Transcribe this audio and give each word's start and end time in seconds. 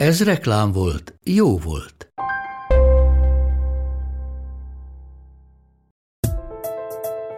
Ez 0.00 0.24
reklám 0.24 0.72
volt, 0.72 1.18
jó 1.24 1.58
volt. 1.58 2.12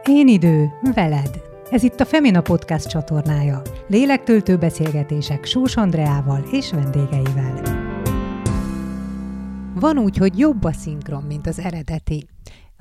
Én 0.08 0.28
idő, 0.28 0.70
veled. 0.94 1.42
Ez 1.70 1.82
itt 1.82 2.00
a 2.00 2.04
Femina 2.04 2.40
Podcast 2.40 2.88
csatornája. 2.88 3.62
Lélektöltő 3.86 4.56
beszélgetések 4.56 5.44
Sós 5.44 5.76
Andreával 5.76 6.44
és 6.50 6.70
vendégeivel. 6.70 7.62
Van 9.74 9.98
úgy, 9.98 10.16
hogy 10.16 10.38
jobb 10.38 10.64
a 10.64 10.72
szinkron, 10.72 11.22
mint 11.22 11.46
az 11.46 11.58
eredeti. 11.58 12.31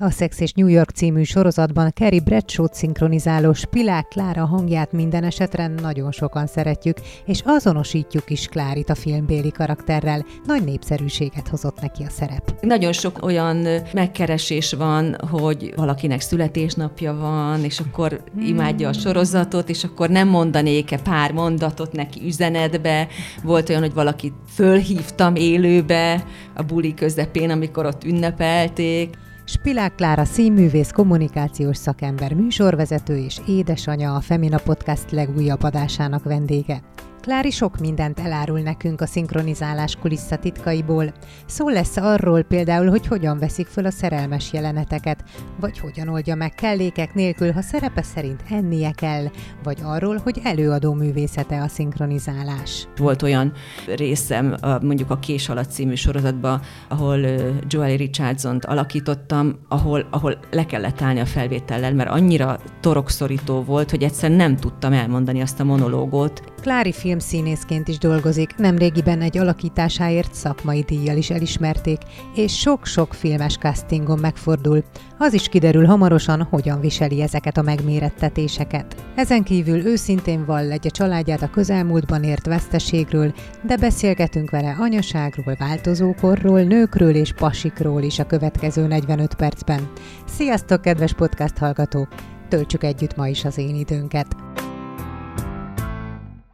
A 0.02 0.10
Sex 0.10 0.40
és 0.40 0.52
New 0.52 0.66
York 0.66 0.90
című 0.90 1.22
sorozatban 1.22 1.90
Kerry 1.94 2.20
Bradshaw 2.20 2.66
szinkronizáló 2.72 3.52
Spilák 3.52 4.08
Klára 4.08 4.46
hangját 4.46 4.92
minden 4.92 5.24
esetre 5.24 5.66
nagyon 5.66 6.12
sokan 6.12 6.46
szeretjük, 6.46 6.96
és 7.24 7.40
azonosítjuk 7.44 8.30
is 8.30 8.46
Klárit 8.46 8.90
a 8.90 8.94
filmbéli 8.94 9.50
karakterrel. 9.50 10.24
Nagy 10.46 10.64
népszerűséget 10.64 11.48
hozott 11.48 11.80
neki 11.80 12.02
a 12.02 12.10
szerep. 12.10 12.54
Nagyon 12.60 12.92
sok 12.92 13.24
olyan 13.24 13.66
megkeresés 13.92 14.72
van, 14.72 15.16
hogy 15.30 15.72
valakinek 15.76 16.20
születésnapja 16.20 17.14
van, 17.14 17.64
és 17.64 17.80
akkor 17.80 18.22
imádja 18.40 18.88
a 18.88 18.92
sorozatot, 18.92 19.68
és 19.68 19.84
akkor 19.84 20.08
nem 20.08 20.28
mondanék-e 20.28 20.98
pár 20.98 21.32
mondatot 21.32 21.92
neki 21.92 22.20
üzenetbe. 22.24 23.08
Volt 23.42 23.68
olyan, 23.68 23.82
hogy 23.82 23.94
valakit 23.94 24.34
fölhívtam 24.48 25.34
élőbe 25.34 26.24
a 26.54 26.62
buli 26.62 26.94
közepén, 26.94 27.50
amikor 27.50 27.86
ott 27.86 28.04
ünnepelték. 28.04 29.20
Spilák 29.52 29.94
Klára 29.94 30.24
színművész, 30.24 30.90
kommunikációs 30.90 31.76
szakember, 31.76 32.32
műsorvezető 32.32 33.16
és 33.16 33.40
édesanyja 33.46 34.14
a 34.14 34.20
Femina 34.20 34.58
Podcast 34.58 35.10
legújabb 35.10 35.62
adásának 35.62 36.24
vendége. 36.24 36.82
Klári 37.22 37.50
sok 37.50 37.78
mindent 37.78 38.20
elárul 38.20 38.60
nekünk 38.60 39.00
a 39.00 39.06
szinkronizálás 39.06 39.96
kulisszatitkaiból. 39.96 41.12
Szó 41.46 41.68
lesz 41.68 41.96
arról 41.96 42.42
például, 42.42 42.88
hogy 42.88 43.06
hogyan 43.06 43.38
veszik 43.38 43.66
föl 43.66 43.86
a 43.86 43.90
szerelmes 43.90 44.52
jeleneteket, 44.52 45.24
vagy 45.60 45.78
hogyan 45.78 46.08
oldja 46.08 46.34
meg 46.34 46.54
kellékek 46.54 47.14
nélkül, 47.14 47.52
ha 47.52 47.62
szerepe 47.62 48.02
szerint 48.02 48.42
ennie 48.50 48.90
kell, 48.90 49.24
vagy 49.62 49.78
arról, 49.82 50.20
hogy 50.22 50.40
előadó 50.42 50.92
művészete 50.92 51.62
a 51.62 51.68
szinkronizálás. 51.68 52.88
Volt 52.96 53.22
olyan 53.22 53.52
részem 53.96 54.56
mondjuk 54.80 55.10
a 55.10 55.18
Kés 55.18 55.48
alatt 55.48 55.70
című 55.70 55.94
sorozatban, 55.94 56.60
ahol 56.88 57.18
uh, 57.18 57.48
Joel 57.66 57.96
Richardson-t 57.96 58.64
alakítottam, 58.64 59.58
ahol, 59.68 60.06
ahol 60.10 60.38
le 60.50 60.66
kellett 60.66 61.02
állni 61.02 61.20
a 61.20 61.26
felvétellel, 61.26 61.94
mert 61.94 62.10
annyira 62.10 62.58
torokszorító 62.80 63.62
volt, 63.62 63.90
hogy 63.90 64.02
egyszerűen 64.02 64.38
nem 64.38 64.56
tudtam 64.56 64.92
elmondani 64.92 65.40
azt 65.40 65.60
a 65.60 65.64
monológot. 65.64 66.42
Klári 66.60 66.92
filmszínészként 67.12 67.88
is 67.88 67.98
dolgozik, 67.98 68.56
nemrégiben 68.56 69.20
egy 69.20 69.38
alakításáért 69.38 70.34
szakmai 70.34 70.80
díjjal 70.80 71.16
is 71.16 71.30
elismerték, 71.30 71.98
és 72.34 72.58
sok-sok 72.58 73.14
filmes 73.14 73.56
castingon 73.56 74.18
megfordul. 74.18 74.84
Az 75.18 75.32
is 75.32 75.48
kiderül 75.48 75.86
hamarosan, 75.86 76.42
hogyan 76.42 76.80
viseli 76.80 77.22
ezeket 77.22 77.56
a 77.56 77.62
megmérettetéseket. 77.62 78.96
Ezen 79.14 79.42
kívül 79.42 79.86
őszintén 79.86 80.44
vall 80.44 80.70
egy 80.70 80.86
a 80.86 80.90
családját 80.90 81.42
a 81.42 81.50
közelmúltban 81.50 82.24
ért 82.24 82.46
veszteségről, 82.46 83.34
de 83.66 83.76
beszélgetünk 83.76 84.50
vele 84.50 84.76
anyaságról, 84.78 85.56
változókorról, 85.58 86.60
nőkről 86.60 87.14
és 87.14 87.32
pasikról 87.32 88.02
is 88.02 88.18
a 88.18 88.26
következő 88.26 88.86
45 88.86 89.34
percben. 89.34 89.90
Sziasztok, 90.26 90.80
kedves 90.80 91.12
podcast 91.12 91.58
hallgatók! 91.58 92.08
Töltsük 92.48 92.84
együtt 92.84 93.16
ma 93.16 93.28
is 93.28 93.44
az 93.44 93.58
én 93.58 93.74
időnket! 93.74 94.36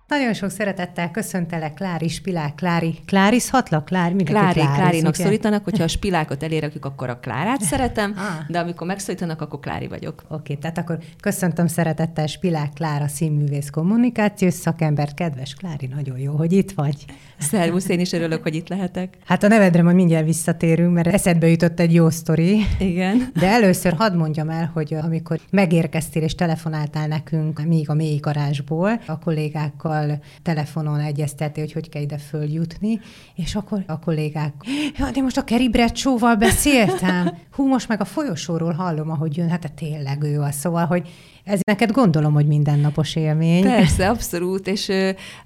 Nagyon 0.08 0.32
sok 0.34 0.50
szeretettel 0.50 1.10
köszöntelek, 1.10 1.74
Klári, 1.74 2.08
Spilák, 2.08 2.54
Klári. 2.54 2.94
Klárizhatlak? 3.06 3.84
Klár, 3.84 4.08
mindenki 4.08 4.32
Klári, 4.32 4.52
Kláriz, 4.60 4.76
Klárinak 4.76 5.14
ugye? 5.14 5.22
szorítanak, 5.24 5.64
hogyha 5.64 5.84
a 5.84 5.88
spilákot 5.88 6.42
elérekjük, 6.42 6.84
akkor 6.84 7.08
a 7.08 7.18
Klárát 7.18 7.60
szeretem, 7.70 8.14
Ah. 8.16 8.46
de 8.48 8.58
amikor 8.58 8.86
megszólítanak, 8.86 9.40
akkor 9.40 9.60
Klári 9.60 9.86
vagyok. 9.86 10.22
Oké, 10.28 10.54
tehát 10.54 10.78
akkor 10.78 10.98
köszöntöm 11.20 11.66
szeretettel 11.66 12.26
Spilák 12.26 12.72
Klára, 12.72 13.08
színművész 13.08 13.70
kommunikációs 13.70 14.54
szakembert. 14.54 15.14
Kedves 15.14 15.54
Klári, 15.54 15.86
nagyon 15.86 16.18
jó, 16.18 16.32
hogy 16.32 16.52
itt 16.52 16.70
vagy. 16.70 17.04
Szervusz, 17.38 17.88
én 17.88 18.00
is 18.00 18.12
örülök, 18.12 18.42
hogy 18.42 18.54
itt 18.54 18.68
lehetek. 18.68 19.16
Hát 19.26 19.42
a 19.42 19.48
nevedre 19.48 19.82
majd 19.82 19.96
mindjárt 19.96 20.24
visszatérünk, 20.24 20.94
mert 20.94 21.06
eszedbe 21.06 21.48
jutott 21.48 21.80
egy 21.80 21.94
jó 21.94 22.10
sztori. 22.10 22.60
Igen. 22.78 23.28
De 23.34 23.48
először 23.48 23.92
hadd 23.92 24.16
mondjam 24.16 24.48
el, 24.50 24.70
hogy 24.74 24.94
amikor 24.94 25.38
megérkeztél 25.50 26.22
és 26.22 26.34
telefonáltál 26.34 27.06
nekünk 27.06 27.62
még 27.66 27.90
a 27.90 27.94
mély 27.94 28.16
garázsból, 28.16 29.00
a 29.06 29.18
kollégákkal 29.18 29.96
telefonon 30.42 31.00
egyeztettél, 31.00 31.64
hogy 31.64 31.72
hogy 31.72 31.88
kell 31.88 32.02
ide 32.02 32.18
följutni, 32.18 33.00
és 33.34 33.54
akkor 33.54 33.84
a 33.86 33.98
kollégák, 33.98 34.54
ja, 34.98 35.10
de 35.10 35.20
most 35.20 35.36
a 35.36 35.44
Kerry 35.44 35.68
Bradshaw-val 35.68 36.36
beszéltem. 36.36 37.38
Hú, 37.50 37.66
most 37.66 37.88
meg 37.88 38.00
a 38.00 38.04
folyosóról 38.04 38.72
hallom, 38.72 39.10
ahogy 39.10 39.36
jön, 39.36 39.48
hát 39.48 39.72
tényleg 39.72 40.22
ő 40.22 40.40
az. 40.40 40.54
Szóval, 40.54 40.86
hogy 40.86 41.08
ez 41.48 41.60
neked 41.66 41.90
gondolom, 41.92 42.32
hogy 42.32 42.46
mindennapos 42.46 43.16
élmény. 43.16 43.62
Persze, 43.62 44.08
abszolút, 44.08 44.66
és 44.66 44.92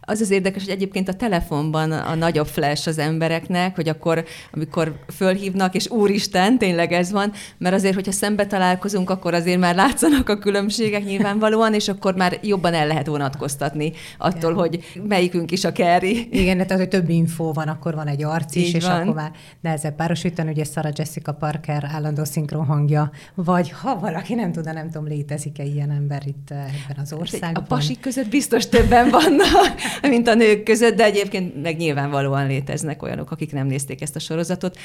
az 0.01 0.21
az 0.21 0.31
érdekes, 0.31 0.63
hogy 0.65 0.73
egyébként 0.73 1.09
a 1.09 1.15
telefonban 1.15 1.93
a 1.93 2.15
nagyobb 2.15 2.47
flash 2.47 2.89
az 2.89 2.99
embereknek, 2.99 3.75
hogy 3.75 3.89
akkor, 3.89 4.25
amikor 4.53 4.99
fölhívnak, 5.15 5.75
és 5.75 5.91
úristen, 5.91 6.59
tényleg 6.59 6.93
ez 6.93 7.11
van, 7.11 7.33
mert 7.59 7.75
azért, 7.75 7.95
hogyha 7.95 8.13
szembe 8.13 8.47
találkozunk, 8.47 9.11
akkor 9.11 9.35
azért 9.35 9.59
már 9.59 9.75
látszanak 9.75 10.29
a 10.29 10.39
különbségek 10.39 11.05
nyilvánvalóan, 11.05 11.75
és 11.75 11.89
akkor 11.89 12.15
már 12.15 12.39
jobban 12.43 12.75
el 12.75 12.87
lehet 12.87 13.07
vonatkoztatni 13.07 13.93
attól, 14.19 14.51
Igen. 14.51 14.55
hogy 14.55 15.03
melyikünk 15.09 15.51
is 15.51 15.65
a 15.65 15.73
Kerry. 15.73 16.29
Igen, 16.31 16.57
tehát 16.57 16.71
az, 16.71 16.79
hogy 16.79 16.89
több 16.89 17.09
infó 17.09 17.53
van, 17.53 17.69
akkor 17.69 17.95
van 17.95 18.07
egy 18.07 18.25
arc 18.25 18.55
is, 18.55 18.69
Így 18.69 18.75
és 18.75 18.85
van. 18.85 19.01
akkor 19.01 19.15
már 19.15 19.31
nehezebb 19.61 19.95
párosítani, 19.95 20.51
ugye 20.51 20.65
Sarah 20.65 20.93
Jessica 20.97 21.33
Parker 21.33 21.89
állandó 21.93 22.25
szinkron 22.25 22.65
hangja, 22.65 23.11
vagy 23.35 23.71
ha 23.71 23.99
valaki 23.99 24.35
nem 24.35 24.53
tudna, 24.53 24.73
nem 24.73 24.91
tudom, 24.91 25.07
létezik-e 25.07 25.65
ilyen 25.65 25.91
ember 25.93 26.23
itt 26.27 26.51
eh, 26.51 26.59
ebben 26.59 27.03
az 27.03 27.13
A 27.13 27.17
országban. 27.17 27.65
pasik 27.67 28.01
között 28.01 28.29
biztos 28.29 28.69
többen 28.69 29.11
vannak, 29.11 29.75
mint 30.13 30.29
a 30.29 30.35
nők 30.35 30.63
között, 30.63 30.97
de 30.97 31.05
egyébként 31.05 31.63
meg 31.63 31.77
nyilvánvalóan 31.77 32.47
léteznek 32.47 33.03
olyanok, 33.03 33.31
akik 33.31 33.53
nem 33.53 33.67
nézték 33.67 34.01
ezt 34.01 34.17
a 34.17 34.19
sorozatot, 34.19 34.79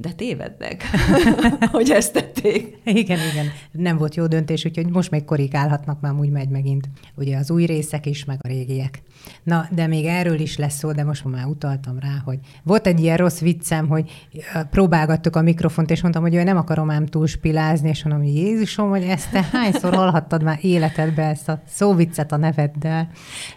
de 0.00 0.12
tévednek, 0.12 0.84
hogy 1.72 1.90
ezt 1.90 2.12
tették. 2.12 2.78
Igen, 2.84 3.18
igen. 3.32 3.46
Nem 3.72 3.96
volt 3.96 4.14
jó 4.14 4.26
döntés, 4.26 4.64
úgyhogy 4.64 4.90
most 4.90 5.10
még 5.10 5.24
korrigálhatnak, 5.24 6.00
már 6.00 6.12
úgy 6.12 6.30
megy 6.30 6.48
megint. 6.48 6.88
Ugye 7.14 7.36
az 7.36 7.50
új 7.50 7.64
részek 7.64 8.06
is, 8.06 8.24
meg 8.24 8.38
a 8.42 8.48
régiek. 8.48 9.02
Na, 9.42 9.68
de 9.70 9.86
még 9.86 10.04
erről 10.04 10.40
is 10.40 10.56
lesz 10.56 10.78
szó, 10.78 10.92
de 10.92 11.04
most 11.04 11.24
már 11.24 11.46
utaltam 11.46 11.98
rá, 11.98 12.22
hogy 12.24 12.38
volt 12.62 12.86
egy 12.86 13.00
ilyen 13.00 13.16
rossz 13.16 13.38
viccem, 13.38 13.88
hogy 13.88 14.28
próbálgattuk 14.70 15.36
a 15.36 15.42
mikrofont, 15.42 15.90
és 15.90 16.02
mondtam, 16.02 16.22
hogy 16.22 16.34
ő 16.34 16.42
nem 16.42 16.56
akarom 16.56 16.90
ám 16.90 17.06
túl 17.06 17.26
spilázni, 17.26 17.88
és 17.88 18.04
mondom, 18.04 18.22
hogy 18.22 18.34
Jézusom, 18.34 18.90
hogy 18.90 19.02
ezt 19.02 19.30
te 19.30 19.48
hányszor 19.52 19.94
hallhattad 19.94 20.42
már 20.42 20.58
életedbe 20.60 21.22
ezt 21.22 21.48
a 21.48 21.62
szóviccet 21.66 22.32
a 22.32 22.36
neveddel? 22.36 23.10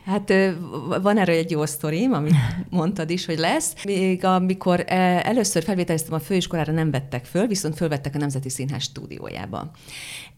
Hát 0.06 0.34
van 1.02 1.18
erről 1.18 1.36
egy 1.36 1.52
jó 1.52 1.66
sztorim, 1.66 2.14
amit 2.14 2.36
mondtad 2.70 3.10
is, 3.10 3.26
hogy 3.26 3.38
lesz. 3.38 3.84
Még 3.84 4.26
amikor 4.26 4.84
eh, 4.88 5.20
először 5.20 5.64
felvételeztem 5.64 6.14
a 6.14 6.20
főiskolára, 6.34 6.72
nem 6.72 6.92
vettek 6.92 7.26
föl, 7.26 7.48
viszont 7.48 7.76
fölvettek 7.76 8.16
a 8.16 8.18
Nemzeti 8.18 8.50
Színház 8.50 8.84
stúdiójába. 8.84 9.72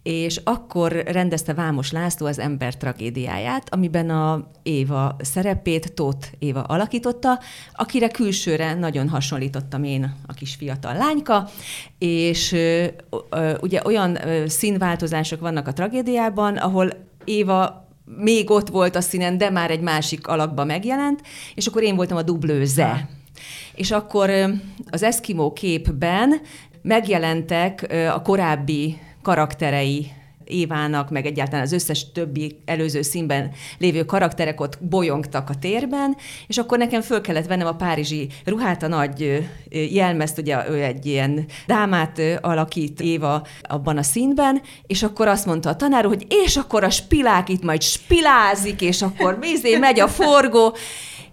És 0.03 0.41
akkor 0.43 0.91
rendezte 0.91 1.53
Vámos 1.53 1.91
László 1.91 2.25
az 2.25 2.39
ember 2.39 2.77
tragédiáját, 2.77 3.73
amiben 3.73 4.09
a 4.09 4.47
Éva 4.63 5.15
szerepét 5.19 5.93
Tóth 5.93 6.27
Éva 6.39 6.61
alakította, 6.61 7.39
akire 7.73 8.07
külsőre 8.07 8.73
nagyon 8.73 9.09
hasonlítottam 9.09 9.83
én, 9.83 10.15
a 10.25 10.33
kis 10.33 10.55
fiatal 10.55 10.93
lányka, 10.93 11.49
és 11.97 12.51
ö, 12.51 12.85
ö, 13.29 13.57
ugye 13.61 13.81
olyan 13.85 14.27
ö, 14.27 14.47
színváltozások 14.47 15.39
vannak 15.39 15.67
a 15.67 15.73
tragédiában, 15.73 16.57
ahol 16.57 16.89
Éva 17.23 17.87
még 18.05 18.49
ott 18.49 18.67
volt 18.67 18.95
a 18.95 19.01
színen, 19.01 19.37
de 19.37 19.49
már 19.49 19.71
egy 19.71 19.81
másik 19.81 20.27
alakba 20.27 20.63
megjelent, 20.63 21.21
és 21.55 21.67
akkor 21.67 21.83
én 21.83 21.95
voltam 21.95 22.17
a 22.17 22.21
dublőze. 22.21 23.09
És 23.75 23.91
akkor 23.91 24.29
az 24.89 25.03
Eskimo 25.03 25.53
képben 25.53 26.41
megjelentek 26.81 27.95
a 28.13 28.21
korábbi 28.21 28.97
karakterei 29.21 30.11
Évának, 30.47 31.09
meg 31.09 31.25
egyáltalán 31.25 31.65
az 31.65 31.71
összes 31.71 32.11
többi 32.11 32.59
előző 32.65 33.01
színben 33.01 33.51
lévő 33.77 34.03
karakterek 34.03 34.61
ott 34.61 34.77
bolyongtak 34.81 35.49
a 35.49 35.55
térben, 35.55 36.15
és 36.47 36.57
akkor 36.57 36.77
nekem 36.77 37.01
föl 37.01 37.21
kellett 37.21 37.47
vennem 37.47 37.67
a 37.67 37.75
párizsi 37.75 38.27
ruhát, 38.43 38.83
a 38.83 38.87
nagy 38.87 39.47
jelmezt, 39.69 40.37
ugye 40.37 40.69
ő 40.69 40.83
egy 40.83 41.05
ilyen 41.05 41.45
dámát 41.67 42.21
alakít 42.41 43.01
Éva 43.01 43.47
abban 43.61 43.97
a 43.97 44.03
színben, 44.03 44.61
és 44.87 45.03
akkor 45.03 45.27
azt 45.27 45.45
mondta 45.45 45.69
a 45.69 45.75
tanár, 45.75 46.05
hogy 46.05 46.25
és 46.45 46.55
akkor 46.57 46.83
a 46.83 46.89
spilák 46.89 47.49
itt 47.49 47.63
majd 47.63 47.81
spilázik, 47.81 48.81
és 48.81 49.01
akkor 49.01 49.39
vízé 49.39 49.77
megy 49.77 49.99
a 49.99 50.07
forgó, 50.07 50.75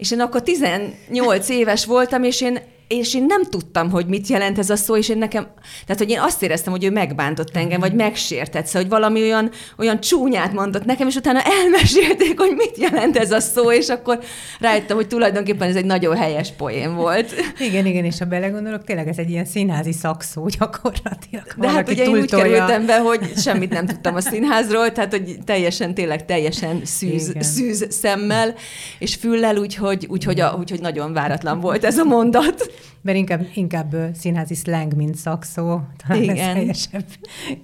és 0.02 0.10
én 0.10 0.20
akkor 0.20 0.42
18 0.42 1.48
éves 1.48 1.84
voltam, 1.84 2.22
és 2.22 2.40
én 2.40 2.58
és 2.92 3.14
én 3.14 3.24
nem 3.28 3.42
tudtam, 3.44 3.90
hogy 3.90 4.06
mit 4.06 4.26
jelent 4.26 4.58
ez 4.58 4.70
a 4.70 4.76
szó, 4.76 4.96
és 4.96 5.08
én 5.08 5.18
nekem, 5.18 5.46
tehát, 5.86 6.02
hogy 6.02 6.10
én 6.10 6.20
azt 6.20 6.42
éreztem, 6.42 6.72
hogy 6.72 6.84
ő 6.84 6.90
megbántott 6.90 7.56
engem, 7.56 7.80
vagy 7.80 7.94
megsértett, 7.94 8.66
szóval, 8.66 8.82
hogy 8.82 8.90
valami 8.90 9.22
olyan, 9.22 9.50
olyan 9.78 10.00
csúnyát 10.00 10.52
mondott 10.52 10.84
nekem, 10.84 11.08
és 11.08 11.14
utána 11.14 11.40
elmesélték, 11.42 12.40
hogy 12.40 12.54
mit 12.56 12.76
jelent 12.76 13.16
ez 13.16 13.30
a 13.30 13.40
szó, 13.40 13.72
és 13.72 13.88
akkor 13.88 14.18
rájöttem, 14.60 14.96
hogy 14.96 15.06
tulajdonképpen 15.06 15.68
ez 15.68 15.76
egy 15.76 15.84
nagyon 15.84 16.16
helyes 16.16 16.52
poén 16.56 16.94
volt. 16.94 17.34
Igen, 17.58 17.86
igen, 17.86 18.04
és 18.04 18.18
ha 18.18 18.24
belegondolok, 18.24 18.84
tényleg 18.84 19.08
ez 19.08 19.18
egy 19.18 19.30
ilyen 19.30 19.44
színházi 19.44 19.92
szakszó 19.92 20.46
gyakorlatilag. 20.58 21.44
De 21.56 21.70
hát 21.70 21.90
ugye 21.90 22.04
én 22.04 22.10
úgy 22.10 22.30
kerültem 22.30 22.86
be, 22.86 22.98
hogy 22.98 23.32
semmit 23.36 23.70
nem 23.70 23.86
tudtam 23.86 24.14
a 24.14 24.20
színházról, 24.20 24.92
tehát 24.92 25.10
hogy 25.10 25.38
teljesen, 25.44 25.94
tényleg 25.94 26.24
teljesen 26.24 26.80
szűz, 26.84 27.32
szűz 27.40 27.86
szemmel 27.90 28.54
és 28.98 29.14
füllel, 29.14 29.56
úgyhogy, 29.56 30.06
úgyhogy, 30.08 30.40
a, 30.40 30.56
úgyhogy 30.58 30.80
nagyon 30.80 31.12
váratlan 31.12 31.60
volt 31.60 31.84
ez 31.84 31.98
a 31.98 32.04
mondat. 32.04 32.72
Mert 33.00 33.18
inkább, 33.18 33.46
inkább 33.54 33.96
színházi 34.14 34.54
slang, 34.54 34.94
mint 34.94 35.14
szakszó, 35.14 35.80
talán 36.06 36.22
Igen. 36.22 36.36
ez 36.36 36.54
helyesebb 36.54 37.04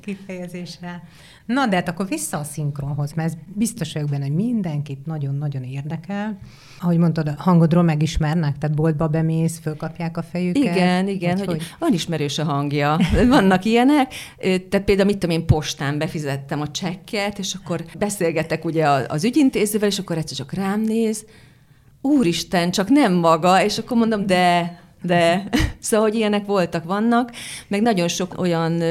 kifejezésre. 0.01 1.03
Na, 1.47 1.67
de 1.67 1.77
hát 1.77 1.89
akkor 1.89 2.07
vissza 2.09 2.39
a 2.39 2.45
szinkronhoz, 2.45 3.13
mert 3.13 3.29
ez 3.29 3.39
biztos 3.55 3.93
vagyok 3.93 4.09
benne, 4.09 4.25
hogy 4.25 4.35
mindenkit 4.35 5.07
nagyon-nagyon 5.07 5.63
érdekel. 5.63 6.39
Ahogy 6.81 6.97
mondtad, 6.97 7.29
a 7.29 7.35
hangodról 7.39 7.83
megismernek, 7.83 8.59
tehát 8.59 8.77
boltba 8.77 9.09
bemész, 9.09 9.59
fölkapják 9.59 10.17
a 10.17 10.23
fejüket. 10.23 10.63
Igen, 10.63 11.09
igen, 11.09 11.39
hogy, 11.39 11.47
hogy 11.47 11.63
van 11.79 11.93
ismerős 11.93 12.39
a 12.39 12.45
hangja. 12.45 13.01
Vannak 13.29 13.65
ilyenek. 13.65 14.15
Tehát 14.39 14.83
például, 14.85 15.09
mit 15.09 15.19
tudom 15.19 15.37
én, 15.37 15.47
postán 15.47 15.99
befizettem 15.99 16.61
a 16.61 16.71
csekket, 16.71 17.39
és 17.39 17.55
akkor 17.55 17.85
beszélgetek 17.99 18.65
ugye 18.65 18.87
az 18.89 19.25
ügyintézővel, 19.25 19.89
és 19.89 19.99
akkor 19.99 20.19
egyszer 20.19 20.37
csak 20.37 20.53
rám 20.53 20.81
néz, 20.81 21.25
úristen, 22.01 22.71
csak 22.71 22.89
nem 22.89 23.13
maga, 23.13 23.65
és 23.65 23.79
akkor 23.79 23.97
mondom, 23.97 24.27
de 24.27 24.79
de 25.03 25.49
szóval, 25.81 26.07
hogy 26.07 26.17
ilyenek 26.17 26.47
voltak, 26.47 26.85
vannak, 26.85 27.31
meg 27.69 27.83
nagyon 27.83 28.09
sok 28.09 28.35
olyan 28.41 28.83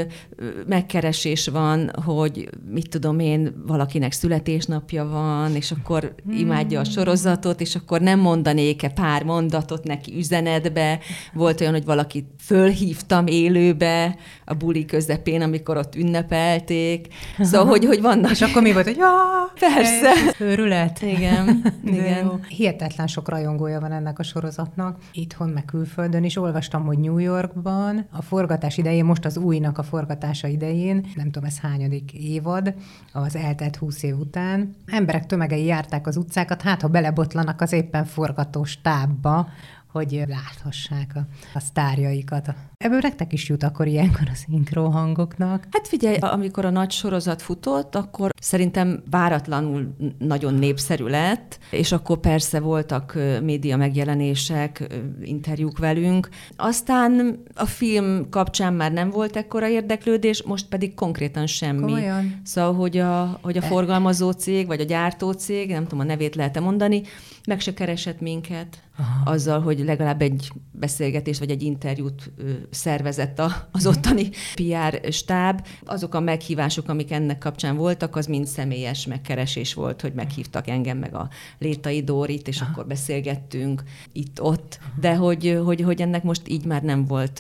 megkeresés 0.68 1.48
van, 1.48 1.92
hogy 2.06 2.50
mit 2.70 2.90
tudom 2.90 3.20
én, 3.20 3.64
valakinek 3.66 4.12
születésnapja 4.12 5.08
van, 5.08 5.56
és 5.56 5.72
akkor 5.72 6.16
imádja 6.32 6.80
a 6.80 6.84
hmm. 6.84 6.92
sorozatot, 6.92 7.62
és 7.62 7.76
akkor 7.76 8.02
nem 8.02 8.20
mondanék-e 8.20 8.90
pár 8.90 9.24
mondatot 9.24 9.84
neki 9.84 10.18
üzenetbe. 10.18 11.00
Volt 11.34 11.62
olyan, 11.62 11.74
hogy 11.74 11.86
valakit 11.86 12.26
fölhívtam 12.40 13.28
élőbe 13.28 14.16
a 14.46 14.54
buli 14.54 14.86
közepén, 14.86 15.42
amikor 15.42 15.78
ott 15.78 15.96
ünnepelték. 15.96 17.08
Szóval, 17.40 17.68
hogy, 17.68 17.86
hogy 17.86 18.02
vannak. 18.02 18.32
És 18.32 18.42
akkor 18.42 18.62
mi 18.62 18.74
volt, 18.74 18.86
hogy 18.86 18.98
persze. 19.60 20.14
Őrület. 20.40 21.02
Igen, 21.02 21.62
igen. 21.86 22.46
Hihetetlen 22.48 23.08
sok 23.08 23.30
rajongója 23.30 23.80
van 23.80 23.92
ennek 23.92 24.20
a 24.20 24.24
sorozatnak, 24.24 24.98
itthon, 25.12 25.50
meg 25.50 25.66
külföldön 25.66 25.97
is. 26.22 26.36
Olvastam, 26.38 26.86
hogy 26.86 27.00
New 27.00 27.18
Yorkban 27.18 28.08
a 28.12 28.22
forgatás 28.22 28.78
idején, 28.78 29.06
most 29.06 29.26
az 29.26 29.38
újnak 29.38 29.78
a 29.78 29.84
forgatása 29.84 30.48
idején, 30.48 31.06
nem 31.16 31.32
tudom, 31.32 31.44
ez 31.44 31.60
hányadik 31.60 32.14
évad, 32.14 32.74
az 33.14 33.36
eltelt 33.36 33.76
húsz 33.76 34.04
év 34.04 34.20
után, 34.20 34.76
emberek 34.86 35.26
tömegei 35.26 35.66
járták 35.66 36.08
az 36.08 36.18
utcákat, 36.18 36.62
hát 36.62 36.82
ha 36.82 36.88
belebotlanak 36.88 37.62
az 37.62 37.72
éppen 37.72 38.06
forgatós 38.06 38.82
tábba, 38.82 39.48
hogy 39.92 40.24
láthassák 40.28 41.12
a, 41.16 41.20
a 41.54 41.60
sztárjaikat. 41.60 42.56
Ebből 42.78 43.00
nektek 43.02 43.34
is 43.34 43.50
jut 43.50 43.64
akkor 43.64 43.88
ilyenkor 43.88 44.28
a 44.32 44.36
szinkro 44.36 44.90
hangoknak? 44.90 45.68
Hát 45.72 45.88
figyelj, 45.88 46.18
amikor 46.18 46.66
a 46.66 46.70
nagy 46.70 46.92
sorozat 46.92 47.42
futott, 47.42 47.96
akkor 47.96 48.30
szerintem 48.42 49.04
váratlanul 49.10 49.96
nagyon 50.18 50.54
népszerű 50.54 51.06
lett, 51.06 51.60
és 51.72 51.92
akkor 51.92 52.18
persze 52.18 52.60
voltak 52.60 53.18
média 53.42 53.78
megjelenések, 53.78 54.88
interjúk 55.22 55.78
velünk. 55.78 56.30
Aztán 56.56 57.44
a 57.54 57.66
film 57.66 58.30
kapcsán 58.30 58.74
már 58.74 58.92
nem 58.92 59.10
volt 59.10 59.36
ekkora 59.36 59.68
érdeklődés, 59.68 60.44
most 60.44 60.68
pedig 60.68 60.94
konkrétan 60.94 61.48
semmi. 61.48 61.82
Komolyan? 61.82 62.42
Szóval, 62.44 62.74
hogy 62.74 62.98
a, 62.98 63.40
hogy 63.42 63.58
a 63.58 63.62
forgalmazó 63.62 64.32
cég, 64.32 64.68
vagy 64.68 64.80
a 64.80 64.86
gyártó 64.86 65.32
cég, 65.32 65.70
nem 65.70 65.84
tudom, 65.84 66.00
a 66.00 66.04
nevét 66.04 66.36
lehet-e 66.36 66.60
mondani, 66.60 67.02
meg 67.48 67.60
se 67.60 67.74
keresett 67.74 68.20
minket 68.20 68.84
Aha. 68.98 69.32
azzal, 69.32 69.62
hogy 69.62 69.80
legalább 69.80 70.22
egy 70.22 70.52
beszélgetést 70.72 71.40
vagy 71.40 71.50
egy 71.50 71.64
interjút 71.64 72.32
szervezett 72.70 73.40
a, 73.40 73.68
az 73.72 73.88
ottani 73.88 74.30
PR 74.56 75.12
stáb. 75.12 75.68
Azok 75.86 76.14
a 76.14 76.20
meghívások, 76.20 76.90
amik 76.90 77.12
ennek 77.12 77.38
kapcsán 77.38 77.76
voltak, 77.76 78.16
az 78.16 78.26
mind 78.26 78.46
személyes 78.46 79.06
megkeresés 79.06 79.74
volt, 79.74 80.02
hogy 80.02 80.14
meghívtak 80.14 80.68
engem 80.68 80.98
meg 80.98 81.16
a 81.16 81.30
Létai 81.58 82.04
Dórit, 82.04 82.48
és 82.48 82.62
akkor 82.62 82.88
beszélgettünk 82.88 83.84
itt-ott, 84.12 84.80
de 85.00 85.16
hogy, 85.16 85.60
hogy, 85.66 85.82
hogy 85.82 86.02
ennek 86.02 86.24
most 86.24 86.48
így 86.48 86.66
már 86.66 86.82
nem 86.82 87.06
volt 87.06 87.40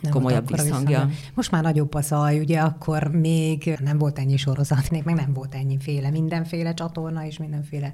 nem 0.00 0.12
komolyabb 0.12 0.48
volt 0.48 0.62
visszhangja. 0.62 1.08
Most 1.34 1.50
már 1.50 1.62
nagyobb 1.62 1.94
a 1.94 2.00
zaj, 2.00 2.38
ugye 2.38 2.58
akkor 2.58 3.08
még 3.08 3.78
nem 3.84 3.98
volt 3.98 4.18
ennyi 4.18 4.36
sorozat, 4.36 4.90
még 4.90 5.02
meg 5.04 5.14
nem 5.14 5.32
volt 5.32 5.54
ennyiféle, 5.54 6.10
mindenféle 6.10 6.74
csatorna 6.74 7.26
és 7.26 7.38
mindenféle 7.38 7.92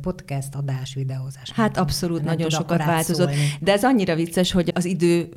podcast 0.00 0.54
adás, 0.54 0.94
videózás. 0.94 1.50
Hát 1.50 1.76
abszolút, 1.76 2.24
nagyon 2.24 2.50
sokat 2.50 2.84
változott. 2.84 3.28
Szólni. 3.32 3.52
De 3.60 3.72
ez 3.72 3.84
annyira 3.84 4.14
vicces, 4.14 4.52
hogy 4.52 4.70
az 4.74 4.84
idő 4.84 5.28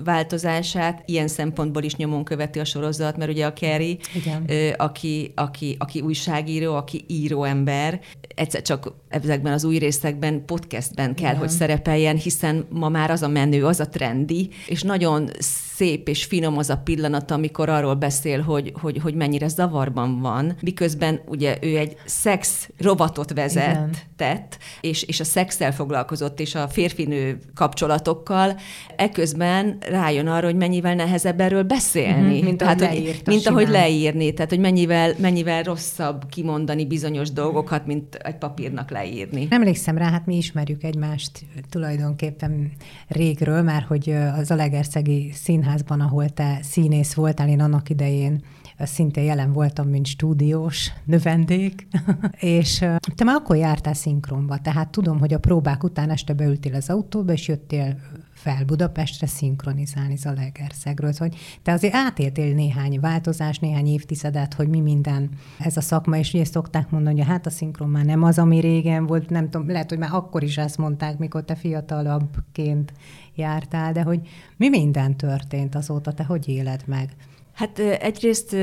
változását 0.73 1.03
ilyen 1.05 1.27
szempontból 1.27 1.83
is 1.83 1.95
nyomon 1.95 2.23
követi 2.23 2.59
a 2.59 2.65
sorozat, 2.65 3.17
mert 3.17 3.31
ugye 3.31 3.45
a 3.45 3.53
Kerry, 3.53 3.99
Igen. 4.15 4.75
aki, 4.77 5.31
aki, 5.35 5.75
aki 5.79 6.01
újságíró, 6.01 6.75
aki 6.75 7.03
író 7.07 7.43
ember, 7.43 7.99
egyszer 8.35 8.61
csak 8.61 8.93
ezekben 9.07 9.53
az 9.53 9.63
új 9.63 9.77
részekben 9.77 10.45
podcastben 10.45 11.15
kell, 11.15 11.29
Igen. 11.29 11.39
hogy 11.39 11.49
szerepeljen, 11.49 12.15
hiszen 12.15 12.65
ma 12.69 12.89
már 12.89 13.11
az 13.11 13.21
a 13.21 13.27
menő, 13.27 13.65
az 13.65 13.79
a 13.79 13.89
trendi, 13.89 14.49
és 14.67 14.81
nagyon 14.81 15.29
szép 15.79 16.07
és 16.07 16.23
finom 16.23 16.57
az 16.57 16.69
a 16.69 16.77
pillanat, 16.77 17.31
amikor 17.31 17.69
arról 17.69 17.93
beszél, 17.93 18.41
hogy, 18.41 18.73
hogy, 18.81 18.99
hogy 19.01 19.13
mennyire 19.13 19.47
zavarban 19.47 20.21
van, 20.21 20.55
miközben 20.61 21.21
ugye 21.27 21.57
ő 21.61 21.77
egy 21.77 21.95
szex 22.05 22.69
rovatot 22.77 23.33
vezetett, 23.33 24.57
és, 24.81 25.03
és 25.03 25.19
a 25.19 25.23
szexel 25.23 25.73
foglalkozott, 25.73 26.39
és 26.39 26.55
a 26.55 26.67
férfinő 26.67 27.37
kapcsolatokkal, 27.55 28.55
eközben 28.95 29.77
rájön 29.89 30.27
arra, 30.27 30.45
hogy 30.45 30.55
mennyivel 30.55 30.95
nehezebb 30.95 31.39
erről 31.39 31.63
beszélni. 31.63 32.35
Mm-hmm, 32.35 32.45
mint 32.45 32.61
ahogy, 32.61 32.81
hogy, 32.81 33.21
mint 33.25 33.47
ahogy 33.47 33.69
leírni, 33.69 34.33
tehát 34.33 34.49
hogy 34.49 34.59
mennyivel, 34.59 35.13
mennyivel 35.17 35.63
rosszabb 35.63 36.29
kimondani 36.29 36.85
bizonyos 36.85 37.31
dolgokat, 37.31 37.85
mint 37.85 38.15
egy 38.15 38.37
papírnak 38.37 38.91
leírni. 38.91 39.47
Emlékszem 39.49 39.97
rá, 39.97 40.09
hát 40.09 40.25
mi 40.25 40.37
ismerjük 40.37 40.83
egymást 40.83 41.31
tulajdonképpen 41.69 42.71
régről, 43.07 43.61
már 43.61 43.85
hogy 43.87 44.13
az 44.37 44.51
Alegerszegi 44.51 45.31
Színházban, 45.69 46.01
ahol 46.01 46.29
te 46.29 46.59
színész 46.61 47.13
voltál, 47.13 47.49
én 47.49 47.61
annak 47.61 47.89
idején 47.89 48.43
szintén 48.77 49.23
jelen 49.23 49.53
voltam, 49.53 49.87
mint 49.87 50.05
stúdiós 50.05 50.91
növendék, 51.05 51.87
és 52.57 52.77
te 53.15 53.23
már 53.23 53.35
akkor 53.35 53.55
jártál 53.55 53.93
szinkronba, 53.93 54.57
tehát 54.57 54.89
tudom, 54.89 55.19
hogy 55.19 55.33
a 55.33 55.39
próbák 55.39 55.83
után 55.83 56.09
este 56.09 56.33
beültél 56.33 56.75
az 56.75 56.89
autóba, 56.89 57.31
és 57.31 57.47
jöttél 57.47 57.97
fel 58.33 58.65
Budapestre 58.65 59.27
szinkronizálni 59.27 60.15
Zalaegerszegről, 60.15 61.13
hogy 61.17 61.35
te 61.61 61.71
azért 61.71 61.95
átéltél 61.95 62.53
néhány 62.53 62.99
változás, 62.99 63.59
néhány 63.59 63.87
évtizedet, 63.87 64.53
hogy 64.53 64.67
mi 64.67 64.79
minden 64.79 65.29
ez 65.59 65.77
a 65.77 65.81
szakma, 65.81 66.17
és 66.17 66.33
ugye 66.33 66.45
szokták 66.45 66.89
mondani, 66.89 67.17
hogy 67.17 67.27
hát 67.27 67.45
a 67.45 67.49
szinkron 67.49 67.89
már 67.89 68.05
nem 68.05 68.23
az, 68.23 68.39
ami 68.39 68.59
régen 68.59 69.05
volt, 69.05 69.29
nem 69.29 69.49
tudom, 69.49 69.69
lehet, 69.69 69.89
hogy 69.89 69.97
már 69.97 70.13
akkor 70.13 70.43
is 70.43 70.57
ezt 70.57 70.77
mondták, 70.77 71.17
mikor 71.17 71.43
te 71.43 71.55
fiatalabbként 71.55 72.93
jártál, 73.39 73.93
de 73.93 74.01
hogy 74.01 74.19
mi 74.57 74.69
minden 74.69 75.17
történt 75.17 75.75
azóta, 75.75 76.13
te 76.13 76.23
hogy 76.23 76.47
éled 76.47 76.83
meg? 76.85 77.09
Hát 77.53 77.79
egyrészt 77.79 78.55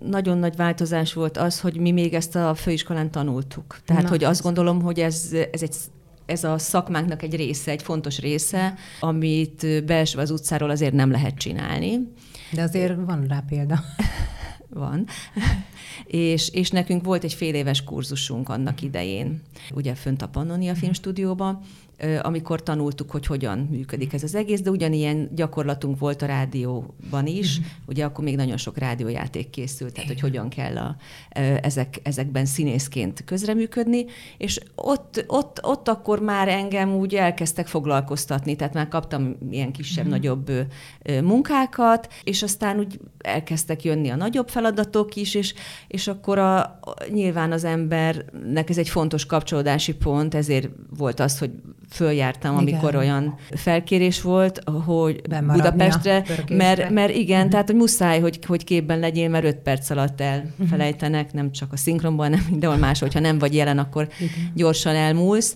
nagyon 0.00 0.38
nagy 0.38 0.56
változás 0.56 1.12
volt 1.12 1.36
az, 1.36 1.60
hogy 1.60 1.76
mi 1.76 1.90
még 1.90 2.14
ezt 2.14 2.36
a 2.36 2.54
főiskolán 2.54 3.10
tanultuk. 3.10 3.80
Tehát, 3.84 4.02
Na, 4.02 4.08
hogy 4.08 4.24
azt 4.24 4.42
gondolom, 4.42 4.82
hogy 4.82 5.00
ez, 5.00 5.28
ez 5.52 5.62
egy 5.62 5.74
ez 6.26 6.44
a 6.44 6.58
szakmánknak 6.58 7.22
egy 7.22 7.36
része, 7.36 7.70
egy 7.70 7.82
fontos 7.82 8.18
része, 8.18 8.74
amit 9.00 9.84
belső 9.84 10.18
az 10.18 10.30
utcáról 10.30 10.70
azért 10.70 10.92
nem 10.92 11.10
lehet 11.10 11.34
csinálni. 11.34 12.12
De 12.52 12.62
azért 12.62 12.94
van 13.06 13.24
rá 13.26 13.44
példa. 13.48 13.80
van. 14.68 15.06
és, 16.06 16.48
és 16.48 16.70
nekünk 16.70 17.04
volt 17.04 17.24
egy 17.24 17.34
fél 17.34 17.54
éves 17.54 17.84
kurzusunk 17.84 18.48
annak 18.48 18.82
idején, 18.82 19.42
ugye 19.74 19.94
fönt 19.94 20.22
a 20.22 20.28
Pannonia 20.28 20.74
Filmstúdióban, 20.74 21.60
amikor 22.22 22.62
tanultuk, 22.62 23.10
hogy 23.10 23.26
hogyan 23.26 23.58
működik 23.58 24.12
ez 24.12 24.22
az 24.22 24.34
egész, 24.34 24.60
de 24.60 24.70
ugyanilyen 24.70 25.28
gyakorlatunk 25.34 25.98
volt 25.98 26.22
a 26.22 26.26
rádióban 26.26 27.26
is, 27.26 27.58
uh-huh. 27.58 27.72
ugye 27.86 28.04
akkor 28.04 28.24
még 28.24 28.36
nagyon 28.36 28.56
sok 28.56 28.78
rádiójáték 28.78 29.50
készült, 29.50 29.92
tehát 29.92 30.08
hogy 30.08 30.20
hogyan 30.20 30.48
kell 30.48 30.76
a, 30.76 30.96
ezek, 31.62 32.00
ezekben 32.02 32.46
színészként 32.46 33.24
közreműködni, 33.24 34.04
és 34.38 34.60
ott, 34.74 35.24
ott, 35.26 35.60
ott 35.62 35.88
akkor 35.88 36.20
már 36.20 36.48
engem 36.48 36.94
úgy 36.94 37.14
elkezdtek 37.14 37.66
foglalkoztatni, 37.66 38.56
tehát 38.56 38.74
már 38.74 38.88
kaptam 38.88 39.36
ilyen 39.50 39.72
kisebb-nagyobb 39.72 40.50
uh-huh. 40.50 41.20
munkákat, 41.22 42.12
és 42.24 42.42
aztán 42.42 42.78
úgy 42.78 43.00
elkezdtek 43.18 43.84
jönni 43.84 44.08
a 44.08 44.16
nagyobb 44.16 44.48
feladatok 44.48 45.16
is, 45.16 45.34
és, 45.34 45.54
és 45.88 46.08
akkor 46.08 46.38
a, 46.38 46.80
nyilván 47.12 47.52
az 47.52 47.64
embernek 47.64 48.70
ez 48.70 48.78
egy 48.78 48.88
fontos 48.88 49.26
kapcsolódási 49.26 49.94
pont, 49.94 50.34
ezért 50.34 50.68
volt 50.96 51.20
az, 51.20 51.38
hogy 51.38 51.50
följártam, 51.90 52.58
igen. 52.58 52.74
amikor 52.74 52.96
olyan 52.96 53.34
felkérés 53.50 54.22
volt, 54.22 54.60
hogy 54.84 55.20
Budapestre, 55.52 56.24
mert, 56.48 56.90
mert 56.90 57.14
igen, 57.14 57.36
uh-huh. 57.36 57.50
tehát 57.50 57.66
hogy 57.66 57.76
muszáj, 57.76 58.20
hogy, 58.20 58.38
hogy 58.46 58.64
képben 58.64 58.98
legyél, 58.98 59.28
mert 59.28 59.44
öt 59.44 59.56
perc 59.56 59.90
alatt 59.90 60.20
elfelejtenek, 60.20 61.32
nem 61.32 61.52
csak 61.52 61.72
a 61.72 61.76
szinkronban, 61.76 62.30
nem 62.30 62.46
mindenhol 62.50 62.78
más, 62.78 63.00
hogyha 63.00 63.20
nem 63.20 63.38
vagy 63.38 63.54
jelen, 63.54 63.78
akkor 63.78 64.08
igen. 64.18 64.52
gyorsan 64.54 64.94
elmúlsz. 64.94 65.54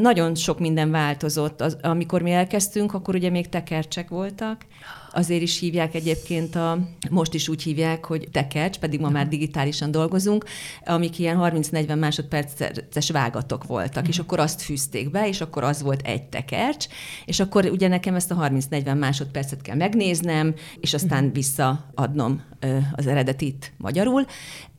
Nagyon 0.00 0.34
sok 0.34 0.58
minden 0.58 0.90
változott. 0.90 1.60
Az, 1.60 1.76
amikor 1.82 2.22
mi 2.22 2.30
elkezdtünk, 2.30 2.94
akkor 2.94 3.14
ugye 3.14 3.30
még 3.30 3.48
tekercsek 3.48 4.08
voltak, 4.08 4.66
Azért 5.14 5.42
is 5.42 5.58
hívják 5.58 5.94
egyébként 5.94 6.54
a, 6.56 6.78
most 7.10 7.34
is 7.34 7.48
úgy 7.48 7.62
hívják, 7.62 8.04
hogy 8.04 8.28
tekercs, 8.32 8.78
pedig 8.78 9.00
ma 9.00 9.08
már 9.08 9.28
digitálisan 9.28 9.90
dolgozunk, 9.90 10.44
amik 10.84 11.18
ilyen 11.18 11.38
30-40 11.40 11.98
másodperces 11.98 13.10
vágatok 13.10 13.66
voltak, 13.66 14.08
és 14.08 14.18
akkor 14.18 14.40
azt 14.40 14.62
fűzték 14.62 15.10
be, 15.10 15.28
és 15.28 15.40
akkor 15.40 15.64
az 15.64 15.82
volt 15.82 16.06
egy 16.06 16.22
tekercs, 16.22 16.86
és 17.24 17.40
akkor 17.40 17.64
ugye 17.64 17.88
nekem 17.88 18.14
ezt 18.14 18.30
a 18.30 18.48
30-40 18.50 18.98
másodpercet 18.98 19.62
kell 19.62 19.76
megnéznem, 19.76 20.54
és 20.80 20.94
aztán 20.94 21.32
visszaadnom 21.32 22.42
az 22.92 23.06
eredetit 23.06 23.72
magyarul. 23.76 24.24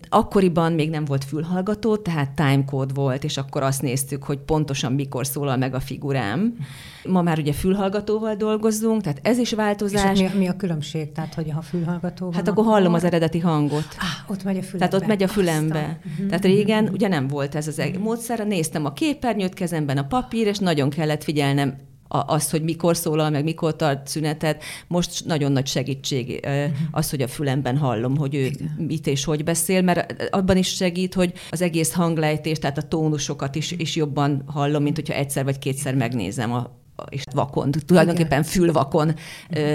Akkoriban 0.09 0.71
még 0.71 0.89
nem 0.89 1.05
volt 1.05 1.23
fülhallgató, 1.23 1.97
tehát 1.97 2.31
timecode 2.31 2.93
volt, 2.93 3.23
és 3.23 3.37
akkor 3.37 3.63
azt 3.63 3.81
néztük, 3.81 4.23
hogy 4.23 4.37
pontosan 4.37 4.93
mikor 4.93 5.27
szólal 5.27 5.57
meg 5.57 5.73
a 5.73 5.79
figurám. 5.79 6.55
Ma 7.03 7.21
már 7.21 7.39
ugye 7.39 7.53
fülhallgatóval 7.53 8.35
dolgozunk, 8.35 9.01
tehát 9.01 9.19
ez 9.21 9.37
is 9.37 9.53
változás. 9.53 10.19
És 10.19 10.22
mi, 10.31 10.37
mi 10.37 10.47
a 10.47 10.55
különbség? 10.55 11.11
Tehát, 11.11 11.33
hogy 11.33 11.51
ha 11.51 11.61
fülhallgató 11.61 12.25
van, 12.25 12.33
Hát 12.33 12.47
akkor 12.47 12.65
hallom 12.65 12.93
az 12.93 13.03
eredeti 13.03 13.39
hangot. 13.39 13.87
Ah, 13.97 14.31
ott 14.31 14.43
megy 14.43 14.57
a 14.57 14.61
fülembe. 14.61 14.87
Tehát 14.87 14.93
ott 14.93 15.07
megy 15.07 15.23
a 15.23 15.27
fülembe. 15.27 15.99
Uh-huh. 16.05 16.27
Tehát 16.27 16.43
régen 16.43 16.89
ugye 16.89 17.07
nem 17.07 17.27
volt 17.27 17.55
ez 17.55 17.67
az 17.67 17.77
uh-huh. 17.77 17.97
módszer, 17.97 18.47
néztem 18.47 18.85
a 18.85 18.93
képernyőt, 18.93 19.53
kezemben 19.53 19.97
a 19.97 20.03
papír, 20.03 20.47
és 20.47 20.57
nagyon 20.57 20.89
kellett 20.89 21.23
figyelnem 21.23 21.75
az, 22.07 22.49
hogy 22.49 22.63
mikor 22.63 22.97
szólal, 22.97 23.29
meg 23.29 23.43
mikor 23.43 23.75
tart 23.75 24.07
szünetet, 24.07 24.63
most 24.87 25.25
nagyon 25.25 25.51
nagy 25.51 25.67
segítség 25.67 26.39
uh-huh. 26.43 26.71
az, 26.91 27.09
hogy 27.09 27.21
a 27.21 27.27
fülemben 27.27 27.77
hallom, 27.77 28.17
hogy 28.17 28.35
ő 28.35 28.45
Igen. 28.45 28.75
mit 28.77 29.07
és 29.07 29.23
hogy 29.23 29.43
beszél, 29.43 29.81
mert 29.81 30.29
abban 30.29 30.57
is 30.57 30.67
segít, 30.67 31.13
hogy 31.13 31.33
az 31.51 31.61
egész 31.61 31.93
hanglejtés, 31.93 32.59
tehát 32.59 32.77
a 32.77 32.81
tónusokat 32.81 33.55
is, 33.55 33.71
is 33.71 33.95
jobban 33.95 34.43
hallom, 34.45 34.83
mint 34.83 34.95
hogyha 34.95 35.13
egyszer 35.13 35.43
vagy 35.43 35.59
kétszer 35.59 35.95
megnézem 35.95 36.53
a, 36.53 36.81
és 37.09 37.23
vakon, 37.33 37.71
tulajdonképpen 37.71 38.43
fülvakon 38.43 39.13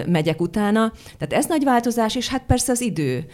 megyek 0.07 0.41
utána. 0.41 0.93
Tehát 1.19 1.45
ez 1.45 1.47
nagy 1.47 1.65
változás, 1.65 2.17
és 2.17 2.29
hát 2.29 2.43
persze 2.47 2.73
az 2.73 2.81
idő, 2.81 3.27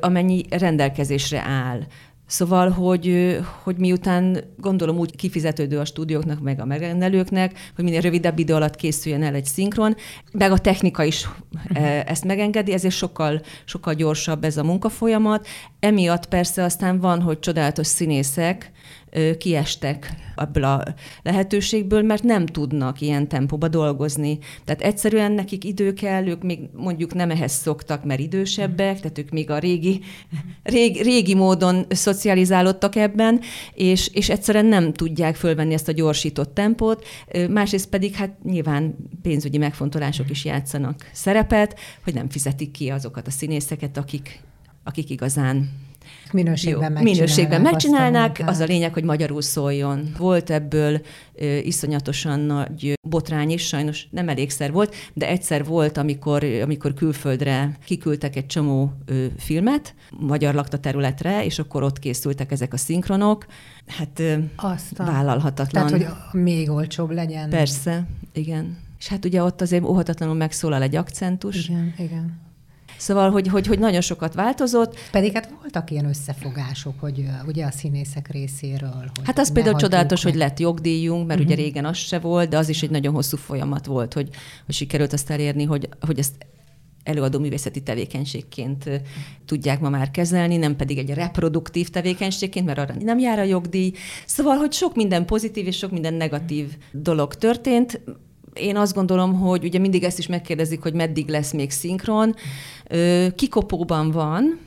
amennyi 0.00 0.44
rendelkezésre 0.50 1.40
áll. 1.40 1.80
Szóval, 2.26 2.70
hogy, 2.70 3.38
hogy 3.62 3.76
miután 3.76 4.44
gondolom 4.56 4.98
úgy 4.98 5.16
kifizetődő 5.16 5.78
a 5.78 5.84
stúdióknak, 5.84 6.40
meg 6.40 6.60
a 6.60 6.64
megrendelőknek, 6.64 7.58
hogy 7.74 7.84
minél 7.84 8.00
rövidebb 8.00 8.38
idő 8.38 8.54
alatt 8.54 8.76
készüljen 8.76 9.22
el 9.22 9.34
egy 9.34 9.44
szinkron, 9.44 9.96
meg 10.32 10.52
a 10.52 10.58
technika 10.58 11.04
is 11.04 11.28
ezt 12.06 12.24
megengedi, 12.24 12.72
ezért 12.72 12.94
sokkal, 12.94 13.40
sokkal 13.64 13.94
gyorsabb 13.94 14.44
ez 14.44 14.56
a 14.56 14.64
munkafolyamat. 14.64 15.46
Emiatt 15.80 16.26
persze 16.28 16.64
aztán 16.64 17.00
van, 17.00 17.20
hogy 17.20 17.38
csodálatos 17.38 17.86
színészek, 17.86 18.70
kiestek 19.38 20.14
ebből 20.36 20.64
a 20.64 20.82
lehetőségből, 21.22 22.02
mert 22.02 22.22
nem 22.22 22.46
tudnak 22.46 23.00
ilyen 23.00 23.28
tempóba 23.28 23.68
dolgozni. 23.68 24.38
Tehát 24.64 24.82
egyszerűen 24.82 25.32
nekik 25.32 25.64
idő 25.64 25.92
kell, 25.92 26.26
ők 26.26 26.42
még 26.42 26.60
mondjuk 26.72 27.14
nem 27.14 27.30
ehhez 27.30 27.52
szoktak, 27.52 28.04
mert 28.04 28.20
idősebbek, 28.20 29.00
tehát 29.00 29.18
ők 29.18 29.30
még 29.30 29.50
a 29.50 29.58
régi, 29.58 30.00
régi, 30.62 31.02
régi 31.02 31.34
módon 31.34 31.86
szocializálódtak 31.88 32.96
ebben, 32.96 33.40
és, 33.74 34.08
és 34.12 34.28
egyszerűen 34.28 34.66
nem 34.66 34.92
tudják 34.92 35.34
fölvenni 35.34 35.74
ezt 35.74 35.88
a 35.88 35.92
gyorsított 35.92 36.54
tempót. 36.54 37.06
Másrészt 37.48 37.88
pedig 37.88 38.14
hát 38.14 38.44
nyilván 38.44 38.96
pénzügyi 39.22 39.58
megfontolások 39.58 40.30
is 40.30 40.44
játszanak 40.44 41.10
szerepet, 41.12 41.78
hogy 42.04 42.14
nem 42.14 42.28
fizetik 42.28 42.70
ki 42.70 42.90
azokat 42.90 43.26
a 43.26 43.30
színészeket, 43.30 43.96
akik, 43.96 44.40
akik 44.84 45.10
igazán 45.10 45.70
minőségben 46.32 46.96
Jó, 46.96 47.02
minőségben 47.02 47.60
megcsinálnák, 47.60 48.42
az 48.46 48.58
a 48.58 48.64
lényeg, 48.64 48.92
hogy 48.92 49.04
magyarul 49.04 49.42
szóljon. 49.42 50.14
Volt 50.18 50.50
ebből 50.50 51.00
ö, 51.34 51.56
iszonyatosan 51.56 52.40
nagy 52.40 52.98
botrány 53.08 53.50
is, 53.50 53.66
sajnos 53.66 54.06
nem 54.10 54.28
elégszer 54.28 54.72
volt, 54.72 54.94
de 55.12 55.28
egyszer 55.28 55.64
volt, 55.64 55.96
amikor, 55.96 56.44
amikor 56.44 56.94
külföldre 56.94 57.78
kiküldtek 57.84 58.36
egy 58.36 58.46
csomó 58.46 58.92
ö, 59.06 59.26
filmet, 59.38 59.94
magyar 60.10 60.54
lakta 60.54 60.78
területre, 60.78 61.44
és 61.44 61.58
akkor 61.58 61.82
ott 61.82 61.98
készültek 61.98 62.52
ezek 62.52 62.72
a 62.72 62.76
szinkronok. 62.76 63.46
Hát 63.86 64.18
ö, 64.18 64.34
Aztán. 64.56 65.06
vállalhatatlan. 65.06 65.86
Tehát, 65.86 66.04
hogy 66.30 66.40
még 66.40 66.70
olcsóbb 66.70 67.10
legyen. 67.10 67.48
Persze, 67.48 68.06
igen. 68.32 68.78
És 68.98 69.08
hát 69.08 69.24
ugye 69.24 69.42
ott 69.42 69.60
azért 69.60 69.84
óhatatlanul 69.84 70.34
megszólal 70.34 70.82
egy 70.82 70.96
akcentus. 70.96 71.68
Igen, 71.68 71.94
igen. 71.98 72.40
Szóval, 73.02 73.30
hogy, 73.30 73.48
hogy, 73.48 73.66
hogy 73.66 73.78
nagyon 73.78 74.00
sokat 74.00 74.34
változott. 74.34 74.98
Pedig 75.10 75.32
hát 75.32 75.54
voltak 75.60 75.90
ilyen 75.90 76.04
összefogások, 76.04 77.00
hogy 77.00 77.24
ugye 77.46 77.64
a 77.64 77.70
színészek 77.70 78.30
részéről. 78.30 79.10
Hogy 79.14 79.24
hát 79.24 79.38
az 79.38 79.52
például 79.52 79.76
csodálatos, 79.76 80.22
meg. 80.22 80.32
hogy 80.32 80.42
lett 80.42 80.58
jogdíjunk, 80.58 81.26
mert 81.26 81.40
uh-huh. 81.40 81.54
ugye 81.54 81.62
régen 81.62 81.84
az 81.84 81.96
se 81.96 82.18
volt, 82.18 82.48
de 82.48 82.58
az 82.58 82.68
is 82.68 82.82
egy 82.82 82.90
nagyon 82.90 83.14
hosszú 83.14 83.36
folyamat 83.36 83.86
volt, 83.86 84.12
hogy, 84.12 84.28
hogy 84.66 84.74
sikerült 84.74 85.12
azt 85.12 85.30
elérni, 85.30 85.64
hogy, 85.64 85.88
hogy 86.00 86.18
ezt 86.18 86.34
előadó 87.02 87.38
művészeti 87.38 87.82
tevékenységként 87.82 88.90
tudják 89.46 89.80
ma 89.80 89.88
már 89.88 90.10
kezelni, 90.10 90.56
nem 90.56 90.76
pedig 90.76 90.98
egy 90.98 91.10
reproduktív 91.10 91.88
tevékenységként, 91.88 92.66
mert 92.66 92.78
arra 92.78 92.94
nem 93.00 93.18
jár 93.18 93.38
a 93.38 93.42
jogdíj. 93.42 93.92
Szóval, 94.26 94.56
hogy 94.56 94.72
sok 94.72 94.94
minden 94.94 95.26
pozitív 95.26 95.66
és 95.66 95.76
sok 95.76 95.90
minden 95.90 96.14
negatív 96.14 96.76
dolog 96.92 97.34
történt 97.34 98.00
én 98.54 98.76
azt 98.76 98.94
gondolom, 98.94 99.34
hogy 99.34 99.64
ugye 99.64 99.78
mindig 99.78 100.04
ezt 100.04 100.18
is 100.18 100.26
megkérdezik, 100.26 100.82
hogy 100.82 100.94
meddig 100.94 101.28
lesz 101.28 101.52
még 101.52 101.70
szinkron. 101.70 102.34
Kikopóban 103.34 104.10
van, 104.10 104.58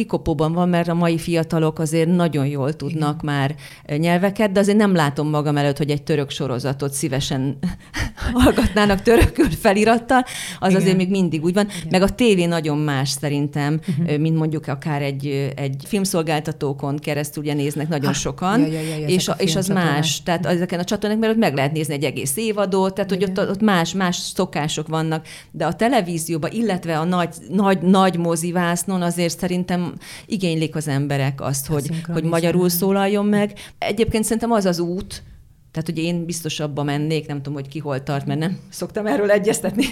kikopóban 0.00 0.52
van, 0.52 0.68
mert 0.68 0.88
a 0.88 0.94
mai 0.94 1.18
fiatalok 1.18 1.78
azért 1.78 2.08
nagyon 2.08 2.46
jól 2.46 2.72
tudnak 2.72 3.22
Igen. 3.22 3.34
már 3.34 3.54
nyelveket, 3.96 4.52
de 4.52 4.60
azért 4.60 4.76
nem 4.76 4.94
látom 4.94 5.28
magam 5.28 5.56
előtt, 5.56 5.76
hogy 5.76 5.90
egy 5.90 6.02
török 6.02 6.30
sorozatot 6.30 6.92
szívesen 6.92 7.58
hallgatnának 8.32 9.02
törökül 9.02 9.50
felirattal, 9.50 10.24
az 10.58 10.68
Igen. 10.68 10.80
azért 10.80 10.96
még 10.96 11.10
mindig 11.10 11.44
úgy 11.44 11.54
van. 11.54 11.66
Igen. 11.66 11.88
Meg 11.90 12.02
a 12.02 12.08
tévé 12.08 12.44
nagyon 12.44 12.78
más 12.78 13.08
szerintem, 13.08 13.80
uh-huh. 13.88 14.18
mint 14.18 14.36
mondjuk 14.36 14.66
akár 14.66 15.02
egy, 15.02 15.52
egy 15.56 15.84
filmszolgáltatókon 15.86 16.96
keresztül 16.96 17.42
ugye 17.42 17.54
néznek 17.54 17.88
nagyon 17.88 18.06
ha, 18.06 18.12
sokan, 18.12 18.60
ja, 18.60 18.80
ja, 18.80 18.96
ja, 18.96 19.06
és, 19.06 19.28
a, 19.28 19.32
és 19.38 19.56
az 19.56 19.68
más. 19.68 20.22
Tehát 20.22 20.46
ezeken 20.46 20.78
a 20.78 20.84
csatornák, 20.84 21.18
mert 21.18 21.32
ott 21.32 21.38
meg 21.38 21.54
lehet 21.54 21.72
nézni 21.72 21.94
egy 21.94 22.04
egész 22.04 22.36
évadot, 22.36 22.94
tehát 22.94 23.12
Igen. 23.12 23.28
hogy 23.28 23.38
ott, 23.38 23.50
ott 23.50 23.60
más, 23.60 23.92
más 23.92 24.16
szokások 24.16 24.88
vannak, 24.88 25.26
de 25.50 25.66
a 25.66 25.74
televízióban, 25.74 26.50
illetve 26.52 26.98
a 26.98 27.04
nagy, 27.04 27.34
nagy, 27.48 27.82
nagy 27.82 28.16
mozivásznon 28.16 29.02
azért 29.02 29.38
szerintem 29.38 29.89
igénylik 30.26 30.76
az 30.76 30.88
emberek 30.88 31.40
azt, 31.40 31.66
hogy, 31.66 31.90
hogy 32.12 32.24
magyarul 32.24 32.68
szólaljon 32.68 33.26
meg. 33.26 33.52
Egyébként 33.78 34.24
szerintem 34.24 34.50
az 34.52 34.64
az 34.64 34.78
út, 34.78 35.22
tehát, 35.72 35.88
hogy 35.88 35.98
én 35.98 36.24
biztosabban 36.24 36.84
mennék, 36.84 37.26
nem 37.26 37.36
tudom, 37.36 37.54
hogy 37.54 37.68
ki 37.68 37.78
hol 37.78 38.02
tart, 38.02 38.26
mert 38.26 38.38
nem 38.38 38.58
szoktam 38.68 39.06
erről 39.06 39.30
egyeztetni 39.30 39.84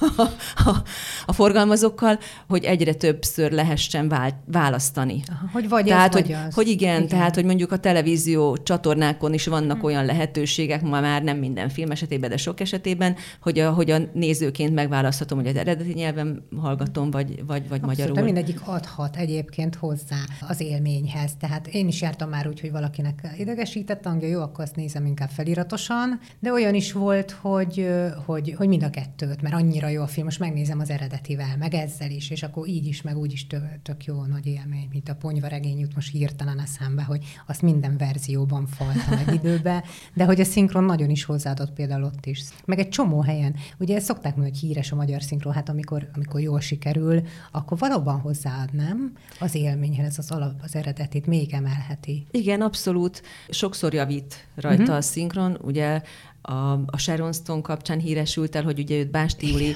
a, 0.00 0.22
a, 0.70 0.82
a 1.26 1.32
forgalmazókkal, 1.32 2.18
hogy 2.48 2.64
egyre 2.64 2.94
többször 2.94 3.52
lehessen 3.52 4.08
vál, 4.08 4.42
választani. 4.46 5.22
Aha, 5.28 5.48
hogy 5.52 5.68
vagy 5.68 5.84
tehát, 5.84 6.14
ez, 6.14 6.20
hogy, 6.20 6.32
vagy 6.32 6.44
az. 6.46 6.54
hogy 6.54 6.68
igen, 6.68 6.96
igen, 6.96 7.08
tehát, 7.08 7.34
hogy 7.34 7.44
mondjuk 7.44 7.72
a 7.72 7.78
televízió 7.78 8.56
csatornákon 8.56 9.32
is 9.32 9.46
vannak 9.46 9.76
hmm. 9.76 9.84
olyan 9.84 10.04
lehetőségek, 10.04 10.82
ma 10.82 11.00
már 11.00 11.22
nem 11.22 11.36
minden 11.36 11.68
film 11.68 11.90
esetében, 11.90 12.30
de 12.30 12.36
sok 12.36 12.60
esetében, 12.60 13.16
hogy 13.40 13.58
a, 13.58 13.72
hogy 13.72 13.90
a 13.90 13.98
nézőként 14.12 14.74
megválaszthatom, 14.74 15.38
hogy 15.38 15.48
az 15.48 15.56
eredeti 15.56 15.92
nyelven 15.92 16.46
hallgatom, 16.60 17.10
vagy, 17.10 17.26
vagy, 17.28 17.46
vagy 17.46 17.62
Abszolút, 17.62 17.86
magyarul. 17.86 18.14
De 18.14 18.22
mindegyik 18.22 18.60
adhat 18.64 19.16
egyébként 19.16 19.74
hozzá 19.74 20.18
az 20.48 20.60
élményhez. 20.60 21.30
Tehát 21.40 21.66
én 21.66 21.88
is 21.88 22.00
jártam 22.00 22.28
már 22.28 22.48
úgy, 22.48 22.60
hogy 22.60 22.70
valakinek 22.70 23.34
idegesített 23.38 24.04
hangja, 24.04 24.28
jó, 24.28 24.40
akkor 24.40 24.64
azt 24.64 24.76
nézem 24.76 25.06
inkább 25.16 25.30
feliratosan, 25.30 26.20
de 26.38 26.52
olyan 26.52 26.74
is 26.74 26.92
volt, 26.92 27.30
hogy, 27.30 27.88
hogy, 28.24 28.54
hogy 28.56 28.68
mind 28.68 28.82
a 28.82 28.90
kettőt, 28.90 29.42
mert 29.42 29.54
annyira 29.54 29.88
jó 29.88 30.02
a 30.02 30.06
film, 30.06 30.24
most 30.24 30.38
megnézem 30.38 30.80
az 30.80 30.90
eredetivel, 30.90 31.56
meg 31.58 31.74
ezzel 31.74 32.10
is, 32.10 32.30
és 32.30 32.42
akkor 32.42 32.68
így 32.68 32.86
is, 32.86 33.02
meg 33.02 33.16
úgy 33.16 33.32
is 33.32 33.46
tök, 33.46 33.62
tök 33.82 34.04
jó 34.04 34.24
nagy 34.24 34.46
élmény, 34.46 34.88
mint 34.92 35.08
a 35.08 35.14
ponyva 35.14 35.46
regény 35.46 35.78
jut 35.78 35.94
most 35.94 36.10
hirtelen 36.10 36.60
eszembe, 36.60 37.02
hogy 37.02 37.24
azt 37.46 37.62
minden 37.62 37.96
verzióban 37.96 38.66
faltam 38.66 39.18
egy 39.26 39.34
időbe, 39.34 39.84
de 40.14 40.24
hogy 40.24 40.40
a 40.40 40.44
szinkron 40.44 40.84
nagyon 40.84 41.10
is 41.10 41.24
hozzáadott 41.24 41.72
például 41.72 42.04
ott 42.04 42.26
is. 42.26 42.42
Meg 42.64 42.78
egy 42.78 42.88
csomó 42.88 43.20
helyen, 43.20 43.54
ugye 43.78 44.00
szokták 44.00 44.36
mondani, 44.36 44.58
hogy 44.58 44.68
híres 44.68 44.92
a 44.92 44.96
magyar 44.96 45.22
szinkron, 45.22 45.52
hát 45.52 45.68
amikor, 45.68 46.08
amikor 46.14 46.40
jól 46.40 46.60
sikerül, 46.60 47.22
akkor 47.52 47.78
valóban 47.78 48.20
hozzáad, 48.20 48.74
nem? 48.74 49.12
Az 49.40 49.54
élményhez 49.54 50.18
az 50.18 50.30
alap, 50.30 50.54
az 50.62 50.74
eredetit 50.74 51.26
még 51.26 51.52
emelheti. 51.52 52.26
Igen, 52.30 52.60
abszolút. 52.60 53.22
Sokszor 53.48 53.94
javít 53.94 54.46
rajta 54.54 54.82
uh-huh. 54.82 54.96
a 54.96 55.00
szinkron. 55.06 55.58
Ugye 55.62 56.00
a, 56.48 56.72
a 56.72 56.96
Sharon 56.96 57.32
Stone 57.32 57.60
kapcsán 57.60 57.98
híresült 57.98 58.56
el, 58.56 58.62
hogy 58.62 58.78
ugye 58.78 58.96
őt 58.96 59.10
Básti 59.10 59.48
Júli 59.50 59.74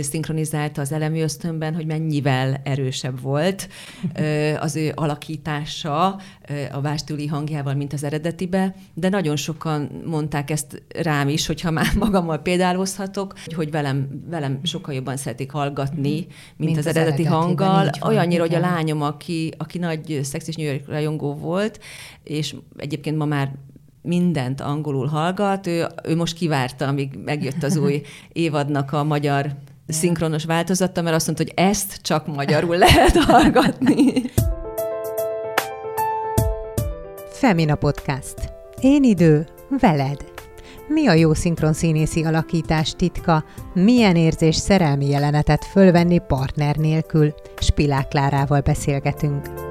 szinkronizálta 0.00 0.80
az 0.80 0.92
elemi 0.92 1.20
ösztönben, 1.20 1.74
hogy 1.74 1.86
mennyivel 1.86 2.60
erősebb 2.64 3.20
volt 3.20 3.68
az 4.58 4.76
ő 4.76 4.92
alakítása 4.94 6.06
a 6.72 6.80
Básti 6.80 7.12
Júli 7.12 7.26
hangjával, 7.26 7.74
mint 7.74 7.92
az 7.92 8.04
eredetibe, 8.04 8.74
de 8.94 9.08
nagyon 9.08 9.36
sokan 9.36 10.02
mondták 10.06 10.50
ezt 10.50 10.82
rám 11.02 11.28
is, 11.28 11.46
hogyha 11.46 11.70
már 11.70 11.94
magammal 11.98 12.38
példálozhatok, 12.38 13.34
hogy 13.54 13.70
velem, 13.70 14.24
velem 14.30 14.60
sokkal 14.62 14.94
jobban 14.94 15.16
szeretik 15.16 15.50
hallgatni, 15.50 16.10
mint, 16.10 16.26
mint 16.56 16.78
az, 16.78 16.86
az 16.86 16.96
eredeti 16.96 17.24
hanggal. 17.24 17.90
Olyannyira, 18.00 18.42
hogy 18.42 18.54
a 18.54 18.60
lányom, 18.60 19.02
aki, 19.02 19.52
aki 19.56 19.78
nagy 19.78 20.20
szexis 20.22 20.54
New 20.54 20.66
York 20.66 20.88
rajongó 20.88 21.34
volt, 21.34 21.80
és 22.22 22.54
egyébként 22.76 23.16
ma 23.16 23.24
már 23.24 23.52
mindent 24.06 24.60
angolul 24.60 25.06
hallgat, 25.06 25.66
ő, 25.66 25.86
ő 26.04 26.16
most 26.16 26.34
kivárta, 26.34 26.86
amíg 26.86 27.18
megjött 27.24 27.62
az 27.62 27.76
új 27.76 28.02
évadnak 28.32 28.92
a 28.92 29.04
magyar 29.04 29.50
szinkronos 29.88 30.44
változata, 30.44 31.02
mert 31.02 31.14
azt 31.14 31.26
mondta, 31.26 31.44
hogy 31.44 31.52
ezt 31.56 31.98
csak 32.02 32.26
magyarul 32.26 32.76
lehet 32.76 33.16
hallgatni. 33.16 34.12
Femina 37.30 37.74
Podcast. 37.74 38.52
Én 38.80 39.02
idő, 39.02 39.46
veled. 39.80 40.24
Mi 40.88 41.06
a 41.06 41.12
jó 41.12 41.34
szinkron 41.34 41.72
színészi 41.72 42.24
alakítás 42.24 42.94
titka? 42.96 43.44
Milyen 43.74 44.16
érzés 44.16 44.56
szerelmi 44.56 45.08
jelenetet 45.08 45.64
fölvenni 45.64 46.18
partner 46.18 46.76
nélkül? 46.76 47.34
Spilák 47.60 48.08
Klárával 48.08 48.60
beszélgetünk. 48.60 49.65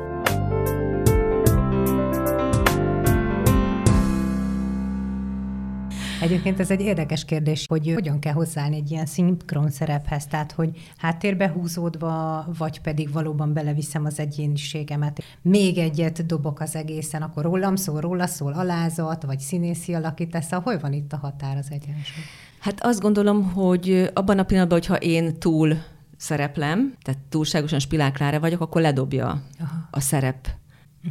Egyébként 6.26 6.60
ez 6.60 6.72
egy 6.72 6.82
érdekes 6.82 7.26
kérdés, 7.26 7.66
hogy 7.68 7.92
hogyan 7.94 8.20
kell 8.20 8.34
hozzáállni 8.34 8.76
egy 8.76 8.92
ilyen 8.92 9.06
szinkron 9.06 9.70
szerephez, 9.70 10.26
tehát 10.26 10.52
hogy 10.52 10.70
háttérbe 10.98 11.50
húzódva, 11.50 12.46
vagy 12.58 12.82
pedig 12.82 13.12
valóban 13.12 13.54
beleviszem 13.54 14.06
az 14.06 14.20
egyéniségemet. 14.20 15.24
Még 15.42 15.78
egyet 15.78 16.26
dobok 16.26 16.60
az 16.60 16.76
egészen, 16.76 17.22
akkor 17.22 17.44
rólam 17.44 17.76
szól, 17.76 18.02
róla 18.02 18.28
szól 18.28 18.54
alázat, 18.54 19.24
vagy 19.24 19.40
színészi 19.40 19.94
alakítás, 19.94 20.44
szóval 20.44 20.62
hol 20.62 20.80
van 20.80 20.94
itt 20.94 21.14
a 21.14 21.18
határ 21.18 21.58
az 21.58 21.68
egyensúly? 21.70 22.24
Hát 22.60 22.84
azt 22.84 23.02
gondolom, 23.02 23.52
hogy 23.52 24.10
abban 24.14 24.40
a 24.40 24.44
pillanatban, 24.44 24.80
hogyha 24.80 24.96
én 24.96 25.40
túl 25.40 25.78
szereplem, 26.18 26.94
tehát 27.02 27.20
túlságosan 27.30 27.80
spiláklára 27.80 28.40
vagyok, 28.40 28.62
akkor 28.62 28.82
ledobja 28.82 29.26
Aha. 29.60 29.88
a 29.92 30.00
szerep 30.00 30.48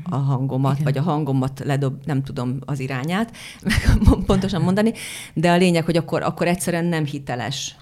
a 0.02 0.16
hangomat, 0.16 0.72
Igen. 0.72 0.84
vagy 0.84 0.98
a 0.98 1.02
hangomat 1.02 1.62
ledob, 1.64 2.04
nem 2.04 2.22
tudom 2.22 2.58
az 2.64 2.80
irányát 2.80 3.36
pontosan 4.26 4.62
mondani, 4.62 4.92
de 5.34 5.50
a 5.50 5.56
lényeg, 5.56 5.84
hogy 5.84 5.96
akkor, 5.96 6.22
akkor 6.22 6.46
egyszerűen 6.46 6.84
nem 6.84 7.04
hiteles. 7.04 7.76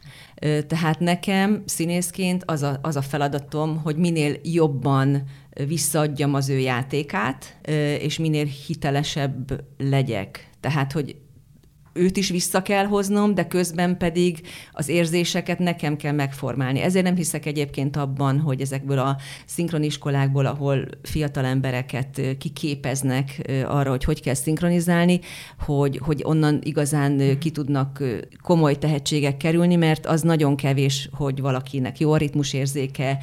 Tehát 0.66 1.00
nekem 1.00 1.62
színészként 1.66 2.42
az 2.46 2.62
a, 2.62 2.78
az 2.82 2.96
a 2.96 3.02
feladatom, 3.02 3.80
hogy 3.82 3.96
minél 3.96 4.36
jobban 4.42 5.22
visszaadjam 5.66 6.34
az 6.34 6.48
ő 6.48 6.58
játékát, 6.58 7.56
és 7.98 8.18
minél 8.18 8.44
hitelesebb 8.44 9.64
legyek. 9.78 10.48
Tehát, 10.60 10.92
hogy 10.92 11.16
őt 11.92 12.16
is 12.16 12.30
vissza 12.30 12.62
kell 12.62 12.84
hoznom, 12.84 13.34
de 13.34 13.46
közben 13.46 13.98
pedig 13.98 14.40
az 14.72 14.88
érzéseket 14.88 15.58
nekem 15.58 15.96
kell 15.96 16.12
megformálni. 16.12 16.80
Ezért 16.80 17.04
nem 17.04 17.16
hiszek 17.16 17.46
egyébként 17.46 17.96
abban, 17.96 18.40
hogy 18.40 18.60
ezekből 18.60 18.98
a 18.98 19.16
szinkroniskolákból, 19.46 20.46
ahol 20.46 20.84
fiatal 21.02 21.44
embereket 21.44 22.20
kiképeznek 22.38 23.52
arra, 23.66 23.90
hogy 23.90 24.04
hogy 24.04 24.20
kell 24.20 24.34
szinkronizálni, 24.34 25.20
hogy, 25.58 26.00
hogy 26.04 26.20
onnan 26.24 26.60
igazán 26.62 27.38
ki 27.38 27.50
tudnak 27.50 28.02
komoly 28.42 28.78
tehetségek 28.78 29.36
kerülni, 29.36 29.76
mert 29.76 30.06
az 30.06 30.22
nagyon 30.22 30.56
kevés, 30.56 31.08
hogy 31.12 31.40
valakinek 31.40 32.00
jó 32.00 32.12
a 32.12 32.16
ritmusérzéke, 32.16 33.18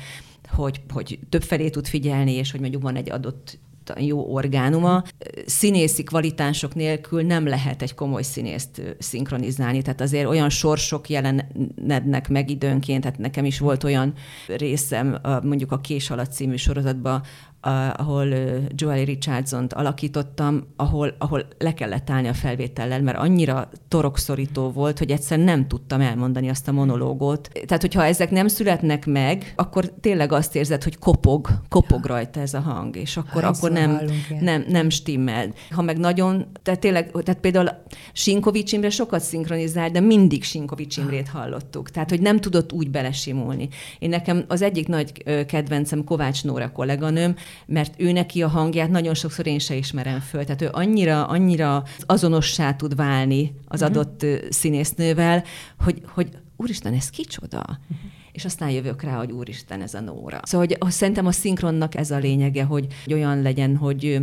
hogy, 0.49 0.81
hogy 0.93 1.19
több 1.29 1.43
felé 1.43 1.69
tud 1.69 1.87
figyelni, 1.87 2.31
és 2.31 2.51
hogy 2.51 2.59
mondjuk 2.59 2.81
van 2.81 2.95
egy 2.95 3.11
adott 3.11 3.59
jó 3.97 4.33
orgánuma. 4.33 5.03
Színészi 5.45 6.03
kvalitások 6.03 6.75
nélkül 6.75 7.21
nem 7.21 7.47
lehet 7.47 7.81
egy 7.81 7.93
komoly 7.93 8.21
színészt 8.21 8.81
szinkronizálni, 8.99 9.81
tehát 9.81 10.01
azért 10.01 10.27
olyan 10.27 10.49
sorsok 10.49 11.09
jelenednek 11.09 12.29
meg 12.29 12.49
időnként, 12.49 13.01
tehát 13.01 13.17
nekem 13.17 13.45
is 13.45 13.59
volt 13.59 13.83
olyan 13.83 14.13
részem 14.47 15.19
mondjuk 15.43 15.71
a 15.71 15.79
Kés 15.79 16.09
alatt 16.09 16.31
című 16.31 16.55
sorozatban, 16.55 17.23
ahol 17.61 18.27
Joel 18.75 19.05
Richardson-t 19.05 19.73
alakítottam, 19.73 20.67
ahol, 20.75 21.15
ahol 21.17 21.45
le 21.57 21.73
kellett 21.73 22.09
állni 22.09 22.27
a 22.27 22.33
felvétellel, 22.33 23.01
mert 23.01 23.17
annyira 23.17 23.69
torokszorító 23.87 24.71
volt, 24.71 24.97
hogy 24.97 25.11
egyszer 25.11 25.39
nem 25.39 25.67
tudtam 25.67 26.01
elmondani 26.01 26.49
azt 26.49 26.67
a 26.67 26.71
monológot. 26.71 27.49
Tehát, 27.65 27.81
hogyha 27.81 28.05
ezek 28.05 28.31
nem 28.31 28.47
születnek 28.47 29.05
meg, 29.05 29.53
akkor 29.55 29.85
tényleg 30.01 30.31
azt 30.31 30.55
érzed, 30.55 30.83
hogy 30.83 30.97
kopog, 30.97 31.49
kopog 31.69 32.05
rajta 32.05 32.39
ez 32.39 32.53
a 32.53 32.59
hang, 32.59 32.95
és 32.95 33.17
akkor, 33.17 33.43
akkor 33.43 33.71
nem, 33.71 33.99
nem, 34.39 34.65
nem 34.67 34.89
stimmel. 34.89 35.53
Ha 35.69 35.81
meg 35.81 35.97
nagyon, 35.97 36.45
tehát 36.63 36.79
tényleg, 36.79 37.11
tehát 37.11 37.41
például 37.41 37.69
Sinkovics 38.13 38.71
Imre 38.71 38.89
sokat 38.89 39.21
szinkronizál, 39.21 39.89
de 39.89 39.99
mindig 39.99 40.43
Sinkovics 40.43 40.97
Imrét 40.97 41.27
hallottuk. 41.27 41.89
Tehát, 41.89 42.09
hogy 42.09 42.21
nem 42.21 42.39
tudott 42.39 42.71
úgy 42.71 42.89
belesimulni. 42.89 43.69
Én 43.99 44.09
nekem 44.09 44.43
az 44.47 44.61
egyik 44.61 44.87
nagy 44.87 45.23
kedvencem 45.45 46.03
Kovács 46.03 46.43
Nóra 46.43 46.71
kolléganőm, 46.71 47.35
mert 47.65 47.93
ő 47.97 48.11
neki 48.11 48.41
a 48.43 48.47
hangját 48.47 48.89
nagyon 48.89 49.13
sokszor 49.13 49.47
én 49.47 49.59
se 49.59 49.75
ismerem 49.75 50.19
föl. 50.19 50.43
Tehát 50.43 50.61
ő 50.61 50.69
annyira, 50.71 51.25
annyira 51.25 51.83
azonossá 51.99 52.73
tud 52.73 52.95
válni 52.95 53.55
az 53.67 53.81
uh-huh. 53.81 53.97
adott 53.97 54.25
színésznővel, 54.49 55.43
hogy, 55.79 56.01
hogy 56.07 56.29
úristen, 56.55 56.93
ez 56.93 57.09
kicsoda? 57.09 57.57
Uh-huh 57.57 58.11
és 58.31 58.45
aztán 58.45 58.69
jövök 58.69 59.01
rá, 59.01 59.17
hogy 59.17 59.31
úristen, 59.31 59.81
ez 59.81 59.93
a 59.93 59.99
Nóra. 59.99 60.39
Szóval 60.43 60.67
hogy, 60.67 60.91
szerintem 60.91 61.25
a 61.25 61.31
szinkronnak 61.31 61.95
ez 61.95 62.11
a 62.11 62.17
lényege, 62.17 62.63
hogy 62.63 62.87
olyan 63.11 63.41
legyen, 63.41 63.75
hogy 63.75 64.19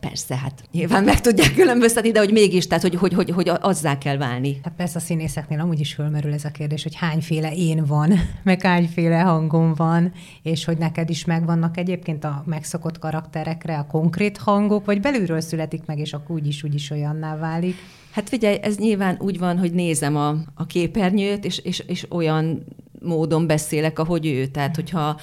Persze, 0.00 0.36
hát 0.36 0.62
nyilván 0.72 1.04
meg 1.04 1.20
tudják 1.20 1.54
különböztetni, 1.54 2.10
de 2.10 2.18
hogy 2.18 2.32
mégis, 2.32 2.66
tehát 2.66 2.82
hogy, 2.82 2.94
hogy, 2.94 3.12
hogy, 3.14 3.30
hogy 3.30 3.48
azzá 3.48 3.98
kell 3.98 4.16
válni. 4.16 4.60
Hát 4.62 4.72
persze 4.76 4.98
a 4.98 5.00
színészeknél 5.00 5.60
amúgy 5.60 5.80
is 5.80 5.94
fölmerül 5.94 6.32
ez 6.32 6.44
a 6.44 6.50
kérdés, 6.50 6.82
hogy 6.82 6.94
hányféle 6.94 7.52
én 7.54 7.84
van, 7.84 8.12
meg 8.42 8.62
hányféle 8.62 9.20
hangom 9.20 9.74
van, 9.74 10.12
és 10.42 10.64
hogy 10.64 10.78
neked 10.78 11.10
is 11.10 11.24
megvannak 11.24 11.76
egyébként 11.76 12.24
a 12.24 12.42
megszokott 12.46 12.98
karakterekre 12.98 13.78
a 13.78 13.86
konkrét 13.86 14.38
hangok, 14.38 14.84
vagy 14.84 15.00
belülről 15.00 15.40
születik 15.40 15.82
meg, 15.86 15.98
és 15.98 16.12
akkor 16.12 16.36
úgyis, 16.36 16.62
úgyis 16.62 16.90
olyanná 16.90 17.36
válik. 17.36 17.76
Hát 18.10 18.28
figyelj, 18.28 18.58
ez 18.62 18.76
nyilván 18.76 19.16
úgy 19.20 19.38
van, 19.38 19.58
hogy 19.58 19.72
nézem 19.72 20.16
a, 20.16 20.36
a 20.54 20.66
képernyőt, 20.66 21.44
és, 21.44 21.58
és, 21.58 21.78
és 21.78 22.06
olyan 22.10 22.64
módon 23.02 23.46
beszélek, 23.46 23.98
ahogy 23.98 24.26
ő. 24.26 24.46
Tehát, 24.46 24.74
hogyha, 24.74 25.20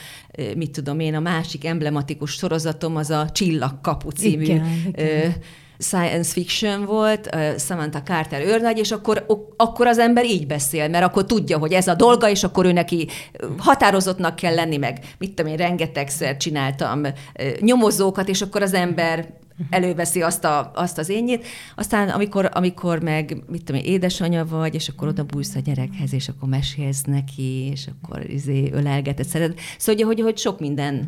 mit 0.55 0.71
tudom 0.71 0.99
én, 0.99 1.15
a 1.15 1.19
másik 1.19 1.65
emblematikus 1.65 2.31
sorozatom 2.31 2.95
az 2.95 3.09
a 3.09 3.29
Csillagkapu 3.31 4.09
című 4.09 4.43
igen, 4.43 4.65
igen 4.95 5.35
science 5.79 6.31
fiction 6.31 6.85
volt, 6.85 7.29
Samantha 7.57 8.01
Carter 8.01 8.41
őrnagy, 8.41 8.77
és 8.77 8.91
akkor, 8.91 9.25
akkor 9.57 9.87
az 9.87 9.97
ember 9.97 10.25
így 10.25 10.47
beszél, 10.47 10.87
mert 10.87 11.05
akkor 11.05 11.25
tudja, 11.25 11.57
hogy 11.57 11.73
ez 11.73 11.87
a 11.87 11.95
dolga, 11.95 12.29
és 12.29 12.43
akkor 12.43 12.65
ő 12.65 12.71
neki 12.71 13.07
határozottnak 13.57 14.35
kell 14.35 14.53
lenni, 14.53 14.77
meg 14.77 14.99
mit 15.17 15.33
tudom 15.33 15.51
én, 15.51 15.57
rengetegszer 15.57 16.37
csináltam 16.37 17.01
nyomozókat, 17.59 18.29
és 18.29 18.41
akkor 18.41 18.61
az 18.61 18.73
ember 18.73 19.33
előveszi 19.69 20.21
azt, 20.21 20.43
a, 20.43 20.71
azt 20.75 20.97
az 20.97 21.09
énjét. 21.09 21.45
Aztán 21.75 22.09
amikor, 22.09 22.49
amikor 22.53 23.01
meg, 23.01 23.43
mit 23.47 23.63
tudom 23.63 23.81
én, 23.81 23.93
édesanyja 23.93 24.45
vagy, 24.45 24.73
és 24.75 24.87
akkor 24.87 25.07
oda 25.07 25.23
bújsz 25.23 25.55
a 25.55 25.59
gyerekhez, 25.59 26.13
és 26.13 26.27
akkor 26.27 26.49
mesélsz 26.49 27.03
neki, 27.03 27.69
és 27.71 27.87
akkor 27.87 28.29
izé, 28.29 28.69
ölelgeted, 28.71 29.25
szeret. 29.25 29.59
Szóval, 29.77 30.05
hogy, 30.05 30.21
hogy 30.21 30.37
sok 30.37 30.59
minden 30.59 31.07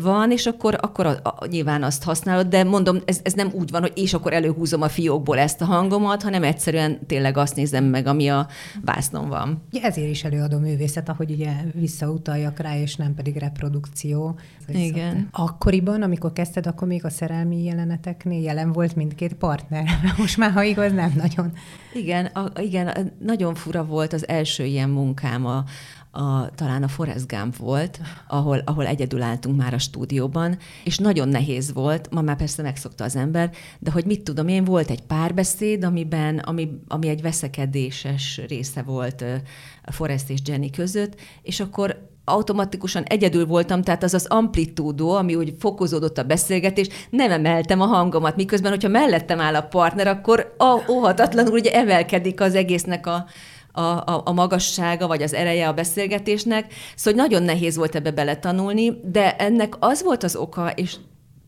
van, 0.00 0.30
és 0.30 0.46
akkor, 0.46 0.78
akkor 0.80 1.06
a, 1.06 1.10
a, 1.22 1.46
nyilván 1.46 1.82
azt 1.82 2.02
használod, 2.02 2.46
de 2.46 2.64
mondom, 2.64 2.98
ez, 3.04 3.20
ez 3.22 3.32
nem 3.32 3.50
úgy 3.52 3.70
van, 3.70 3.80
hogy 3.80 3.92
és 3.94 4.14
akkor 4.14 4.32
előhúzom 4.32 4.82
a 4.82 4.88
fiókból 4.88 5.38
ezt 5.38 5.60
a 5.60 5.64
hangomat, 5.64 6.22
hanem 6.22 6.42
egyszerűen 6.42 7.06
tényleg 7.06 7.36
azt 7.36 7.56
nézem 7.56 7.84
meg, 7.84 8.06
ami 8.06 8.28
a 8.28 8.46
vásznon 8.84 9.28
van. 9.28 9.62
Ja, 9.70 9.80
ezért 9.82 10.10
is 10.10 10.24
előadom 10.24 10.60
művészet, 10.60 11.08
ahogy 11.08 11.30
ugye 11.30 11.52
visszautaljak 11.74 12.58
rá, 12.58 12.78
és 12.78 12.96
nem 12.96 13.14
pedig 13.14 13.36
reprodukció. 13.36 14.38
Igen. 14.68 15.28
Akkoriban, 15.32 16.02
amikor 16.02 16.32
kezdted, 16.32 16.66
akkor 16.66 16.88
még 16.88 17.04
a 17.04 17.10
szerelmi 17.10 17.64
jelen 17.64 17.81
jeleneteknél 17.82 18.42
jelen 18.42 18.72
volt 18.72 18.96
mindkét 18.96 19.34
partner. 19.34 19.88
Most 20.18 20.36
már, 20.36 20.50
ha 20.50 20.62
igaz, 20.62 20.92
nem 20.92 21.12
nagyon. 21.16 21.52
Igen, 21.94 22.26
a, 22.26 22.60
igen, 22.60 23.12
nagyon 23.18 23.54
fura 23.54 23.84
volt 23.84 24.12
az 24.12 24.28
első 24.28 24.64
ilyen 24.64 24.88
munkám 24.88 25.46
a, 25.46 25.64
a, 26.10 26.50
talán 26.54 26.82
a 26.82 26.88
Forrest 26.88 27.28
Gump 27.28 27.56
volt, 27.56 28.00
ahol, 28.28 28.58
ahol 28.64 28.86
egyedül 28.86 29.22
álltunk 29.22 29.56
már 29.56 29.74
a 29.74 29.78
stúdióban, 29.78 30.58
és 30.84 30.98
nagyon 30.98 31.28
nehéz 31.28 31.72
volt, 31.72 32.10
ma 32.10 32.20
már 32.20 32.36
persze 32.36 32.62
megszokta 32.62 33.04
az 33.04 33.16
ember, 33.16 33.50
de 33.78 33.90
hogy 33.90 34.04
mit 34.04 34.22
tudom 34.22 34.48
én, 34.48 34.64
volt 34.64 34.90
egy 34.90 35.02
párbeszéd, 35.02 35.84
amiben, 35.84 36.38
ami, 36.38 36.80
ami 36.88 37.08
egy 37.08 37.22
veszekedéses 37.22 38.40
része 38.48 38.82
volt 38.82 39.24
a 39.84 39.92
Forrest 39.92 40.30
és 40.30 40.40
Jenny 40.44 40.70
között, 40.70 41.20
és 41.42 41.60
akkor 41.60 42.10
automatikusan 42.24 43.02
egyedül 43.02 43.46
voltam, 43.46 43.82
tehát 43.82 44.02
az 44.02 44.14
az 44.14 44.26
amplitúdó, 44.26 45.14
ami 45.14 45.34
úgy 45.34 45.54
fokozódott 45.58 46.18
a 46.18 46.22
beszélgetés, 46.22 46.88
nem 47.10 47.30
emeltem 47.30 47.80
a 47.80 47.86
hangomat, 47.86 48.36
miközben, 48.36 48.70
hogyha 48.70 48.88
mellettem 48.88 49.40
áll 49.40 49.54
a 49.54 49.62
partner, 49.62 50.06
akkor 50.06 50.54
óhatatlanul 50.88 51.52
ugye 51.52 51.72
emelkedik 51.72 52.40
az 52.40 52.54
egésznek 52.54 53.06
a, 53.06 53.26
a, 53.72 53.80
a, 53.82 54.22
a 54.24 54.32
magassága, 54.32 55.06
vagy 55.06 55.22
az 55.22 55.34
ereje 55.34 55.68
a 55.68 55.72
beszélgetésnek. 55.72 56.74
Szóval 56.94 57.22
nagyon 57.22 57.42
nehéz 57.42 57.76
volt 57.76 57.94
ebbe 57.94 58.10
beletanulni, 58.10 59.00
de 59.04 59.36
ennek 59.36 59.74
az 59.78 60.02
volt 60.02 60.22
az 60.22 60.36
oka, 60.36 60.70
és 60.70 60.96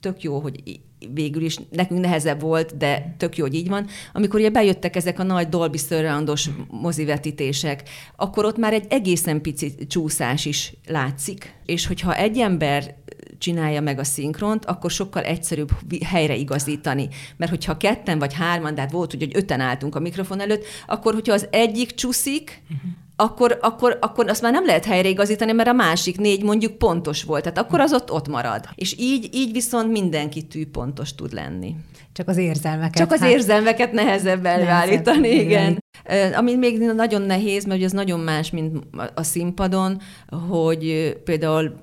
tök 0.00 0.22
jó, 0.22 0.38
hogy 0.38 0.80
végül 1.12 1.42
is 1.42 1.58
nekünk 1.70 2.00
nehezebb 2.00 2.40
volt, 2.40 2.76
de 2.76 3.14
tök 3.18 3.36
jó, 3.36 3.44
hogy 3.44 3.54
így 3.54 3.68
van. 3.68 3.86
Amikor 4.12 4.40
ugye 4.40 4.50
bejöttek 4.50 4.96
ezek 4.96 5.18
a 5.18 5.22
nagy 5.22 5.48
Dolby 5.48 5.78
Surroundos 5.78 6.48
mozivetítések, 6.70 7.88
akkor 8.16 8.44
ott 8.44 8.56
már 8.56 8.72
egy 8.72 8.86
egészen 8.88 9.40
pici 9.40 9.86
csúszás 9.86 10.44
is 10.44 10.74
látszik. 10.86 11.54
És 11.66 11.86
hogyha 11.86 12.16
egy 12.16 12.38
ember 12.38 12.94
csinálja 13.38 13.80
meg 13.80 13.98
a 13.98 14.04
szinkront, 14.04 14.64
akkor 14.64 14.90
sokkal 14.90 15.22
egyszerűbb 15.22 15.70
helyre 16.04 16.36
igazítani. 16.36 17.08
Mert 17.36 17.50
hogyha 17.50 17.76
ketten 17.76 18.18
vagy 18.18 18.34
hárman, 18.34 18.74
de 18.74 18.80
hát 18.80 18.90
volt, 18.90 19.10
hogy 19.10 19.30
öten 19.34 19.60
álltunk 19.60 19.94
a 19.94 20.00
mikrofon 20.00 20.40
előtt, 20.40 20.64
akkor 20.86 21.14
hogyha 21.14 21.32
az 21.32 21.46
egyik 21.50 21.94
csúszik, 21.94 22.62
uh-huh 22.70 23.03
akkor, 23.16 23.59
akkor, 23.61 23.98
akkor 24.00 24.29
azt 24.29 24.42
már 24.42 24.53
nem 24.53 24.66
lehet 24.66 24.85
helyreigazítani, 24.85 25.53
mert 25.53 25.68
a 25.68 25.72
másik 25.72 26.18
négy 26.18 26.42
mondjuk 26.42 26.79
pontos 26.79 27.22
volt, 27.22 27.42
tehát 27.42 27.59
akkor 27.59 27.81
az 27.81 27.92
ott 27.92 28.12
ott 28.12 28.29
marad. 28.29 28.68
És 28.74 28.94
így, 28.98 29.29
így 29.33 29.53
viszont 29.53 29.90
mindenki 29.90 30.42
tűpontos 30.42 31.14
tud 31.14 31.33
lenni. 31.33 31.74
Csak 32.12 32.29
az 32.29 32.37
érzelmeket. 32.37 32.96
Csak 32.96 33.12
az 33.12 33.20
hát... 33.20 33.31
érzelmeket 33.31 33.92
nehezebb 33.92 34.44
elvállítani, 34.46 35.29
igen. 35.29 35.81
igen. 36.05 36.33
Ami 36.33 36.55
még 36.55 36.79
nagyon 36.79 37.22
nehéz, 37.22 37.64
mert 37.64 37.77
ugye 37.77 37.87
ez 37.87 37.92
nagyon 37.92 38.20
más, 38.20 38.50
mint 38.50 38.85
a 39.14 39.22
színpadon, 39.22 40.00
hogy 40.48 41.12
például 41.24 41.74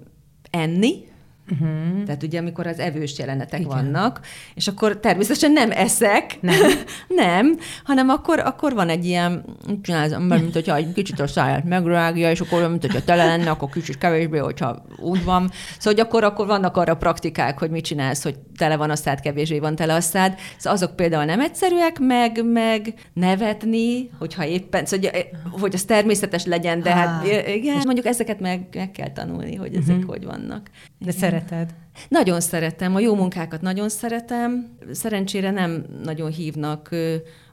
enni, 0.50 1.04
Uh-huh. 1.52 2.04
Tehát 2.06 2.24
ugye, 2.24 2.40
amikor 2.40 2.68
az 2.68 2.80
evős 2.80 3.18
jelenetek 3.18 3.60
Igen. 3.60 3.72
vannak, 3.72 4.20
és 4.54 4.68
akkor 4.68 5.00
természetesen 5.00 5.52
nem 5.52 5.72
eszek, 5.72 6.38
nem, 6.42 6.60
nem 7.26 7.58
hanem 7.84 8.10
akkor, 8.10 8.40
akkor 8.40 8.74
van 8.74 8.90
egy 8.90 9.06
ilyen, 9.06 9.46
csinál 9.82 10.04
az 10.04 10.12
ember, 10.12 10.40
mint 10.40 10.54
hogyha 10.54 10.76
egy 10.76 10.94
kicsit 10.94 11.20
a 11.20 11.28
száját 11.28 11.64
megrágja, 11.64 12.32
és 12.32 12.40
akkor 12.40 12.70
mint 12.70 12.82
hogyha 12.82 13.04
tele 13.04 13.26
lenne, 13.26 13.50
akkor 13.50 13.70
kicsit 13.70 13.98
kevésbé, 13.98 14.38
hogyha 14.38 14.86
úgy 14.98 15.24
van. 15.24 15.50
Szóval 15.78 15.94
hogy 15.94 16.00
akkor, 16.00 16.24
akkor 16.24 16.48
vannak 16.48 16.78
arra 16.78 16.96
praktikák, 16.96 17.60
hogy 17.60 17.70
mit 17.70 17.84
csinálsz, 17.84 18.24
hogy 18.24 18.36
tele 18.62 18.76
van 18.76 18.89
a 18.89 18.95
szád, 18.95 19.19
kevésbé 19.19 19.60
van 19.60 19.76
tele 19.76 19.93
a 19.93 20.02
szád. 20.02 20.38
Szóval 20.58 20.78
azok 20.78 20.95
például 20.95 21.26
nem 21.26 21.39
egyszerűek, 21.39 22.00
meg, 22.00 22.45
meg 22.45 22.93
nevetni, 23.13 24.10
hogyha 24.19 24.45
éppen, 24.45 24.86
szóval, 24.86 25.12
hogy, 25.12 25.60
hogy 25.62 25.74
az 25.74 25.84
természetes 25.84 26.45
legyen, 26.45 26.82
de 26.82 26.93
hát 26.93 27.24
ah. 27.24 27.32
hát 27.32 27.47
igen, 27.47 27.78
és 27.78 27.86
mondjuk 27.86 28.06
ezeket 28.06 28.39
meg, 28.39 28.67
meg 28.74 28.91
kell 28.91 29.12
tanulni, 29.12 29.56
hogy 29.56 29.76
ezek 29.76 29.95
uh-huh. 29.95 30.10
hogy 30.10 30.26
vannak. 30.26 30.69
De 30.97 31.12
szeret 31.12 31.47
szereted? 31.47 31.74
Nagyon 32.08 32.41
szeretem, 32.41 32.95
a 32.95 33.00
jó 33.00 33.15
munkákat 33.15 33.62
nagyon 33.62 33.89
szeretem. 33.89 34.78
Szerencsére 34.91 35.52
nem 35.52 35.86
nagyon 36.04 36.32
hívnak 36.32 36.89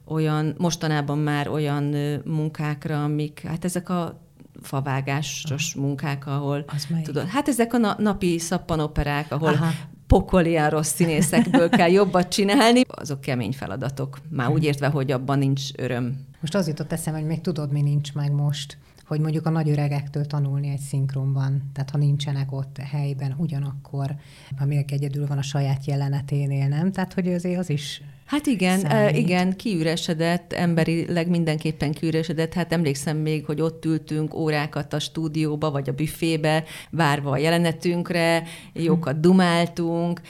olyan, 0.05 0.55
mostanában 0.59 1.19
már 1.19 1.49
olyan 1.49 1.95
munkákra, 2.25 3.05
amik, 3.05 3.43
hát 3.47 3.65
ezek 3.65 3.89
a 3.89 4.21
favágásos 4.63 5.75
munkák, 5.75 6.27
ahol 6.27 6.65
tudod, 7.03 7.27
hát 7.27 7.49
ezek 7.49 7.75
a 7.75 7.95
napi 7.99 8.39
szappanoperák, 8.39 9.33
ahol 9.33 9.49
Aha 9.49 9.71
pokolian 10.09 10.71
rossz 10.71 10.95
színészekből 10.95 11.69
kell 11.69 11.91
jobbat 11.91 12.29
csinálni, 12.29 12.83
azok 12.87 13.21
kemény 13.21 13.53
feladatok. 13.53 14.19
Már 14.31 14.49
úgy 14.49 14.65
értve, 14.65 14.87
hogy 14.87 15.11
abban 15.11 15.39
nincs 15.39 15.63
öröm. 15.77 16.27
Most 16.41 16.55
az 16.55 16.67
jutott 16.67 16.93
eszembe, 16.93 17.19
hogy 17.19 17.29
még 17.29 17.41
tudod, 17.41 17.73
mi 17.73 17.81
nincs 17.81 18.15
meg 18.15 18.33
most 18.33 18.79
hogy 19.09 19.21
mondjuk 19.21 19.47
a 19.47 19.51
nagy 19.51 19.69
öregektől 19.71 20.27
tanulni 20.27 20.69
egy 20.69 20.81
szinkronban, 20.81 21.71
tehát 21.73 21.91
ha 21.91 21.99
nincsenek 21.99 22.53
ott 22.53 22.77
helyben 22.91 23.35
ugyanakkor, 23.39 24.15
ha 24.57 24.65
még 24.65 24.93
egyedül 24.93 25.27
van 25.27 25.39
a 25.39 25.43
saját 25.43 25.85
jeleneténél, 25.85 26.69
nem? 26.69 26.93
Tehát, 26.93 27.15
hogy 27.15 27.33
azért 27.33 27.59
az 27.59 27.71
is 27.71 28.03
Hát 28.29 28.47
igen, 28.47 28.79
számít. 28.79 29.17
igen, 29.17 29.57
kiüresedett, 29.57 30.53
emberileg 30.53 31.29
mindenképpen 31.29 31.93
kiüresedett. 31.93 32.55
Hát 32.55 32.73
emlékszem 32.73 33.17
még, 33.17 33.45
hogy 33.45 33.61
ott 33.61 33.85
ültünk 33.85 34.35
órákat 34.35 34.93
a 34.93 34.99
stúdióba, 34.99 35.71
vagy 35.71 35.89
a 35.89 35.93
büfébe, 35.93 36.65
várva 36.91 37.31
a 37.31 37.37
jelenetünkre, 37.37 38.43
jókat 38.73 39.21
dumáltunk, 39.21 40.21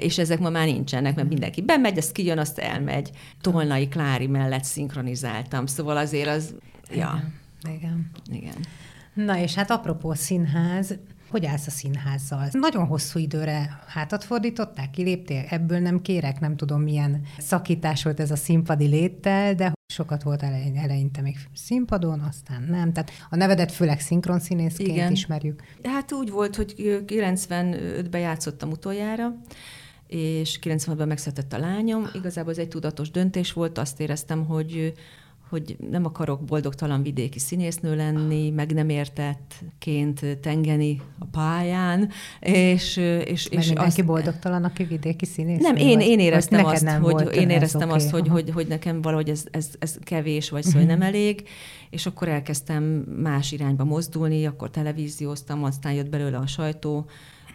és 0.00 0.18
ezek 0.18 0.38
ma 0.38 0.50
már 0.50 0.66
nincsenek, 0.66 1.14
mert 1.14 1.28
mindenki 1.28 1.62
bemegy, 1.62 1.98
az 1.98 2.12
kijön, 2.12 2.38
azt 2.38 2.58
elmegy. 2.58 3.10
Tolnai 3.40 3.88
Klári 3.88 4.26
mellett 4.26 4.64
szinkronizáltam, 4.64 5.66
szóval 5.66 5.96
azért 5.96 6.28
az, 6.28 6.54
ja. 6.94 7.22
Igen. 7.76 8.10
Igen. 8.30 8.54
Na 9.14 9.38
és 9.38 9.54
hát 9.54 9.70
apropó 9.70 10.14
színház, 10.14 10.98
hogy 11.30 11.46
állsz 11.46 11.66
a 11.66 11.70
színházzal? 11.70 12.48
Nagyon 12.52 12.86
hosszú 12.86 13.18
időre 13.18 13.80
hátat 13.86 14.24
fordították, 14.24 14.90
kiléptél, 14.90 15.44
ebből 15.48 15.78
nem 15.78 16.02
kérek, 16.02 16.40
nem 16.40 16.56
tudom 16.56 16.82
milyen 16.82 17.22
szakítás 17.38 18.02
volt 18.02 18.20
ez 18.20 18.30
a 18.30 18.36
színpadi 18.36 18.86
léttel, 18.86 19.54
de 19.54 19.72
sokat 19.92 20.22
volt 20.22 20.42
eleinte 20.74 21.20
még 21.20 21.36
színpadon, 21.54 22.20
aztán 22.20 22.62
nem. 22.62 22.92
Tehát 22.92 23.10
a 23.30 23.36
nevedet 23.36 23.72
főleg 23.72 24.00
szinkronszínészként 24.00 24.88
Igen. 24.88 25.12
ismerjük. 25.12 25.62
Hát 25.82 26.12
úgy 26.12 26.30
volt, 26.30 26.56
hogy 26.56 26.74
95-ben 27.06 28.20
játszottam 28.20 28.70
utoljára, 28.70 29.34
és 30.06 30.58
96-ban 30.62 31.06
megszületett 31.06 31.52
a 31.52 31.58
lányom. 31.58 32.08
Igazából 32.14 32.52
ez 32.52 32.58
egy 32.58 32.68
tudatos 32.68 33.10
döntés 33.10 33.52
volt, 33.52 33.78
azt 33.78 34.00
éreztem, 34.00 34.44
hogy 34.46 34.92
hogy 35.50 35.76
nem 35.90 36.04
akarok 36.04 36.44
boldogtalan 36.44 37.02
vidéki 37.02 37.38
színésznő 37.38 37.96
lenni, 37.96 38.50
meg 38.50 38.72
nem 38.72 38.88
értettként 38.88 40.38
tengeni 40.40 41.00
a 41.18 41.24
pályán, 41.24 42.10
és, 42.40 42.96
és, 43.24 43.46
és 43.46 43.66
mindenki 43.66 44.00
azt, 44.00 44.04
boldogtalan, 44.04 44.64
aki 44.64 44.84
vidéki 44.84 45.24
színésznő 45.24 45.66
Nem, 45.66 45.76
én, 45.76 46.00
én 46.00 46.18
éreztem 46.18 46.64
azt, 46.64 46.84
nem 46.84 47.02
hogy, 47.02 47.34
én 47.34 47.50
éreztem 47.50 47.88
okay, 47.88 48.00
azt 48.00 48.10
hogy, 48.10 48.28
hogy, 48.28 48.50
hogy, 48.50 48.66
nekem 48.66 49.02
valahogy 49.02 49.28
ez, 49.28 49.44
ez, 49.50 49.68
ez 49.78 49.96
kevés, 50.02 50.50
vagy 50.50 50.62
szóval 50.62 50.82
uh-huh. 50.82 50.98
nem 50.98 51.08
elég, 51.08 51.48
és 51.90 52.06
akkor 52.06 52.28
elkezdtem 52.28 52.82
más 53.22 53.52
irányba 53.52 53.84
mozdulni, 53.84 54.46
akkor 54.46 54.70
televízióztam, 54.70 55.64
aztán 55.64 55.92
jött 55.92 56.08
belőle 56.08 56.36
a 56.36 56.46
sajtó, 56.46 57.06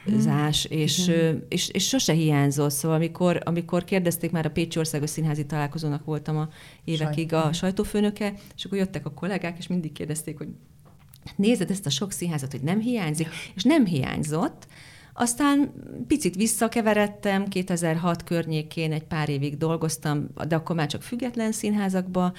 zás, 0.06 0.66
és, 0.66 1.12
és, 1.50 1.70
és 1.70 1.88
sose 1.88 2.14
hiányzott. 2.14 2.72
Szóval 2.72 2.98
amikor, 2.98 3.42
amikor 3.46 3.84
kérdezték, 3.84 4.32
már 4.32 4.46
a 4.46 4.52
Pécsi 4.52 4.80
Országos 4.80 5.10
Színházi 5.10 5.46
Találkozónak 5.46 6.06
voltam 6.06 6.38
a 6.38 6.50
évekig 6.84 7.30
Sajt. 7.30 7.46
a 7.46 7.54
sajtófőnöke, 7.54 8.34
és 8.56 8.66
akkor 8.66 8.78
jöttek 8.78 9.06
a 9.06 9.14
kollégák, 9.14 9.58
és 9.58 9.68
mindig 9.68 9.92
kérdezték, 9.92 10.38
hogy 10.38 10.48
nézed 11.36 11.72
ezt 11.72 11.86
a 11.86 11.90
sok 11.90 12.12
színházat, 12.12 12.52
hogy 12.52 12.62
nem 12.62 12.80
hiányzik, 12.80 13.28
és 13.56 13.64
nem 13.64 13.86
hiányzott, 13.86 14.68
aztán 15.14 15.74
picit 16.08 16.36
visszakeveredtem, 16.36 17.48
2006 17.48 18.24
környékén 18.24 18.92
egy 18.92 19.04
pár 19.04 19.30
évig 19.30 19.58
dolgoztam, 19.58 20.28
de 20.48 20.56
akkor 20.56 20.76
már 20.76 20.88
csak 20.88 21.02
független 21.02 21.52
színházakba, 21.52 22.34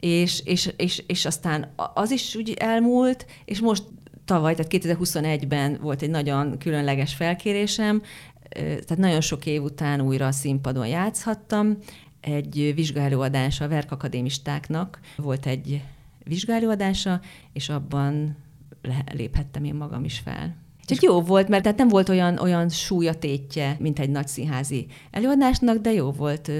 és, 0.00 0.42
és, 0.44 0.70
és, 0.76 1.02
és 1.06 1.24
aztán 1.24 1.72
az 1.94 2.10
is 2.10 2.34
úgy 2.34 2.52
elmúlt, 2.52 3.26
és 3.44 3.60
most 3.60 3.82
tavaly, 4.24 4.54
tehát 4.54 4.72
2021-ben 4.74 5.78
volt 5.82 6.02
egy 6.02 6.10
nagyon 6.10 6.58
különleges 6.58 7.14
felkérésem, 7.14 8.02
tehát 8.50 8.96
nagyon 8.96 9.20
sok 9.20 9.46
év 9.46 9.62
után 9.62 10.00
újra 10.00 10.26
a 10.26 10.32
színpadon 10.32 10.86
játszhattam. 10.86 11.78
Egy 12.20 12.72
vizsgálóadása 12.74 13.64
a 13.64 13.68
verkakadémistáknak 13.68 15.00
volt 15.16 15.46
egy 15.46 15.82
vizsgálóadása, 16.24 17.20
és 17.52 17.68
abban 17.68 18.36
léphettem 19.12 19.64
én 19.64 19.74
magam 19.74 20.04
is 20.04 20.18
fel. 20.18 20.56
Csak 20.84 21.02
jó 21.02 21.20
volt, 21.20 21.48
mert 21.48 21.62
tehát 21.62 21.78
nem 21.78 21.88
volt 21.88 22.08
olyan, 22.08 22.38
olyan 22.38 22.68
súlya 22.68 23.14
mint 23.78 23.98
egy 23.98 24.10
nagy 24.10 24.28
színházi 24.28 24.86
előadásnak, 25.10 25.76
de 25.76 25.92
jó 25.92 26.10
volt 26.10 26.50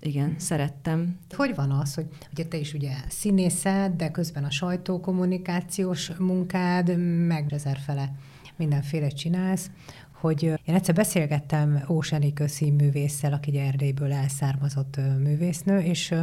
igen, 0.00 0.34
szerettem. 0.38 1.18
Hogy 1.30 1.54
van 1.54 1.70
az, 1.70 1.94
hogy 1.94 2.06
ugye 2.32 2.44
te 2.44 2.56
is 2.56 2.74
ugye 2.74 2.92
színészed, 3.08 3.92
de 3.96 4.10
közben 4.10 4.44
a 4.44 4.50
sajtókommunikációs 4.50 6.10
munkád, 6.18 6.98
meg 7.26 7.52
ezerfele 7.52 8.12
mindenféle 8.56 9.08
csinálsz, 9.08 9.70
hogy 10.12 10.42
én 10.42 10.74
egyszer 10.74 10.94
beszélgettem 10.94 11.84
Óseni 11.88 12.32
Köszi 12.32 12.70
művésszel, 12.70 13.32
aki 13.32 13.58
Erdélyből 13.58 14.12
elszármazott 14.12 14.96
művésznő, 15.18 15.78
és 15.78 16.14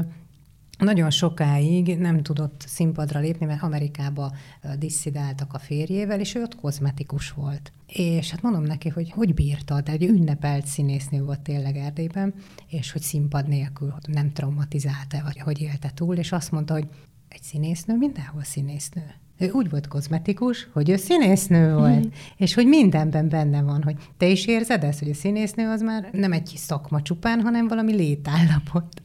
nagyon 0.77 1.09
sokáig 1.09 1.97
nem 1.97 2.23
tudott 2.23 2.63
színpadra 2.67 3.19
lépni, 3.19 3.45
mert 3.45 3.63
Amerikába 3.63 4.31
disszidáltak 4.79 5.53
a 5.53 5.59
férjével, 5.59 6.19
és 6.19 6.35
ő 6.35 6.41
ott 6.41 6.55
kozmetikus 6.55 7.31
volt. 7.31 7.71
És 7.87 8.31
hát 8.31 8.41
mondom 8.41 8.63
neki, 8.63 8.89
hogy 8.89 9.11
hogy 9.11 9.33
bírta, 9.33 9.81
de 9.81 9.91
egy 9.91 10.03
ünnepelt 10.03 10.65
színésznő 10.65 11.23
volt 11.23 11.39
tényleg 11.39 11.75
Erdélyben, 11.75 12.33
és 12.67 12.91
hogy 12.91 13.01
színpad 13.01 13.47
nélkül 13.47 13.93
nem 14.07 14.31
traumatizálta, 14.33 15.21
vagy 15.23 15.39
hogy 15.39 15.61
élte 15.61 15.91
túl, 15.93 16.15
és 16.15 16.31
azt 16.31 16.51
mondta, 16.51 16.73
hogy 16.73 16.87
egy 17.27 17.41
színésznő 17.41 17.95
mindenhol 17.97 18.43
színésznő. 18.43 19.13
Ő 19.37 19.49
úgy 19.51 19.69
volt 19.69 19.87
kozmetikus, 19.87 20.67
hogy 20.73 20.89
ő 20.89 20.95
színésznő 20.95 21.73
volt, 21.73 22.05
mm. 22.05 22.09
és 22.37 22.53
hogy 22.53 22.67
mindenben 22.67 23.29
benne 23.29 23.61
van, 23.61 23.83
hogy 23.83 23.95
te 24.17 24.27
is 24.27 24.45
érzed 24.45 24.83
ezt, 24.83 24.99
hogy 24.99 25.09
a 25.09 25.13
színésznő 25.13 25.69
az 25.69 25.81
már 25.81 26.09
nem 26.11 26.31
egy 26.31 26.53
szakma 26.55 27.01
csupán, 27.01 27.41
hanem 27.41 27.67
valami 27.67 27.93
létállapot. 27.95 29.01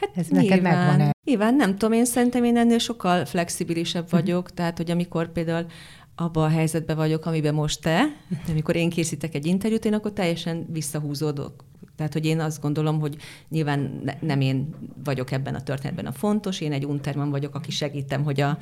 Hát 0.00 0.10
Ez 0.14 0.28
nyilván, 0.28 0.48
neked 0.48 0.62
megvan 0.62 1.00
-e? 1.00 1.10
Nyilván, 1.24 1.54
nem 1.54 1.70
tudom, 1.70 1.92
én 1.92 2.04
szerintem 2.04 2.44
én 2.44 2.56
ennél 2.56 2.78
sokkal 2.78 3.24
flexibilisebb 3.24 4.04
mhm. 4.04 4.16
vagyok, 4.16 4.42
uh-huh. 4.42 4.56
tehát, 4.56 4.76
hogy 4.76 4.90
amikor 4.90 5.32
például 5.32 5.66
abban 6.14 6.44
a 6.44 6.48
helyzetben 6.48 6.96
vagyok, 6.96 7.26
amiben 7.26 7.54
most 7.54 7.80
te, 7.80 8.04
amikor 8.48 8.76
én 8.76 8.90
készítek 8.90 9.34
egy 9.34 9.46
interjút, 9.46 9.84
én 9.84 9.94
akkor 9.94 10.12
teljesen 10.12 10.66
visszahúzódok 10.70 11.64
tehát, 11.98 12.12
hogy 12.12 12.26
én 12.26 12.40
azt 12.40 12.60
gondolom, 12.60 13.00
hogy 13.00 13.16
nyilván 13.48 14.00
ne, 14.04 14.12
nem 14.20 14.40
én 14.40 14.74
vagyok 15.04 15.30
ebben 15.30 15.54
a 15.54 15.62
történetben 15.62 16.06
a 16.06 16.12
fontos, 16.12 16.60
én 16.60 16.72
egy 16.72 16.84
unterman 16.84 17.30
vagyok, 17.30 17.54
aki 17.54 17.70
segítem, 17.70 18.24
hogy, 18.24 18.40
a, 18.40 18.58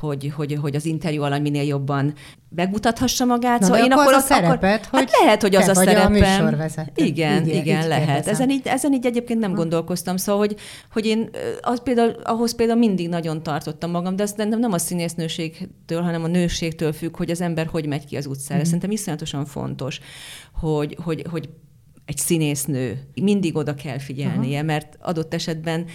hogy, 0.00 0.32
hogy, 0.36 0.58
hogy 0.60 0.74
az 0.74 0.84
interjú 0.84 1.22
alany 1.22 1.42
minél 1.42 1.62
jobban 1.62 2.14
megmutathassa 2.48 3.24
magát. 3.24 3.60
Na, 3.60 3.66
szóval 3.66 3.84
én 3.84 3.92
akkor 3.92 4.12
az 4.12 4.22
a 4.22 4.26
szerepet, 4.26 4.80
hát 4.80 4.86
hogy 4.86 4.98
hát 4.98 5.20
lehet, 5.22 5.42
hogy 5.42 5.56
az 5.56 5.68
a 5.68 5.74
szerepem. 5.74 6.14
A 6.14 6.82
igen, 6.94 7.46
igen, 7.46 7.62
igen 7.62 7.88
lehet. 7.88 8.26
Ezen 8.26 8.50
így, 8.50 8.66
ezen 8.66 8.92
így 8.92 9.06
egyébként 9.06 9.40
nem 9.40 9.50
ha. 9.50 9.56
gondolkoztam. 9.56 10.16
Szóval, 10.16 10.40
hogy, 10.40 10.56
hogy 10.92 11.06
én 11.06 11.30
az 11.60 11.82
például, 11.82 12.10
ahhoz 12.22 12.54
például 12.54 12.78
mindig 12.78 13.08
nagyon 13.08 13.42
tartottam 13.42 13.90
magam, 13.90 14.16
de 14.16 14.22
azt 14.22 14.36
nem, 14.36 14.48
nem 14.48 14.72
a 14.72 14.78
színésznőségtől, 14.78 16.02
hanem 16.02 16.24
a 16.24 16.26
nőségtől 16.26 16.92
függ, 16.92 17.16
hogy 17.16 17.30
az 17.30 17.40
ember 17.40 17.66
hogy 17.66 17.86
megy 17.86 18.06
ki 18.06 18.16
az 18.16 18.26
utcára. 18.26 18.60
Mm. 18.60 18.64
Szerintem 18.64 18.90
iszonyatosan 18.90 19.44
fontos, 19.44 20.00
hogy, 20.52 20.96
hogy, 21.02 21.24
hogy 21.30 21.48
egy 22.06 22.16
színésznő 22.16 23.06
mindig 23.22 23.56
oda 23.56 23.74
kell 23.74 23.98
figyelnie, 23.98 24.56
Aha. 24.56 24.66
mert 24.66 24.98
adott 25.00 25.34
esetben 25.34 25.86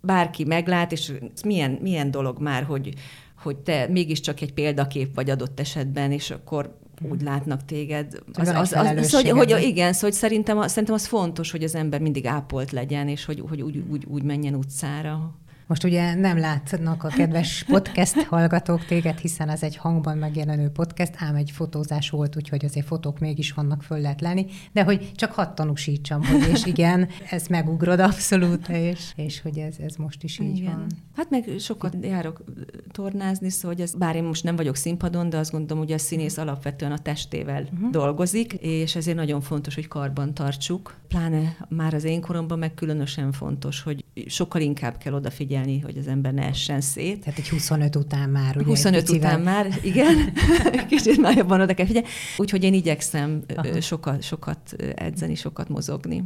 bárki 0.00 0.44
meglát, 0.44 0.92
és 0.92 1.12
milyen, 1.44 1.70
milyen 1.70 2.10
dolog 2.10 2.40
már, 2.40 2.62
hogy, 2.62 2.94
hogy 3.42 3.56
te 3.56 3.88
mégiscsak 3.88 4.40
egy 4.40 4.52
példakép 4.52 5.14
vagy 5.14 5.30
adott 5.30 5.60
esetben, 5.60 6.12
és 6.12 6.30
akkor 6.30 6.80
úgy 7.10 7.22
látnak 7.22 7.64
téged. 7.64 8.18
Az, 8.32 8.48
az, 8.48 8.72
az, 8.72 8.92
az, 8.96 9.12
hogy, 9.12 9.30
hogy 9.30 9.62
igen, 9.62 9.92
szóval 9.92 10.10
hogy 10.10 10.18
szerintem, 10.18 10.66
szerintem 10.68 10.94
az 10.94 11.06
fontos, 11.06 11.50
hogy 11.50 11.62
az 11.62 11.74
ember 11.74 12.00
mindig 12.00 12.26
ápolt 12.26 12.70
legyen, 12.70 13.08
és 13.08 13.24
hogy, 13.24 13.42
hogy 13.48 13.62
úgy, 13.62 13.82
úgy, 13.90 14.04
úgy 14.08 14.22
menjen 14.22 14.54
utcára. 14.54 15.34
Most 15.72 15.84
ugye 15.84 16.14
nem 16.14 16.38
látnak 16.38 17.04
a 17.04 17.08
kedves 17.08 17.64
podcast 17.64 18.22
hallgatók 18.22 18.84
téged, 18.84 19.18
hiszen 19.18 19.48
ez 19.48 19.62
egy 19.62 19.76
hangban 19.76 20.18
megjelenő 20.18 20.68
podcast, 20.68 21.12
ám 21.16 21.34
egy 21.34 21.50
fotózás 21.50 22.10
volt, 22.10 22.36
úgyhogy 22.36 22.64
azért 22.64 22.86
fotók 22.86 23.18
mégis 23.18 23.52
vannak, 23.52 23.82
föl 23.82 24.00
lehet 24.00 24.20
lenni, 24.20 24.46
de 24.72 24.82
hogy 24.82 25.12
csak 25.14 25.32
hadd 25.32 25.54
tanúsítsam, 25.54 26.24
hogy 26.24 26.48
és 26.52 26.64
igen, 26.64 27.08
ez 27.30 27.46
megugrod 27.46 28.00
abszolút, 28.00 28.68
és, 28.68 29.12
és 29.16 29.40
hogy 29.40 29.58
ez, 29.58 29.76
ez 29.78 29.96
most 29.96 30.22
is 30.22 30.38
így 30.38 30.56
igen. 30.56 30.72
van. 30.72 30.86
Hát 31.16 31.30
meg 31.30 31.44
sokat 31.58 31.96
járok 32.00 32.44
tornázni, 32.90 33.50
szóval 33.50 33.76
hogy 33.76 33.84
ez, 33.84 33.94
bár 33.94 34.16
én 34.16 34.24
most 34.24 34.44
nem 34.44 34.56
vagyok 34.56 34.76
színpadon, 34.76 35.28
de 35.28 35.36
azt 35.36 35.50
gondolom, 35.50 35.82
hogy 35.82 35.92
a 35.92 35.98
színész 35.98 36.36
alapvetően 36.36 36.92
a 36.92 36.98
testével 36.98 37.62
uh-huh. 37.62 37.90
dolgozik, 37.90 38.52
és 38.52 38.96
ezért 38.96 39.16
nagyon 39.16 39.40
fontos, 39.40 39.74
hogy 39.74 39.88
karban 39.88 40.34
tartsuk. 40.34 40.94
Pláne 41.08 41.56
már 41.68 41.94
az 41.94 42.04
én 42.04 42.20
koromban 42.20 42.58
meg 42.58 42.74
különösen 42.74 43.32
fontos, 43.32 43.82
hogy 43.82 44.04
sokkal 44.26 44.60
inkább 44.60 44.96
kell 44.96 45.12
odafigyelni 45.12 45.61
figyelni, 45.62 45.80
hogy 45.80 45.98
az 45.98 46.06
ember 46.06 46.32
ne 46.32 46.42
essen 46.42 46.80
szét. 46.80 47.20
Tehát 47.20 47.38
egy 47.38 47.48
25 47.48 47.96
után 47.96 48.28
már, 48.28 48.56
ugye? 48.56 48.64
25 48.64 49.08
után 49.08 49.40
már, 49.40 49.68
igen. 49.82 50.32
Kicsit 50.88 51.20
nagyobban 51.20 51.60
oda 51.60 51.74
kell 51.74 51.86
figyelni. 51.86 52.08
Úgyhogy 52.36 52.64
én 52.64 52.74
igyekszem 52.74 53.42
sokat, 53.80 54.22
sokat 54.22 54.72
edzeni, 54.94 55.34
sokat 55.34 55.68
mozogni. 55.68 56.24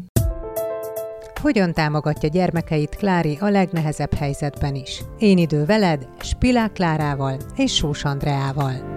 Hogyan 1.41 1.73
támogatja 1.73 2.29
gyermekeit 2.29 2.97
Klári 2.97 3.37
a 3.41 3.49
legnehezebb 3.49 4.15
helyzetben 4.15 4.75
is? 4.75 5.03
Én 5.19 5.39
idő 5.39 5.65
veled, 5.65 6.09
Spilák 6.21 6.73
Klárával 6.73 7.41
és 7.57 7.75
Sós 7.75 8.05
Andreával. 8.05 8.95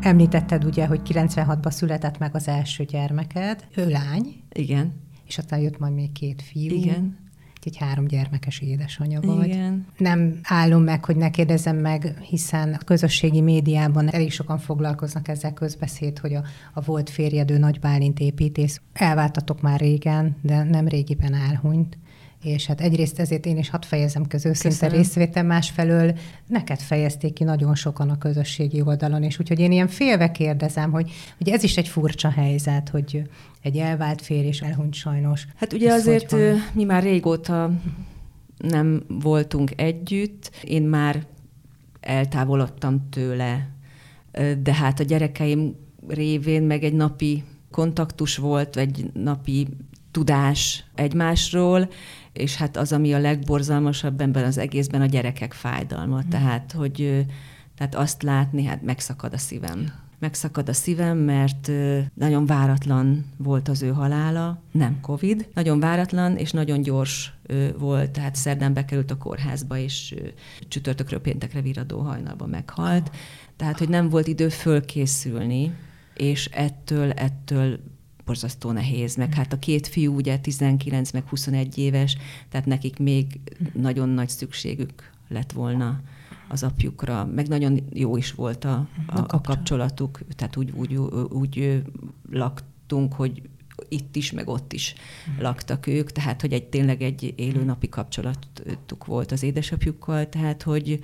Említetted 0.00 0.64
ugye, 0.64 0.86
hogy 0.86 1.00
96-ban 1.04 1.70
született 1.70 2.18
meg 2.18 2.34
az 2.34 2.48
első 2.48 2.84
gyermeked, 2.84 3.66
ő 3.76 3.88
lány. 3.88 4.42
Igen. 4.52 4.92
És 5.26 5.38
aztán 5.38 5.60
jött 5.60 5.78
majd 5.78 5.94
még 5.94 6.12
két 6.12 6.42
fiú. 6.42 6.74
Igen 6.74 7.25
egy 7.66 7.76
három 7.76 8.06
gyermekes 8.06 8.60
édesanyja 8.60 9.20
vagy. 9.20 9.46
Igen. 9.46 9.86
Nem 9.96 10.38
állom 10.42 10.82
meg, 10.82 11.04
hogy 11.04 11.16
ne 11.16 11.30
kérdezem 11.30 11.76
meg, 11.76 12.18
hiszen 12.20 12.72
a 12.72 12.84
közösségi 12.84 13.40
médiában 13.40 14.10
elég 14.10 14.32
sokan 14.32 14.58
foglalkoznak 14.58 15.28
ezzel 15.28 15.52
közbeszéd, 15.52 16.18
hogy 16.18 16.34
a, 16.34 16.42
a 16.74 16.80
volt 16.80 17.10
férjedő 17.10 17.58
Nagy 17.58 17.80
Bálint 17.80 18.20
építész. 18.20 18.80
Elváltatok 18.92 19.60
már 19.60 19.80
régen, 19.80 20.36
de 20.42 20.62
nem 20.62 20.88
régiben 20.88 21.34
elhunyt 21.34 21.98
és 22.46 22.66
hát 22.66 22.80
egyrészt 22.80 23.18
ezért 23.18 23.46
én 23.46 23.58
is 23.58 23.70
hadd 23.70 23.82
fejezem 23.82 24.26
közül 24.26 24.54
szinte 24.54 24.88
részvétem, 24.88 25.46
másfelől. 25.46 26.18
Neked 26.46 26.80
fejezték 26.80 27.32
ki 27.32 27.44
nagyon 27.44 27.74
sokan 27.74 28.10
a 28.10 28.18
közösségi 28.18 28.82
oldalon, 28.82 29.22
és 29.22 29.38
úgyhogy 29.38 29.60
én 29.60 29.72
ilyen 29.72 29.88
félve 29.88 30.30
kérdezem, 30.30 30.90
hogy, 30.90 31.10
hogy 31.38 31.48
ez 31.48 31.62
is 31.62 31.76
egy 31.76 31.88
furcsa 31.88 32.30
helyzet, 32.30 32.88
hogy 32.88 33.22
egy 33.62 33.76
elvált 33.76 34.22
férj 34.22 34.46
és 34.46 34.60
elhunyt 34.60 34.94
sajnos. 34.94 35.46
Hát 35.56 35.72
ugye 35.72 35.90
ez 35.90 36.00
azért 36.00 36.34
mi 36.72 36.84
már 36.84 37.02
régóta 37.02 37.70
nem 38.56 39.04
voltunk 39.08 39.70
együtt, 39.76 40.50
én 40.64 40.82
már 40.82 41.26
eltávolodtam 42.00 43.08
tőle, 43.10 43.68
de 44.62 44.74
hát 44.74 45.00
a 45.00 45.04
gyerekeim 45.04 45.74
révén 46.08 46.62
meg 46.62 46.84
egy 46.84 46.94
napi 46.94 47.44
kontaktus 47.70 48.36
volt, 48.36 48.76
egy 48.76 49.10
napi 49.12 49.66
tudás 50.10 50.84
egymásról, 50.94 51.88
és 52.36 52.56
hát 52.56 52.76
az, 52.76 52.92
ami 52.92 53.12
a 53.12 53.18
legborzalmasabb 53.18 54.20
ebben 54.20 54.44
az 54.44 54.58
egészben, 54.58 55.00
a 55.00 55.06
gyerekek 55.06 55.52
fájdalma. 55.52 56.16
Mm. 56.16 56.28
Tehát, 56.28 56.72
hogy 56.72 57.26
tehát 57.76 57.94
azt 57.94 58.22
látni, 58.22 58.64
hát 58.64 58.82
megszakad 58.82 59.32
a 59.32 59.38
szívem. 59.38 59.92
Megszakad 60.18 60.68
a 60.68 60.72
szívem, 60.72 61.18
mert 61.18 61.70
nagyon 62.14 62.46
váratlan 62.46 63.24
volt 63.36 63.68
az 63.68 63.82
ő 63.82 63.88
halála, 63.88 64.62
nem 64.72 65.00
Covid, 65.00 65.48
nagyon 65.54 65.80
váratlan 65.80 66.36
és 66.36 66.50
nagyon 66.50 66.82
gyors 66.82 67.32
volt, 67.78 68.10
tehát 68.10 68.34
szerdán 68.34 68.74
bekerült 68.74 69.10
a 69.10 69.16
kórházba, 69.16 69.76
és 69.76 70.14
csütörtökről 70.68 71.20
péntekre 71.20 71.60
viradó 71.60 71.98
hajnalban 71.98 72.48
meghalt. 72.48 73.10
Tehát, 73.56 73.78
hogy 73.78 73.88
nem 73.88 74.08
volt 74.08 74.26
idő 74.26 74.48
fölkészülni, 74.48 75.74
és 76.14 76.46
ettől, 76.46 77.10
ettől 77.10 77.78
borzasztó 78.26 78.70
nehéz, 78.70 79.16
meg 79.16 79.34
hát 79.34 79.52
a 79.52 79.58
két 79.58 79.86
fiú 79.86 80.14
ugye 80.14 80.38
19 80.38 81.10
meg 81.10 81.28
21 81.28 81.78
éves, 81.78 82.16
tehát 82.48 82.66
nekik 82.66 82.98
még 82.98 83.40
nagyon 83.72 84.08
nagy 84.08 84.28
szükségük 84.28 85.10
lett 85.28 85.52
volna 85.52 86.00
az 86.48 86.62
apjukra, 86.62 87.24
meg 87.34 87.48
nagyon 87.48 87.80
jó 87.92 88.16
is 88.16 88.32
volt 88.32 88.64
a, 88.64 88.88
a, 89.06 89.18
a 89.26 89.40
kapcsolatuk, 89.40 90.20
tehát 90.36 90.56
úgy, 90.56 90.70
úgy, 90.70 90.96
úgy 91.28 91.82
laktunk, 92.30 93.12
hogy 93.12 93.42
itt 93.88 94.16
is, 94.16 94.32
meg 94.32 94.48
ott 94.48 94.72
is 94.72 94.94
laktak 95.38 95.86
ők, 95.86 96.12
tehát 96.12 96.40
hogy 96.40 96.52
egy 96.52 96.64
tényleg 96.64 97.02
egy 97.02 97.32
élő 97.36 97.64
napi 97.64 97.88
kapcsolatuk 97.88 99.04
volt 99.06 99.32
az 99.32 99.42
édesapjukkal, 99.42 100.28
tehát 100.28 100.62
hogy, 100.62 101.00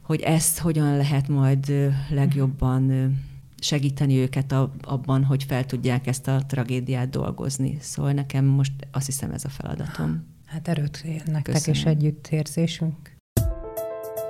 hogy 0.00 0.20
ezt 0.20 0.58
hogyan 0.58 0.96
lehet 0.96 1.28
majd 1.28 1.72
legjobban 2.10 3.14
segíteni 3.60 4.16
őket 4.16 4.52
a, 4.52 4.72
abban, 4.82 5.24
hogy 5.24 5.44
fel 5.44 5.64
tudják 5.64 6.06
ezt 6.06 6.28
a 6.28 6.42
tragédiát 6.46 7.10
dolgozni. 7.10 7.78
Szóval 7.80 8.12
nekem 8.12 8.44
most 8.44 8.72
azt 8.92 9.06
hiszem 9.06 9.30
ez 9.30 9.44
a 9.44 9.48
feladatom. 9.48 10.24
Hát 10.46 10.68
erőt 10.68 11.04
nektek 11.24 11.42
Köszönöm. 11.42 11.80
és 11.80 11.84
együttérzésünk. 11.84 13.16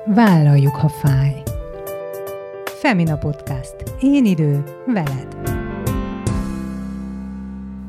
Vállaljuk, 0.06 0.74
ha 0.74 0.88
fáj. 0.88 1.42
Femina 2.80 3.16
Podcast. 3.16 3.76
Én 4.00 4.24
idő, 4.24 4.64
veled. 4.86 5.36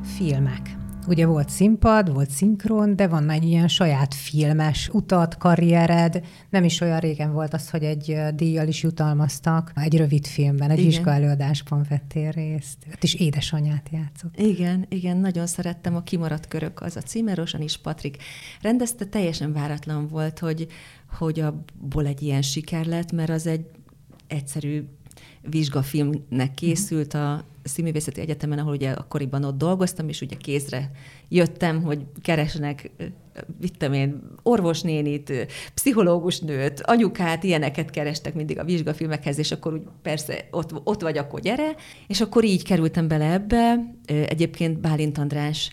Filmek. 0.04 0.79
Ugye 1.10 1.26
volt 1.26 1.50
színpad, 1.50 2.14
volt 2.14 2.30
szinkron, 2.30 2.96
de 2.96 3.08
van 3.08 3.30
egy 3.30 3.44
ilyen 3.44 3.68
saját 3.68 4.14
filmes 4.14 4.90
utat, 4.94 5.38
karriered. 5.38 6.26
Nem 6.50 6.64
is 6.64 6.82
olyan 6.82 7.00
régen 7.00 7.34
volt 7.34 7.54
az, 7.54 7.70
hogy 7.70 7.84
egy 7.84 8.18
díjjal 8.36 8.68
is 8.68 8.84
jutalmaztak. 8.84 9.72
Egy 9.76 9.98
rövid 9.98 10.28
filmben, 10.28 10.70
egy 10.70 10.84
vizsgaelőadásban 10.84 11.86
vettél 11.90 12.32
részt. 12.32 12.78
Ott 12.94 13.04
is 13.04 13.14
édesanyát 13.14 13.90
játszott. 13.92 14.40
Igen, 14.40 14.86
igen, 14.90 15.18
nagyon 15.18 15.48
szerettem 15.48 15.96
a 15.96 16.04
Kimaradt 16.04 16.48
körök, 16.48 16.82
az 16.82 16.96
a 16.96 17.02
címe, 17.02 17.34
Rosan 17.34 17.62
is 17.62 17.78
Patrik 17.78 18.18
rendezte, 18.62 19.06
teljesen 19.06 19.54
váratlan 19.54 20.08
volt, 20.08 20.40
hogy, 20.40 20.68
hogy 21.18 21.40
abból 21.40 22.06
egy 22.06 22.22
ilyen 22.22 22.42
siker 22.42 22.86
lett, 22.86 23.12
mert 23.12 23.30
az 23.30 23.48
egy 23.48 23.66
egyszerű 24.28 24.84
vizsgafilmnek 25.42 26.54
készült 26.54 27.14
a 27.14 27.44
Színművészeti 27.64 28.22
Egyetemen, 28.22 28.60
ahol 28.60 28.74
ugye 28.74 28.92
akkoriban 28.92 29.44
ott 29.44 29.58
dolgoztam, 29.58 30.10
és 30.10 30.22
ugye 30.22 30.36
kézre 30.36 30.92
jöttem, 31.30 31.82
hogy 31.82 32.06
keresnek 32.22 32.92
vittem 33.60 33.94
én 33.94 34.22
orvosnénit, 34.44 35.34
pszichológus 35.74 36.40
nőt, 36.40 36.82
anyukát, 36.82 37.44
ilyeneket 37.44 37.90
kerestek 37.90 38.34
mindig 38.34 38.60
a 38.60 38.64
vizsgafilmekhez, 38.64 39.38
és 39.38 39.52
akkor 39.52 39.74
úgy 39.74 39.82
persze 40.02 40.48
ott, 40.52 40.82
ott 40.84 41.02
vagy, 41.02 41.18
akkor 41.18 41.40
gyere. 41.40 41.76
És 42.08 42.22
akkor 42.22 42.44
így 42.44 42.64
kerültem 42.64 43.08
bele 43.08 43.32
ebbe. 43.32 43.76
Egyébként 44.06 44.80
Bálint 44.80 45.18
András 45.18 45.72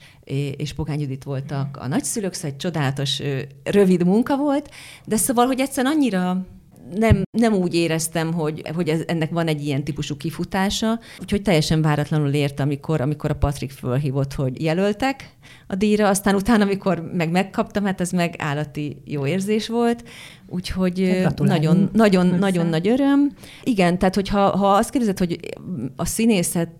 és 0.57 0.73
Pogány 0.73 1.01
Judit 1.01 1.25
voltak 1.25 1.77
a 1.77 1.87
nagyszülők, 1.87 2.33
szóval 2.33 2.51
egy 2.51 2.57
csodálatos, 2.57 3.23
rövid 3.63 4.05
munka 4.05 4.37
volt, 4.37 4.71
de 5.05 5.17
szóval, 5.17 5.47
hogy 5.47 5.61
egyszerűen 5.61 5.95
annyira 5.95 6.47
nem, 6.95 7.23
nem 7.31 7.55
úgy 7.55 7.75
éreztem, 7.75 8.33
hogy, 8.33 8.63
hogy 8.75 8.89
ez, 8.89 9.01
ennek 9.07 9.31
van 9.31 9.47
egy 9.47 9.65
ilyen 9.65 9.85
típusú 9.85 10.17
kifutása, 10.17 11.01
úgyhogy 11.21 11.43
teljesen 11.43 11.83
váratlanul 11.83 12.33
ért, 12.33 12.61
amikor, 12.61 13.01
amikor 13.01 13.31
a 13.31 13.37
Patrik 13.37 13.71
fölhívott, 13.71 14.35
hogy 14.35 14.63
jelöltek 14.63 15.31
a 15.67 15.75
díjra, 15.75 16.09
aztán 16.09 16.35
utána, 16.35 16.65
amikor 16.65 17.11
meg 17.13 17.31
megkaptam, 17.31 17.85
hát 17.85 18.01
ez 18.01 18.11
meg 18.11 18.35
állati 18.39 18.97
jó 19.05 19.27
érzés 19.27 19.69
volt, 19.69 20.05
úgyhogy 20.49 21.27
nagyon, 21.37 21.91
nagyon, 21.93 22.27
nagyon 22.27 22.67
nagy 22.67 22.89
öröm. 22.89 23.33
Igen, 23.63 23.99
tehát 23.99 24.15
hogyha 24.15 24.57
ha 24.57 24.69
azt 24.69 24.91
kérdezed, 24.91 25.19
hogy 25.19 25.39
a 25.97 26.05
színészet 26.05 26.71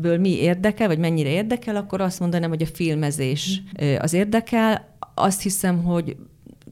ből 0.00 0.18
mi 0.18 0.40
érdekel, 0.40 0.86
vagy 0.86 0.98
mennyire 0.98 1.28
érdekel, 1.28 1.76
akkor 1.76 2.00
azt 2.00 2.20
mondanám, 2.20 2.48
hogy 2.48 2.62
a 2.62 2.66
filmezés 2.66 3.62
az 3.98 4.12
érdekel. 4.12 4.96
Azt 5.14 5.42
hiszem, 5.42 5.82
hogy 5.82 6.16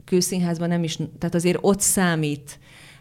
kőszínházban 0.07 0.67
nem 0.67 0.83
is, 0.83 0.95
tehát 0.95 1.35
azért 1.35 1.57
ott 1.61 1.81
számít 1.81 2.59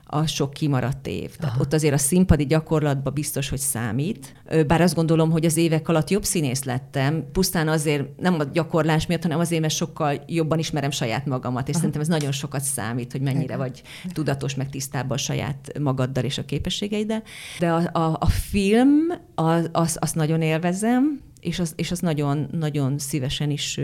a 0.08 0.26
sok 0.26 0.52
kimaradt 0.52 1.06
év. 1.06 1.36
Tehát 1.36 1.54
Aha. 1.54 1.62
ott 1.62 1.72
azért 1.72 1.94
a 1.94 1.98
színpadi 1.98 2.46
gyakorlatban 2.46 3.12
biztos, 3.12 3.48
hogy 3.48 3.58
számít. 3.58 4.34
Bár 4.66 4.80
azt 4.80 4.94
gondolom, 4.94 5.30
hogy 5.30 5.44
az 5.44 5.56
évek 5.56 5.88
alatt 5.88 6.10
jobb 6.10 6.24
színész 6.24 6.64
lettem, 6.64 7.24
pusztán 7.32 7.68
azért, 7.68 8.20
nem 8.20 8.34
a 8.38 8.44
gyakorlás 8.44 9.06
miatt, 9.06 9.22
hanem 9.22 9.38
azért, 9.38 9.60
mert 9.60 9.74
sokkal 9.74 10.22
jobban 10.26 10.58
ismerem 10.58 10.90
saját 10.90 11.26
magamat, 11.26 11.68
és 11.68 11.74
Aha. 11.74 11.78
szerintem 11.78 12.00
ez 12.00 12.08
nagyon 12.08 12.32
sokat 12.32 12.62
számít, 12.62 13.12
hogy 13.12 13.20
mennyire 13.20 13.44
Igen. 13.44 13.58
vagy 13.58 13.82
tudatos, 14.12 14.54
meg 14.54 14.70
tisztában 14.70 15.16
a 15.16 15.20
saját 15.20 15.78
magaddal 15.80 16.24
és 16.24 16.38
a 16.38 16.44
képességeiddel. 16.44 17.22
De 17.58 17.72
a, 17.72 17.98
a, 17.98 18.16
a 18.20 18.26
film, 18.26 18.98
az, 19.34 19.96
azt 20.00 20.14
nagyon 20.14 20.42
élvezem, 20.42 21.20
és 21.46 21.58
azt 21.58 21.72
és 21.76 21.90
az 21.90 21.98
nagyon, 22.00 22.48
nagyon 22.52 22.98
szívesen 22.98 23.50
is 23.50 23.80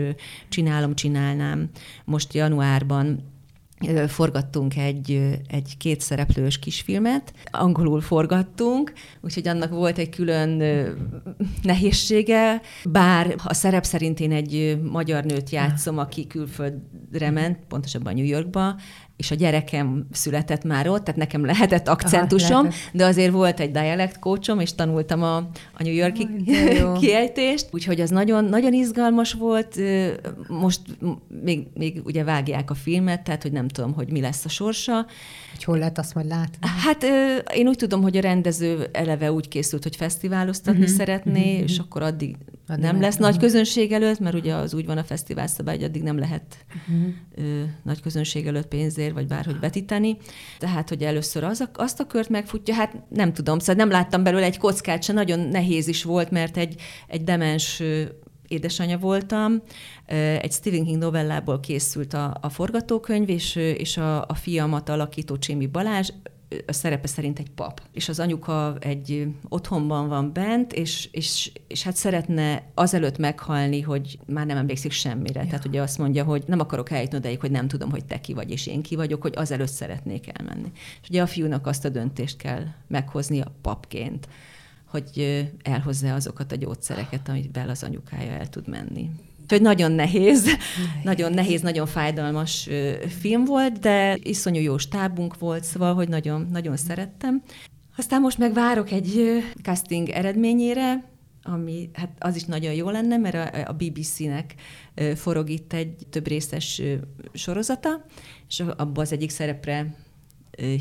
csinálom, 0.49 0.95
csinálnám. 0.95 1.69
Most 2.05 2.33
januárban 2.33 3.31
forgattunk 4.07 4.77
egy, 4.77 5.39
egy 5.47 5.77
két 5.77 6.01
szereplős 6.01 6.59
kisfilmet, 6.59 7.33
angolul 7.51 8.01
forgattunk, 8.01 8.93
úgyhogy 9.21 9.47
annak 9.47 9.69
volt 9.69 9.97
egy 9.97 10.09
külön 10.09 10.49
nehézsége, 11.61 12.61
bár 12.83 13.35
a 13.43 13.53
szerep 13.53 13.83
szerint 13.83 14.19
én 14.19 14.31
egy 14.31 14.79
magyar 14.91 15.23
nőt 15.23 15.49
játszom, 15.49 15.97
aki 15.97 16.27
külföldre 16.27 17.31
ment, 17.31 17.59
pontosabban 17.67 18.13
New 18.13 18.25
Yorkba, 18.25 18.75
és 19.17 19.31
a 19.31 19.35
gyerekem 19.35 20.07
született 20.11 20.63
már 20.63 20.87
ott, 20.87 21.03
tehát 21.03 21.19
nekem 21.19 21.45
lehetett 21.45 21.87
akcentusom, 21.87 22.51
Aha, 22.51 22.61
lehetett. 22.63 22.91
de 22.93 23.05
azért 23.05 23.31
volt 23.31 23.59
egy 23.59 23.71
dialect 23.71 24.19
coachom, 24.19 24.59
és 24.59 24.75
tanultam 24.75 25.23
a, 25.23 25.35
a 25.73 25.83
New 25.83 25.93
Yorki 25.93 26.27
oh, 26.83 26.97
kiejtést, 26.99 27.67
úgyhogy 27.71 28.01
az 28.01 28.09
nagyon, 28.09 28.45
nagyon 28.45 28.73
izgalmas 28.73 29.33
volt. 29.33 29.79
Most 30.47 30.79
még, 31.43 31.67
még 31.73 32.01
ugye 32.03 32.23
vágják 32.23 32.69
a 32.69 32.73
filmet, 32.73 33.23
tehát 33.23 33.41
hogy 33.41 33.51
nem 33.51 33.67
tudom, 33.67 33.93
hogy 33.93 34.11
mi 34.11 34.21
lesz 34.21 34.45
a 34.45 34.49
sorsa. 34.49 35.05
Hogy 35.51 35.63
hol 35.63 35.77
lehet 35.77 35.97
azt 35.97 36.13
majd 36.13 36.27
látni? 36.27 36.57
Hát 36.61 37.05
én 37.53 37.67
úgy 37.67 37.77
tudom, 37.77 38.01
hogy 38.01 38.17
a 38.17 38.21
rendező 38.21 38.89
eleve 38.91 39.31
úgy 39.31 39.47
készült, 39.47 39.83
hogy 39.83 39.95
fesztiváloztatni 39.95 40.81
uh-huh, 40.81 40.95
szeretné, 40.95 41.51
uh-huh, 41.51 41.69
és 41.69 41.79
akkor 41.79 42.01
addig 42.01 42.35
Addig 42.67 42.83
nem 42.83 43.01
lesz 43.01 43.17
nagy 43.17 43.37
közönség 43.37 43.91
előtt, 43.91 44.19
mert 44.19 44.35
ugye 44.35 44.53
az 44.53 44.73
úgy 44.73 44.85
van 44.85 44.97
a 44.97 45.03
fesztivál 45.03 45.47
szabály, 45.47 45.75
hogy 45.75 45.85
addig 45.85 46.03
nem 46.03 46.17
lehet 46.17 46.65
uh-huh. 46.67 47.13
ö, 47.35 47.63
nagy 47.83 48.01
közönség 48.01 48.47
előtt 48.47 48.67
pénzért, 48.67 49.02
vagy 49.11 49.27
bárhogy 49.27 49.59
vetíteni. 49.59 50.17
Tehát, 50.59 50.89
hogy 50.89 51.03
először 51.03 51.43
az 51.43 51.59
a, 51.59 51.69
azt 51.73 51.99
a 51.99 52.07
kört 52.07 52.29
megfutja, 52.29 52.73
hát 52.73 52.95
nem 53.09 53.33
tudom, 53.33 53.59
szóval 53.59 53.75
nem 53.75 53.89
láttam 53.89 54.23
belőle 54.23 54.45
egy 54.45 54.57
kockát, 54.57 55.03
se 55.03 55.13
nagyon 55.13 55.39
nehéz 55.39 55.87
is 55.87 56.03
volt, 56.03 56.31
mert 56.31 56.57
egy, 56.57 56.81
egy 57.07 57.23
demens 57.23 57.81
édesanyja 58.47 58.97
voltam. 58.97 59.61
Egy 60.39 60.51
Stephen 60.51 60.85
King 60.85 60.97
novellából 60.97 61.59
készült 61.59 62.13
a, 62.13 62.37
a 62.41 62.49
forgatókönyv, 62.49 63.29
és, 63.29 63.55
és 63.55 63.97
a, 63.97 64.21
a 64.21 64.33
fiamat 64.33 64.89
alakító 64.89 65.37
Csémi 65.37 65.67
Balázs, 65.67 66.09
szerepe 66.67 67.07
szerint 67.07 67.39
egy 67.39 67.49
pap. 67.51 67.81
És 67.91 68.09
az 68.09 68.19
anyuka 68.19 68.77
egy 68.79 69.27
otthonban 69.49 70.07
van 70.07 70.33
bent, 70.33 70.73
és, 70.73 71.09
és, 71.11 71.51
és 71.67 71.83
hát 71.83 71.95
szeretne 71.95 72.63
azelőtt 72.73 73.17
meghalni, 73.17 73.81
hogy 73.81 74.19
már 74.25 74.45
nem 74.45 74.57
emlékszik 74.57 74.91
semmire. 74.91 75.41
Ja. 75.41 75.47
Tehát 75.47 75.65
ugye 75.65 75.81
azt 75.81 75.97
mondja, 75.97 76.23
hogy 76.23 76.43
nem 76.47 76.59
akarok 76.59 76.91
eljutni 76.91 77.17
odaig, 77.17 77.39
hogy 77.39 77.51
nem 77.51 77.67
tudom, 77.67 77.89
hogy 77.89 78.05
te 78.05 78.21
ki 78.21 78.33
vagy, 78.33 78.51
és 78.51 78.67
én 78.67 78.81
ki 78.81 78.95
vagyok, 78.95 79.21
hogy 79.21 79.33
azelőtt 79.35 79.67
szeretnék 79.71 80.29
elmenni. 80.33 80.71
És 81.01 81.09
ugye 81.09 81.21
a 81.21 81.27
fiúnak 81.27 81.67
azt 81.67 81.85
a 81.85 81.89
döntést 81.89 82.37
kell 82.37 82.63
meghozni 82.87 83.41
a 83.41 83.55
papként, 83.61 84.27
hogy 84.85 85.47
elhozza 85.63 86.13
azokat 86.13 86.51
a 86.51 86.55
gyógyszereket, 86.55 87.29
amivel 87.29 87.69
az 87.69 87.83
anyukája 87.83 88.31
el 88.31 88.49
tud 88.49 88.67
menni. 88.67 89.09
Úgyhogy 89.43 89.61
nagyon 89.61 89.91
nehéz, 89.91 90.47
nagyon 91.03 91.33
nehéz, 91.33 91.61
nagyon 91.61 91.85
fájdalmas 91.85 92.69
film 93.19 93.45
volt, 93.45 93.79
de 93.79 94.17
iszonyú 94.21 94.61
jó 94.61 94.77
stábunk 94.77 95.39
volt, 95.39 95.63
szóval, 95.63 95.93
hogy 95.93 96.09
nagyon, 96.09 96.47
nagyon 96.51 96.77
szerettem. 96.77 97.43
Aztán 97.97 98.21
most 98.21 98.37
meg 98.37 98.53
várok 98.53 98.91
egy 98.91 99.43
casting 99.61 100.09
eredményére, 100.09 101.03
ami 101.43 101.89
hát 101.93 102.09
az 102.19 102.35
is 102.35 102.43
nagyon 102.43 102.73
jó 102.73 102.89
lenne, 102.89 103.17
mert 103.17 103.67
a, 103.67 103.73
BBC-nek 103.73 104.55
forog 105.15 105.49
itt 105.49 105.73
egy 105.73 105.95
több 106.09 106.27
részes 106.27 106.81
sorozata, 107.33 108.05
és 108.47 108.59
abban 108.59 109.03
az 109.03 109.11
egyik 109.11 109.29
szerepre 109.29 109.95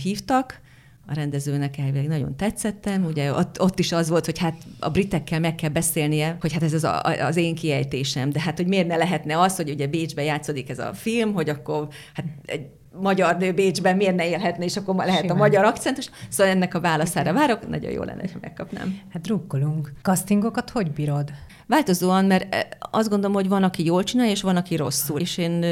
hívtak, 0.03 0.61
a 1.07 1.15
rendezőnek 1.15 1.79
elvileg 1.79 2.07
nagyon 2.07 2.37
tetszettem, 2.37 3.05
ugye 3.05 3.33
ott, 3.33 3.61
ott 3.61 3.79
is 3.79 3.93
az 3.93 4.09
volt, 4.09 4.25
hogy 4.25 4.39
hát 4.39 4.57
a 4.79 4.91
britekkel 4.91 5.41
meg 5.41 5.55
kell 5.55 5.71
beszélnie, 5.71 6.37
hogy 6.41 6.53
hát 6.53 6.63
ez 6.63 6.73
az, 6.73 6.85
a, 6.85 7.01
az 7.03 7.37
én 7.37 7.55
kiejtésem, 7.55 8.31
de 8.31 8.41
hát 8.41 8.57
hogy 8.57 8.67
miért 8.67 8.87
ne 8.87 8.97
lehetne 8.97 9.41
az, 9.41 9.57
hogy 9.57 9.71
ugye 9.71 9.87
Bécsbe 9.87 10.23
játszódik 10.23 10.71
ez 10.71 10.79
a 10.79 10.95
film, 10.95 11.33
hogy 11.33 11.49
akkor 11.49 11.89
hát 12.15 12.25
egy 12.45 12.67
magyar 13.01 13.37
nő 13.37 13.53
Bécsben 13.53 13.97
miért 13.97 14.17
ne 14.17 14.29
élhetne, 14.29 14.65
és 14.65 14.77
akkor 14.77 14.95
lehet 14.95 15.21
Simán. 15.21 15.37
a 15.37 15.39
magyar 15.39 15.65
akcentus. 15.65 16.11
Szóval 16.29 16.53
ennek 16.53 16.75
a 16.75 16.81
válaszára 16.81 17.33
várok, 17.33 17.69
nagyon 17.69 17.91
jó 17.91 18.03
lenne, 18.03 18.23
ha 18.33 18.39
megkapnám. 18.41 19.01
Hát 19.13 19.23
drukkolunk. 19.23 19.93
Castingokat 20.03 20.71
hogy 20.71 20.91
bírod? 20.91 21.31
Változóan, 21.67 22.25
mert 22.25 22.55
eh, 22.55 22.63
azt 22.91 23.09
gondolom, 23.09 23.35
hogy 23.37 23.49
van, 23.49 23.63
aki 23.63 23.85
jól 23.85 24.05
csinálja, 24.05 24.33
és 24.33 24.43
van, 24.43 24.57
aki 24.57 24.77
rosszul, 24.77 25.21
és 25.21 25.39
én 25.39 25.65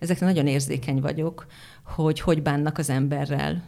ezekre 0.00 0.26
nagyon 0.26 0.46
érzékeny 0.46 1.00
vagyok, 1.00 1.46
hogy 1.82 2.20
hogy 2.20 2.42
bánnak 2.42 2.78
az 2.78 2.90
emberrel 2.90 3.62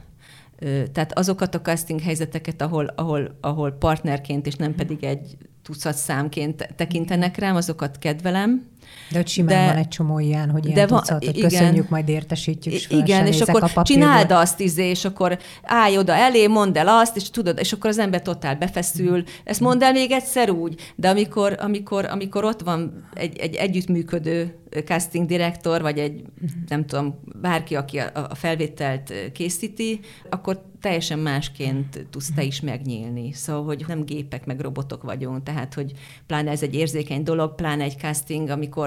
tehát 0.92 1.18
azokat 1.18 1.54
a 1.54 1.60
casting 1.60 2.00
helyzeteket, 2.00 2.62
ahol, 2.62 2.86
ahol, 2.86 3.36
ahol 3.40 3.70
partnerként, 3.72 4.46
és 4.46 4.54
nem 4.54 4.74
pedig 4.74 5.04
egy 5.04 5.36
tucat 5.62 5.94
számként 5.94 6.74
tekintenek 6.76 7.36
rám, 7.36 7.56
azokat 7.56 7.98
kedvelem. 7.98 8.66
De 9.10 9.16
hogy 9.16 9.28
simán 9.28 9.54
de, 9.54 9.66
van 9.66 9.76
egy 9.76 9.88
csomó 9.88 10.18
ilyen, 10.18 10.50
hogy 10.50 10.64
ilyen 10.64 10.76
de 10.76 10.86
van, 10.86 11.00
tucat, 11.00 11.24
hogy 11.24 11.36
igen, 11.36 11.48
köszönjük, 11.48 11.88
majd 11.88 12.08
értesítjük, 12.08 12.74
és 12.74 12.90
Igen, 12.90 13.26
és 13.26 13.40
akkor 13.40 13.70
a 13.74 13.82
csináld 13.82 14.30
azt, 14.30 14.60
izé, 14.60 14.88
és 14.88 15.04
akkor 15.04 15.38
állj 15.62 15.98
oda 15.98 16.14
elé, 16.14 16.46
mondd 16.46 16.78
el 16.78 16.88
azt, 16.88 17.16
és 17.16 17.30
tudod, 17.30 17.58
és 17.58 17.72
akkor 17.72 17.90
az 17.90 17.98
ember 17.98 18.22
totál 18.22 18.56
befeszül. 18.56 19.22
Ezt 19.44 19.60
mondd 19.60 19.82
el 19.82 19.92
még 19.92 20.10
egyszer 20.10 20.50
úgy, 20.50 20.80
de 20.96 21.08
amikor, 21.08 21.56
amikor, 21.60 22.04
amikor 22.04 22.44
ott 22.44 22.60
van 22.60 23.08
egy, 23.14 23.38
egy 23.38 23.54
együttműködő 23.54 24.60
casting 24.84 25.26
direktor, 25.26 25.82
vagy 25.82 25.98
egy, 25.98 26.22
nem 26.68 26.86
tudom, 26.86 27.20
bárki, 27.40 27.76
aki 27.76 27.98
a, 27.98 28.26
a 28.30 28.34
felvételt 28.34 29.12
készíti, 29.32 30.00
akkor 30.30 30.68
teljesen 30.80 31.18
másként 31.18 32.06
tudsz 32.10 32.30
te 32.34 32.42
is 32.42 32.60
megnyílni. 32.60 33.32
Szóval, 33.32 33.64
hogy 33.64 33.84
nem 33.88 34.04
gépek 34.04 34.46
meg 34.46 34.60
robotok 34.60 35.02
vagyunk, 35.02 35.42
tehát, 35.42 35.74
hogy 35.74 35.92
pláne 36.26 36.50
ez 36.50 36.62
egy 36.62 36.74
érzékeny 36.74 37.22
dolog, 37.22 37.54
pláne 37.54 37.84
egy 37.84 37.98
casting, 37.98 38.48
amikor 38.48 38.79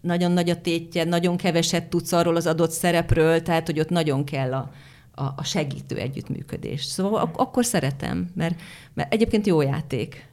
nagyon 0.00 0.32
nagy 0.32 0.50
a 0.50 0.60
tétje, 0.60 1.04
nagyon 1.04 1.36
keveset 1.36 1.84
tudsz 1.84 2.12
arról 2.12 2.36
az 2.36 2.46
adott 2.46 2.70
szerepről, 2.70 3.42
tehát, 3.42 3.66
hogy 3.66 3.80
ott 3.80 3.88
nagyon 3.88 4.24
kell 4.24 4.52
a, 4.52 4.70
a, 5.14 5.22
a 5.36 5.44
segítő 5.44 5.96
együttműködés. 5.96 6.84
Szóval 6.84 7.20
ak- 7.20 7.36
akkor 7.36 7.64
szeretem, 7.64 8.30
mert, 8.34 8.60
mert 8.94 9.12
egyébként 9.12 9.46
jó 9.46 9.60
játék. 9.60 10.32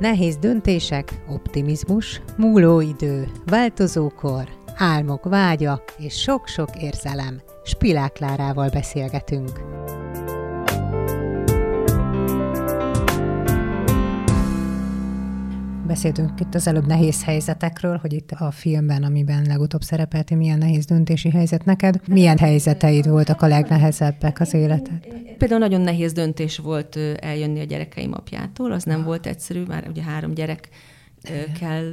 Nehéz 0.00 0.36
döntések, 0.36 1.22
optimizmus, 1.28 2.22
múló 2.36 2.80
idő, 2.80 3.28
változókor, 3.46 4.48
álmok 4.76 5.24
vágya 5.24 5.82
és 5.98 6.20
sok-sok 6.20 6.68
érzelem. 6.82 7.40
Spilák 7.64 8.12
Klárával 8.12 8.68
beszélgetünk. 8.68 9.60
Beszéltünk 15.86 16.40
itt 16.40 16.54
az 16.54 16.66
előbb 16.66 16.86
nehéz 16.86 17.24
helyzetekről, 17.24 17.96
hogy 17.96 18.12
itt 18.12 18.30
a 18.30 18.50
filmben, 18.50 19.02
amiben 19.02 19.44
legutóbb 19.46 19.82
szerepeltél, 19.82 20.36
milyen 20.36 20.58
nehéz 20.58 20.84
döntési 20.84 21.30
helyzet 21.30 21.64
neked. 21.64 22.00
Milyen 22.08 22.38
helyzeteid 22.38 23.08
voltak 23.08 23.42
a 23.42 23.46
legnehezebbek 23.46 24.40
az 24.40 24.54
életed? 24.54 25.06
Például 25.38 25.60
nagyon 25.60 25.80
nehéz 25.80 26.12
döntés 26.12 26.58
volt 26.58 26.98
eljönni 27.20 27.60
a 27.60 27.64
gyerekeim 27.64 28.12
apjától, 28.12 28.72
az 28.72 28.84
nem 28.84 29.04
volt 29.04 29.26
egyszerű, 29.26 29.62
már 29.62 29.86
ugye 29.88 30.02
három 30.02 30.34
gyerek 30.34 30.68
kell 31.60 31.92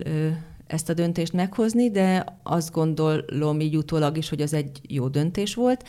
ezt 0.67 0.89
a 0.89 0.93
döntést 0.93 1.33
meghozni, 1.33 1.89
de 1.89 2.25
azt 2.43 2.71
gondolom 2.71 3.59
így 3.59 3.77
utólag 3.77 4.17
is, 4.17 4.29
hogy 4.29 4.41
az 4.41 4.53
egy 4.53 4.81
jó 4.87 5.07
döntés 5.07 5.53
volt. 5.53 5.83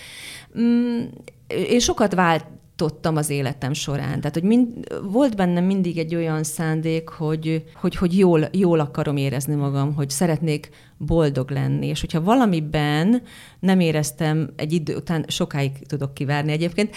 Mm, 0.59 1.01
én 1.49 1.79
sokat 1.79 2.15
vált 2.15 2.45
váltottam 2.77 3.17
az 3.17 3.31
életem 3.31 3.73
során. 3.73 4.21
Tehát, 4.21 4.35
hogy 4.35 4.43
mind, 4.43 4.67
volt 5.03 5.37
bennem 5.37 5.65
mindig 5.65 5.99
egy 5.99 6.15
olyan 6.15 6.43
szándék, 6.43 7.09
hogy, 7.09 7.65
hogy, 7.75 7.97
hogy 7.97 8.19
jól, 8.19 8.49
jól 8.53 8.81
akarom 8.81 9.17
érezni 9.17 9.55
magam, 9.55 9.95
hogy 9.95 10.11
szeretnék 10.11 10.69
boldog 10.99 11.51
lenni, 11.51 11.87
és 11.87 12.01
hogyha 12.01 12.23
valamiben 12.23 13.23
nem 13.61 13.81
éreztem 13.81 14.51
egy 14.57 14.73
idő 14.73 14.97
után, 14.97 15.25
sokáig 15.29 15.73
tudok 15.87 16.15
kivárni 16.15 16.53
egyébként, 16.53 16.95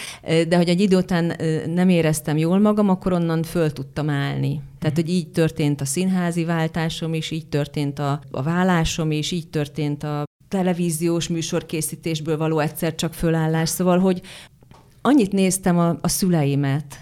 de 0.48 0.56
hogy 0.56 0.68
egy 0.68 0.80
idő 0.80 0.96
után 0.96 1.36
nem 1.74 1.88
éreztem 1.88 2.36
jól 2.36 2.58
magam, 2.58 2.88
akkor 2.88 3.12
onnan 3.12 3.42
föl 3.42 3.72
tudtam 3.72 4.10
állni. 4.10 4.60
Tehát, 4.78 4.96
hogy 4.96 5.10
így 5.10 5.30
történt 5.30 5.80
a 5.80 5.84
színházi 5.84 6.44
váltásom 6.44 7.14
is, 7.14 7.30
így 7.30 7.46
történt 7.46 7.98
a, 7.98 8.20
a 8.30 8.42
vállásom 8.42 9.10
is, 9.10 9.30
így 9.30 9.48
történt 9.48 10.02
a 10.02 10.24
televíziós 10.48 11.28
műsorkészítésből 11.28 12.36
való 12.36 12.58
egyszer 12.58 12.94
csak 12.94 13.14
fölállás. 13.14 13.68
Szóval, 13.68 13.98
hogy 13.98 14.22
annyit 15.06 15.32
néztem 15.32 15.78
a, 15.78 15.96
a 16.00 16.08
szüleimet, 16.08 17.00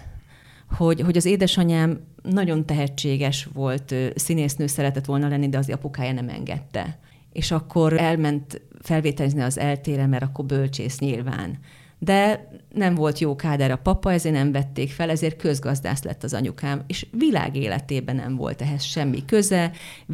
hogy, 0.77 1.01
hogy 1.01 1.17
az 1.17 1.25
édesanyám 1.25 1.99
nagyon 2.21 2.65
tehetséges 2.65 3.47
volt, 3.53 3.95
színésznő 4.15 4.67
szeretett 4.67 5.05
volna 5.05 5.27
lenni, 5.27 5.49
de 5.49 5.57
az 5.57 5.69
apukája 5.69 6.13
nem 6.13 6.29
engedte. 6.29 6.99
És 7.31 7.51
akkor 7.51 7.93
elment 7.93 8.61
felvételizni 8.81 9.41
az 9.41 9.59
eltére, 9.59 10.07
mert 10.07 10.23
akkor 10.23 10.45
bölcsész 10.45 10.99
nyilván 10.99 11.57
de 11.99 12.49
nem 12.73 12.95
volt 12.95 13.19
jó 13.19 13.35
káder 13.35 13.71
a 13.71 13.75
papa, 13.83 14.11
ezért 14.11 14.35
nem 14.35 14.51
vették 14.51 14.91
fel, 14.91 15.09
ezért 15.09 15.37
közgazdász 15.37 16.03
lett 16.03 16.23
az 16.23 16.33
anyukám, 16.33 16.83
és 16.87 17.05
világ 17.11 17.55
életében 17.55 18.15
nem 18.15 18.35
volt 18.35 18.61
ehhez 18.61 18.83
semmi 18.83 19.25
köze, 19.25 19.71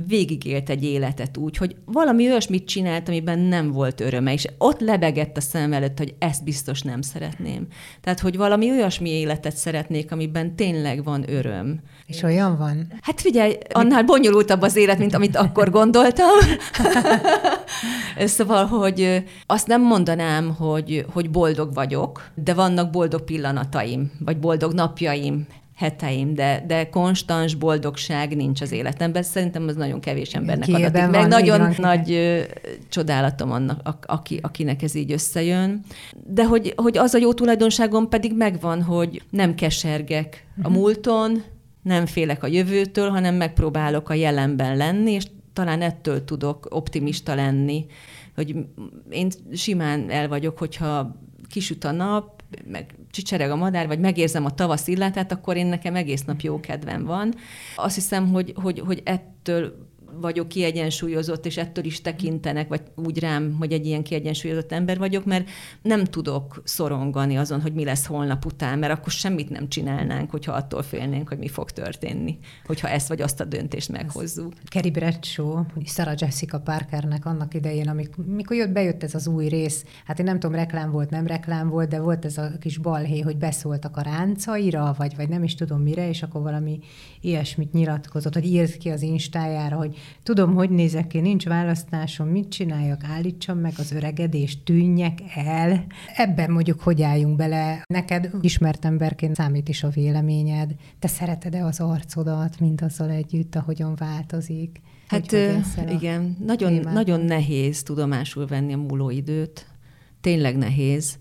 végigélt 0.08 0.70
egy 0.70 0.84
életet 0.84 1.38
úgy, 1.38 1.58
hogy 1.58 1.76
valami 1.86 2.28
olyasmit 2.28 2.68
csinált, 2.68 3.08
amiben 3.08 3.40
nem 3.40 3.72
volt 3.72 4.02
öröme, 4.02 4.34
és 4.34 4.48
ott 4.58 4.80
lebegett 4.80 5.38
a 5.38 5.42
szem 5.42 5.74
előtt, 5.74 5.98
hogy 5.98 6.16
ezt 6.20 6.44
biztos 6.44 6.82
nem 6.82 7.02
szeretném. 7.02 7.68
Tehát, 8.02 8.20
hogy 8.20 8.38
valami 8.38 8.70
olyasmi 8.70 9.10
életet 9.10 9.56
szeretnék, 9.56 10.12
amiben 10.12 10.56
tényleg 10.56 11.04
van 11.04 11.30
öröm. 11.30 11.80
És 12.06 12.24
olyan 12.24 12.58
van? 12.58 12.88
Hát 13.02 13.22
figyelj, 13.22 13.58
annál 13.72 14.04
bonyolultabb 14.04 14.62
az 14.62 14.76
élet, 14.76 14.98
mint 14.98 15.14
amit 15.14 15.36
akkor 15.36 15.70
gondoltam. 15.70 16.30
szóval, 18.18 18.66
hogy 18.66 19.24
azt 19.46 19.68
nem 19.68 19.82
mondanám, 19.82 20.56
hogy, 20.56 21.06
hogy 21.14 21.30
boldog 21.30 21.74
vagyok, 21.74 22.30
de 22.36 22.54
vannak 22.54 22.90
boldog 22.90 23.22
pillanataim, 23.22 24.12
vagy 24.20 24.40
boldog 24.40 24.74
napjaim, 24.74 25.48
heteim, 25.82 26.34
de, 26.34 26.64
de 26.68 26.90
konstans 26.90 27.56
boldogság 27.56 28.36
nincs 28.36 28.62
az 28.62 28.72
életemben. 28.72 29.24
Szerintem 29.24 29.68
az 29.68 29.76
nagyon 29.76 30.00
kevés 30.00 30.34
embernek 30.34 30.66
Kiében 30.66 30.84
adatik. 30.86 31.12
Meg 31.12 31.28
nagyon 31.28 31.60
van, 31.60 31.76
nagy 31.78 32.12
ö, 32.12 32.40
csodálatom 32.90 33.52
annak, 33.52 34.02
aki, 34.06 34.40
akinek 34.42 34.82
ez 34.82 34.96
így 34.96 35.12
összejön. 35.12 35.80
De 36.28 36.46
hogy, 36.46 36.74
hogy 36.76 36.98
az 36.98 37.14
a 37.14 37.18
jó 37.18 37.34
tulajdonságom 37.34 38.10
pedig 38.10 38.36
megvan, 38.36 38.82
hogy 38.82 39.22
nem 39.30 39.56
kesergek 39.56 40.46
a 40.62 40.70
mhm. 40.70 40.78
múlton, 40.78 41.44
nem 41.82 42.06
félek 42.06 42.44
a 42.44 42.48
jövőtől, 42.48 43.10
hanem 43.10 43.36
megpróbálok 43.36 44.10
a 44.10 44.14
jelenben 44.14 44.78
lenni, 44.78 45.12
és 45.12 45.26
talán 45.54 45.82
ettől 45.82 46.26
tudok 46.26 46.68
optimista 46.70 47.36
lenni, 47.36 47.86
hogy 48.36 48.56
én 49.10 49.30
simán 49.54 50.10
el 50.10 50.28
vagyok, 50.28 50.58
hogyha 50.58 51.16
kisüt 51.50 51.84
a 51.84 51.92
nap, 51.92 52.44
meg 52.66 52.96
csicsereg 53.12 53.52
a 53.52 53.56
madár, 53.56 53.88
vagy 53.88 54.00
megérzem 54.00 54.46
a 54.46 54.54
tavasz 54.54 54.88
illatát, 54.88 55.32
akkor 55.32 55.58
én 55.58 55.66
nekem 55.66 55.96
egész 55.96 56.24
nap 56.24 56.42
jó 56.42 56.60
kedvem 56.60 57.06
van. 57.06 57.34
Azt 57.76 57.96
hiszem, 57.96 58.30
hogy, 58.30 58.54
hogy, 58.56 58.80
hogy 58.80 59.02
ettől 59.06 59.90
vagyok 60.20 60.48
kiegyensúlyozott, 60.48 61.46
és 61.46 61.58
ettől 61.58 61.86
is 61.86 62.02
tekintenek, 62.02 62.68
vagy 62.68 62.82
úgy 62.96 63.20
rám, 63.20 63.56
hogy 63.60 63.72
egy 63.72 63.86
ilyen 63.86 64.04
kiegyensúlyozott 64.04 64.72
ember 64.72 64.98
vagyok, 64.98 65.26
mert 65.26 65.50
nem 65.82 66.04
tudok 66.04 66.62
szorongani 66.64 67.38
azon, 67.38 67.62
hogy 67.62 67.74
mi 67.74 67.84
lesz 67.84 68.06
holnap 68.06 68.46
után, 68.46 68.80
mert 68.80 68.94
akkor 68.94 69.12
semmit 69.12 69.50
nem 69.50 69.68
csinálnánk, 69.68 70.32
hogyha 70.32 70.52
attól 70.52 70.82
félnénk, 70.82 71.28
hogy 71.28 71.38
mi 71.38 71.48
fog 71.48 71.72
történni, 71.72 72.38
hogyha 72.66 72.90
ezt 72.90 73.08
vagy 73.08 73.22
azt 73.22 73.40
a 73.40 73.46
döntést 73.46 73.90
meghozzuk. 73.90 74.54
Kerry 74.66 74.92
Bradshaw, 74.92 75.64
Sarah 75.86 76.16
Jessica 76.18 76.60
Parkernek 76.60 77.26
annak 77.26 77.54
idején, 77.54 77.90
amikor, 77.90 78.26
mikor 78.26 78.56
jött, 78.58 78.72
bejött 78.72 79.04
ez 79.04 79.16
az 79.16 79.28
új 79.28 79.48
rész, 79.48 79.86
hát 80.06 80.20
én 80.20 80.26
nem 80.26 80.40
tudom, 80.40 80.56
reklám 80.56 80.92
volt, 80.92 81.10
nem 81.10 81.28
reklám 81.28 81.70
volt, 81.70 81.90
de 81.90 82.00
volt 82.00 82.26
ez 82.26 82.38
a 82.38 82.52
kis 82.60 82.78
balhé, 82.78 83.20
hogy 83.20 83.38
beszóltak 83.38 83.98
a 83.98 84.02
ráncaira, 84.02 84.96
vagy, 84.98 85.16
vagy 85.16 85.30
nem 85.30 85.44
is 85.44 85.56
tudom 85.56 85.82
mire, 85.82 86.10
és 86.10 86.24
akkor 86.24 86.42
valami 86.42 86.80
ilyesmit 87.22 87.74
nyilatkozott, 87.74 88.34
hogy 88.34 88.46
írt 88.46 88.78
ki 88.78 88.90
az 88.90 89.02
instájára, 89.02 89.76
hogy 89.76 89.98
tudom, 90.24 90.54
hogy 90.54 90.70
nézek 90.70 91.08
ki, 91.08 91.20
nincs 91.20 91.46
választásom, 91.46 92.28
mit 92.28 92.50
csináljak, 92.50 93.04
állítsam 93.04 93.58
meg 93.58 93.74
az 93.78 93.92
öregedést, 93.92 94.64
tűnjek 94.64 95.20
el. 95.36 95.86
Ebben 96.16 96.52
mondjuk 96.52 96.82
hogy 96.82 97.02
álljunk 97.02 97.36
bele. 97.36 97.84
Neked 97.86 98.30
ismert 98.42 98.86
emberként 98.86 99.36
számít 99.36 99.70
is 99.70 99.84
a 99.84 99.90
véleményed. 99.90 100.76
Te 101.00 101.08
szereted-e 101.08 101.66
az 101.66 101.80
arcodat, 101.80 102.60
mint 102.60 102.82
azzal 102.82 103.10
együtt, 103.10 103.56
ahogyan 103.56 103.96
változik? 103.96 104.82
Hát 105.08 105.32
igen, 105.90 106.38
nagyon, 106.46 106.74
nagyon 106.74 107.20
nehéz 107.20 107.84
tudomásul 107.84 108.48
venni 108.48 108.74
a 108.74 108.78
múló 108.78 109.10
időt. 109.10 109.66
Tényleg 110.22 110.58
nehéz. 110.58 111.20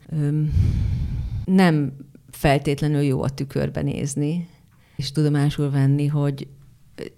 Nem 1.45 1.93
feltétlenül 2.31 3.01
jó 3.01 3.23
a 3.23 3.29
tükörbe 3.29 3.83
nézni, 3.83 4.49
és 4.97 5.13
tudomásul 5.13 5.71
venni, 5.71 6.07
hogy 6.07 6.49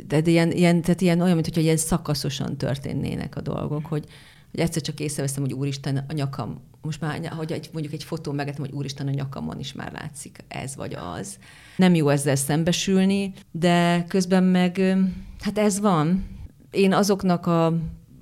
de 0.07 0.21
ilyen, 0.25 0.51
ilyen, 0.51 0.83
tehát 0.83 1.01
ilyen 1.01 1.21
olyan, 1.21 1.35
mintha 1.35 1.61
ilyen 1.61 1.77
szakaszosan 1.77 2.57
történnének 2.57 3.37
a 3.37 3.41
dolgok, 3.41 3.87
hogy, 3.87 4.05
hogy 4.51 4.61
egyszer 4.61 4.83
csak 4.83 5.01
észreveszem, 5.01 5.43
hogy 5.43 5.53
úristen, 5.53 6.05
a 6.09 6.13
nyakam, 6.13 6.61
most 6.83 7.01
már, 7.01 7.29
hogy 7.37 7.53
egy, 7.53 7.69
mondjuk 7.73 7.95
egy 7.95 8.05
fotó 8.05 8.33
megetem, 8.33 8.61
hogy 8.61 8.73
úristen, 8.73 9.07
a 9.07 9.11
nyakamon 9.11 9.59
is 9.59 9.73
már 9.73 9.93
látszik 9.93 10.39
ez 10.49 10.77
vagy 10.77 10.97
az. 11.19 11.39
Nem 11.77 11.95
jó 11.95 12.09
ezzel 12.09 12.37
szembesülni, 12.37 13.33
de 13.51 14.05
közben 14.09 14.45
meg, 14.45 14.97
hát 15.41 15.59
ez 15.59 15.81
van. 15.81 16.27
Én 16.71 16.93
azoknak 16.93 17.47
a 17.47 17.79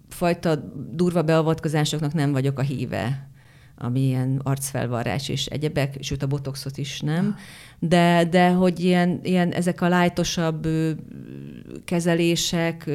fajta 0.09 0.55
durva 0.91 1.23
beavatkozásoknak 1.23 2.13
nem 2.13 2.33
vagyok 2.33 2.59
a 2.59 2.63
híve 2.63 3.30
ami 3.83 4.01
ilyen 4.01 4.41
arcfelvarrás 4.43 5.29
és 5.29 5.47
egyebek, 5.47 5.97
sőt 6.01 6.23
a 6.23 6.27
botoxot 6.27 6.79
is 6.79 7.01
nem, 7.01 7.37
de, 7.83 8.25
de 8.31 8.49
hogy 8.49 8.81
ilyen, 8.81 9.21
ilyen 9.23 9.53
ezek 9.53 9.81
a 9.81 9.89
lájtosabb 9.89 10.69
kezelések, 11.85 12.91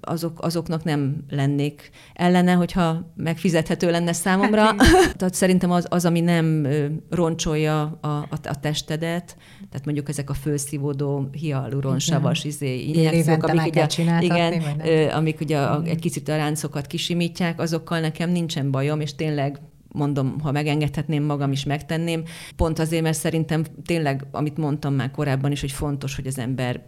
azok, 0.00 0.44
azoknak 0.44 0.84
nem 0.84 1.24
lennék 1.28 1.90
ellene, 2.14 2.52
hogyha 2.52 3.12
megfizethető 3.16 3.90
lenne 3.90 4.12
számomra. 4.12 4.62
Hát, 4.62 4.76
tehát 5.18 5.34
szerintem 5.34 5.70
az, 5.70 5.86
az, 5.88 6.04
ami 6.04 6.20
nem 6.20 6.66
roncsolja 7.10 7.98
a, 8.00 8.06
a, 8.08 8.28
a 8.42 8.60
testedet, 8.60 9.36
tehát 9.70 9.84
mondjuk 9.84 10.08
ezek 10.08 10.30
a 10.30 10.34
fölszívódó 10.34 11.28
hialuronsavas 11.32 12.44
izé, 12.44 12.80
injekciók, 12.80 13.42
amik 13.42 13.66
ugye, 13.66 13.86
igen, 14.20 14.62
amik 15.10 15.40
ugye 15.40 15.58
a, 15.58 15.82
egy 15.84 15.98
kicsit 15.98 16.28
a 16.28 16.36
ráncokat 16.36 16.86
kisimítják, 16.86 17.60
azokkal 17.60 18.00
nekem 18.00 18.30
nincsen 18.30 18.70
bajom, 18.70 19.00
és 19.00 19.14
tényleg 19.14 19.60
mondom, 19.92 20.40
ha 20.40 20.52
megengedhetném 20.52 21.22
magam 21.22 21.52
is, 21.52 21.64
megtenném. 21.64 22.22
Pont 22.56 22.78
azért, 22.78 23.02
mert 23.02 23.18
szerintem 23.18 23.64
tényleg, 23.84 24.26
amit 24.30 24.56
mondtam 24.56 24.94
már 24.94 25.10
korábban 25.10 25.52
is, 25.52 25.60
hogy 25.60 25.72
fontos, 25.72 26.14
hogy 26.14 26.26
az 26.26 26.38
ember 26.38 26.82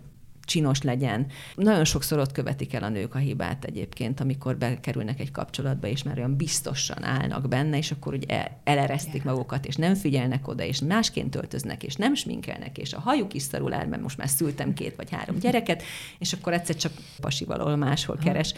csinos 0.45 0.83
legyen. 0.83 1.27
Nagyon 1.55 1.85
sokszor 1.85 2.19
ott 2.19 2.33
követik 2.33 2.75
el 2.75 2.83
a 2.83 2.89
nők 2.89 3.15
a 3.15 3.19
hibát 3.19 3.65
egyébként, 3.65 4.21
amikor 4.21 4.57
bekerülnek 4.57 5.21
egy 5.21 5.31
kapcsolatba, 5.31 5.87
és 5.87 6.03
már 6.03 6.19
olyan 6.19 6.37
biztosan 6.37 7.05
állnak 7.05 7.49
benne, 7.49 7.77
és 7.77 7.91
akkor 7.91 8.15
ugye 8.15 8.49
eleresztik 8.65 9.25
magukat, 9.25 9.67
és 9.67 9.77
nem 9.77 9.95
figyelnek 9.95 10.49
oda, 10.49 10.63
és 10.63 10.81
másként 10.81 11.35
öltöznek, 11.35 11.83
és 11.83 11.95
nem 11.95 12.15
sminkelnek, 12.15 12.79
és 12.79 12.93
a 12.93 13.01
hajuk 13.01 13.35
is 13.35 13.43
szarul 13.43 13.75
el, 13.75 13.87
mert 13.87 14.03
most 14.03 14.19
már 14.19 14.29
szültem 14.29 14.75
két 14.75 14.97
vagy 14.97 15.11
három 15.11 15.39
gyereket, 15.39 15.83
és 16.19 16.33
akkor 16.33 16.53
egyszer 16.53 16.77
csak 16.77 16.93
pasi 17.21 17.45
valahol 17.45 17.77
máshol 17.77 18.17
keres 18.17 18.55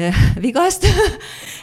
vigaszt. 0.40 0.86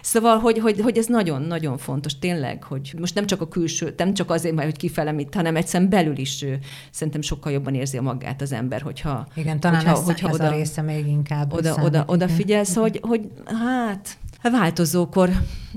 szóval, 0.02 0.38
hogy, 0.38 0.60
hogy, 0.60 0.80
hogy 0.82 0.98
ez 0.98 1.06
nagyon-nagyon 1.06 1.78
fontos 1.78 2.20
tényleg, 2.20 2.64
hogy 2.64 2.94
most 3.00 3.16
nem 3.16 3.26
csak 3.26 3.42
a 3.42 3.48
külső, 3.48 3.94
nem 3.98 4.14
csak 4.14 4.32
azért, 4.32 4.56
mert 4.56 4.70
hogy 4.70 4.78
kifele 4.78 5.12
mit, 5.12 5.36
hanem 5.36 5.56
egyszerűen 5.56 5.90
belül 5.90 6.18
is 6.18 6.46
szerintem 6.92 7.22
sokkal 7.22 7.52
jobban 7.52 7.76
érzi 7.76 7.98
a 7.98 8.02
magát 8.02 8.42
az 8.42 8.52
ember, 8.52 8.82
hogyha 8.82 9.28
Igen, 9.36 9.60
talán 9.60 9.78
hogyha, 9.78 9.92
ez, 9.92 10.04
hogyha 10.04 10.28
ez 10.28 10.34
oda, 10.34 10.48
a 10.48 10.52
része 10.52 10.82
még 10.82 11.08
inkább 11.08 11.54
oda, 11.54 11.76
oda, 11.84 12.04
oda 12.08 12.28
figyelsz, 12.28 12.76
hogy, 12.76 13.00
hogy 13.02 13.22
hát 13.46 14.18
változókor, 14.52 15.30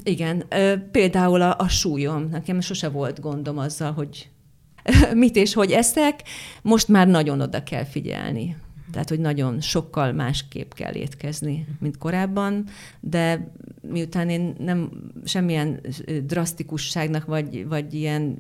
igen, 0.03 0.44
például 0.90 1.42
a, 1.42 1.57
a 1.59 1.68
súlyom, 1.68 2.28
nekem 2.30 2.61
sose 2.61 2.88
volt 2.88 3.20
gondom 3.20 3.59
azzal, 3.59 3.92
hogy 3.92 4.28
mit 5.14 5.36
és 5.36 5.55
hogy 5.55 5.70
eszek, 5.70 6.22
most 6.62 6.88
már 6.88 7.09
nagyon 7.09 7.40
oda 7.40 7.62
kell 7.62 7.84
figyelni 7.84 8.57
Tehát, 8.93 9.09
hogy 9.09 9.20
nagyon 9.20 9.61
sokkal 9.61 10.12
másképp 10.12 10.72
kell 10.72 10.95
étkezni, 10.95 11.66
mint 11.80 11.99
korábban, 11.99 12.64
de 13.01 13.53
miután 13.80 14.28
én 14.28 14.55
nem 14.59 14.90
semmilyen 15.24 15.80
drasztikusságnak, 16.24 17.24
vagy, 17.24 17.66
vagy 17.68 17.95
ilyen, 17.95 18.38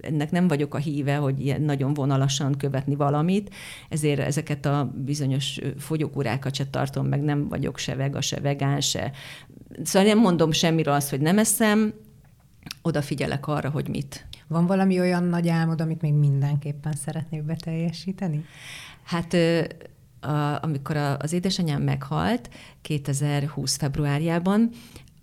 ennek 0.00 0.30
nem 0.30 0.48
vagyok 0.48 0.74
a 0.74 0.78
híve, 0.78 1.16
hogy 1.16 1.40
ilyen 1.40 1.62
nagyon 1.62 1.94
vonalasan 1.94 2.54
követni 2.54 2.94
valamit, 2.94 3.54
ezért 3.88 4.20
ezeket 4.20 4.66
a 4.66 4.92
bizonyos 5.04 5.60
fogyókúrákat 5.78 6.54
se 6.54 6.66
tartom, 6.66 7.06
meg 7.06 7.22
nem 7.22 7.48
vagyok 7.48 7.78
se 7.78 7.94
vega, 7.94 8.20
se 8.20 8.40
vegán, 8.40 8.80
se. 8.80 9.12
Szóval 9.82 10.08
nem 10.08 10.18
mondom 10.18 10.52
semmiről 10.52 10.94
azt, 10.94 11.10
hogy 11.10 11.20
nem 11.20 11.38
eszem, 11.38 11.94
odafigyelek 12.82 13.46
arra, 13.46 13.70
hogy 13.70 13.88
mit. 13.88 14.26
Van 14.46 14.66
valami 14.66 15.00
olyan 15.00 15.24
nagy 15.24 15.48
álmod, 15.48 15.80
amit 15.80 16.00
még 16.00 16.12
mindenképpen 16.12 16.92
szeretnék 16.92 17.42
beteljesíteni? 17.42 18.44
Hát 19.02 19.36
a, 20.24 20.62
amikor 20.62 20.96
a, 20.96 21.16
az 21.16 21.32
édesanyám 21.32 21.82
meghalt 21.82 22.48
2020 22.82 23.76
februárjában, 23.76 24.70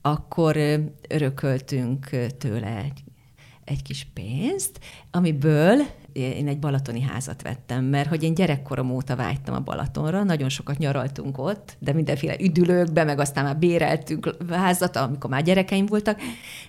akkor 0.01 0.57
örököltünk 1.09 2.09
tőle 2.37 2.77
egy, 2.77 3.03
egy 3.63 3.81
kis 3.81 4.07
pénzt, 4.13 4.79
amiből 5.11 5.81
én 6.13 6.47
egy 6.47 6.59
balatoni 6.59 7.01
házat 7.01 7.41
vettem, 7.41 7.85
mert 7.85 8.09
hogy 8.09 8.23
én 8.23 8.33
gyerekkorom 8.33 8.91
óta 8.91 9.15
vágytam 9.15 9.55
a 9.55 9.59
Balatonra, 9.59 10.23
nagyon 10.23 10.49
sokat 10.49 10.77
nyaraltunk 10.77 11.37
ott, 11.37 11.75
de 11.79 11.93
mindenféle 11.93 12.35
üdülőkbe, 12.39 13.03
meg 13.03 13.19
aztán 13.19 13.43
már 13.43 13.57
béreltünk 13.57 14.35
házat, 14.49 14.95
amikor 14.95 15.29
már 15.29 15.43
gyerekeim 15.43 15.85
voltak, 15.85 16.19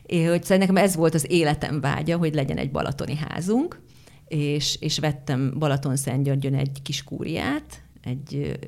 és 0.07 0.27
hogy 0.27 0.43
szóval 0.43 0.59
nekem 0.59 0.77
ez 0.77 0.97
volt 0.97 1.15
az 1.15 1.31
életem 1.31 1.81
vágya, 1.81 2.17
hogy 2.17 2.35
legyen 2.35 2.57
egy 2.57 2.71
balatoni 2.71 3.19
házunk, 3.29 3.81
és, 4.29 4.77
és 4.81 4.99
vettem 4.99 5.55
Balaton-Szentgyörgyön 5.59 6.55
egy 6.55 6.83
kis 6.83 7.05
kúriát, 7.05 7.83
egy 8.03 8.59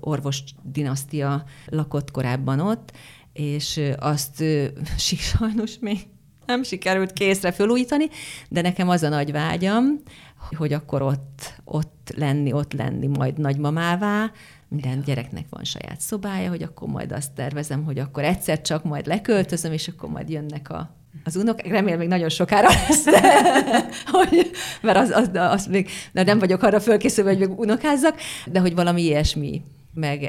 orvos 0.00 0.42
dinasztia 0.62 1.44
lakott 1.66 2.10
korábban 2.10 2.60
ott, 2.60 2.92
és 3.32 3.80
azt 3.98 4.44
sajnos 5.36 5.78
még 5.80 5.98
nem 6.46 6.62
sikerült 6.62 7.12
készre 7.12 7.52
fölújítani, 7.52 8.08
de 8.48 8.60
nekem 8.60 8.88
az 8.88 9.02
a 9.02 9.08
nagy 9.08 9.32
vágyam, 9.32 9.84
hogy 10.56 10.72
akkor 10.72 11.02
ott, 11.02 11.60
ott 11.64 12.12
lenni, 12.16 12.52
ott 12.52 12.72
lenni 12.72 13.06
majd 13.06 13.38
nagymamává, 13.38 14.30
minden 14.68 15.02
gyereknek 15.02 15.46
van 15.50 15.64
saját 15.64 16.00
szobája, 16.00 16.48
hogy 16.48 16.62
akkor 16.62 16.88
majd 16.88 17.12
azt 17.12 17.32
tervezem, 17.32 17.84
hogy 17.84 17.98
akkor 17.98 18.24
egyszer 18.24 18.60
csak 18.60 18.84
majd 18.84 19.06
leköltözöm, 19.06 19.72
és 19.72 19.88
akkor 19.88 20.08
majd 20.08 20.28
jönnek 20.28 20.70
a, 20.70 20.97
az 21.24 21.36
unok, 21.36 21.66
remélem 21.66 21.98
még 21.98 22.08
nagyon 22.08 22.28
sokára 22.28 22.68
lesz, 22.68 23.04
hogy, 24.16 24.50
mert 24.82 24.98
az, 24.98 25.10
az, 25.10 25.30
az 25.32 25.66
még, 25.66 25.88
de 26.12 26.22
nem 26.22 26.38
vagyok 26.38 26.62
arra 26.62 26.80
fölkészülve, 26.80 27.30
hogy 27.30 27.48
még 27.48 27.58
unokázzak, 27.58 28.18
de 28.46 28.60
hogy 28.60 28.74
valami 28.74 29.02
ilyesmi 29.02 29.62
meg, 29.94 30.20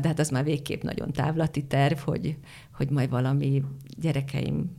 de 0.00 0.08
hát 0.08 0.18
az 0.18 0.28
már 0.28 0.44
végképp 0.44 0.82
nagyon 0.82 1.12
távlati 1.12 1.64
terv, 1.64 1.98
hogy, 1.98 2.36
hogy 2.76 2.90
majd 2.90 3.10
valami 3.10 3.62
gyerekeim 4.00 4.76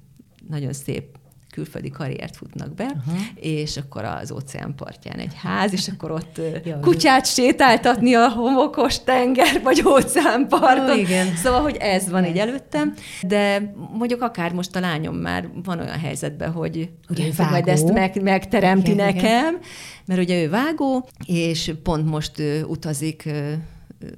nagyon 0.48 0.74
szép 0.74 1.19
külföldi 1.60 1.90
karriert 1.90 2.36
futnak 2.36 2.74
be, 2.74 2.84
uh-huh. 2.84 3.20
és 3.36 3.78
akkor 3.78 4.04
az 4.04 4.32
óceán 4.32 4.76
partján 4.76 5.20
egy 5.20 5.34
ház, 5.36 5.74
és 5.74 5.88
akkor 5.88 6.12
ott 6.12 6.42
Jó, 6.64 6.74
kutyát 6.82 7.26
sétáltatni 7.26 8.14
a 8.14 8.30
homokos 8.30 9.04
tenger 9.04 9.62
vagy 9.64 9.84
óceánparton. 9.86 10.90
Oh, 10.90 11.00
igen. 11.00 11.36
Szóval, 11.36 11.62
hogy 11.62 11.76
ez 11.76 12.10
van 12.10 12.26
így 12.26 12.38
előttem, 12.38 12.94
de 13.22 13.74
mondjuk 13.94 14.22
akár 14.22 14.54
most 14.54 14.76
a 14.76 14.80
lányom 14.80 15.16
már 15.16 15.50
van 15.64 15.80
olyan 15.80 16.00
helyzetben, 16.00 16.52
hogy 16.52 16.90
ugye, 17.10 17.30
vágó. 17.38 17.52
majd 17.52 17.68
ezt 17.68 17.94
meg, 17.94 18.22
megteremti 18.22 18.92
igen, 18.92 19.06
nekem, 19.06 19.22
igen. 19.22 19.60
mert 20.06 20.22
ugye 20.22 20.44
ő 20.44 20.50
vágó, 20.50 21.08
és 21.26 21.74
pont 21.84 22.10
most 22.10 22.34
utazik 22.68 23.30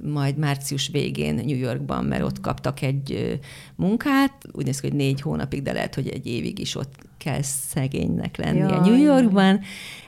majd 0.02 0.36
március 0.36 0.88
végén 0.88 1.34
New 1.34 1.56
Yorkban, 1.56 2.04
mert 2.04 2.22
ott 2.22 2.40
kaptak 2.40 2.82
egy 2.82 3.38
munkát, 3.76 4.32
úgy 4.52 4.64
néz 4.64 4.80
ki, 4.80 4.88
hogy 4.88 4.96
négy 4.96 5.20
hónapig, 5.20 5.62
de 5.62 5.72
lehet, 5.72 5.94
hogy 5.94 6.08
egy 6.08 6.26
évig 6.26 6.58
is 6.58 6.76
ott 6.76 6.94
kell 7.18 7.42
szegénynek 7.42 8.36
lennie 8.36 8.68
Jaj. 8.68 8.88
New 8.88 9.02
Yorkban. 9.02 9.60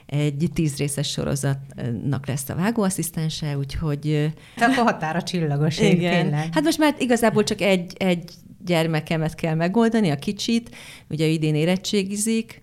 Egy 0.07 0.51
tíz 0.55 0.77
részes 0.77 1.11
sorozatnak 1.11 2.27
lesz 2.27 2.49
a 2.49 2.55
vágóasszisztense, 2.55 3.59
úgyhogy... 3.59 4.33
Te 4.57 4.65
akkor 4.65 4.85
határa 4.85 5.23
csillagos. 5.23 5.79
Igen. 5.79 6.23
Tényleg. 6.23 6.49
Hát 6.53 6.63
most 6.63 6.79
már 6.79 6.95
igazából 6.99 7.45
csak 7.45 7.61
egy, 7.61 7.93
egy 7.97 8.31
gyermekemet 8.65 9.35
kell 9.35 9.55
megoldani, 9.55 10.11
a 10.11 10.17
kicsit, 10.17 10.77
ugye 11.09 11.27
idén 11.27 11.55
érettségizik, 11.55 12.63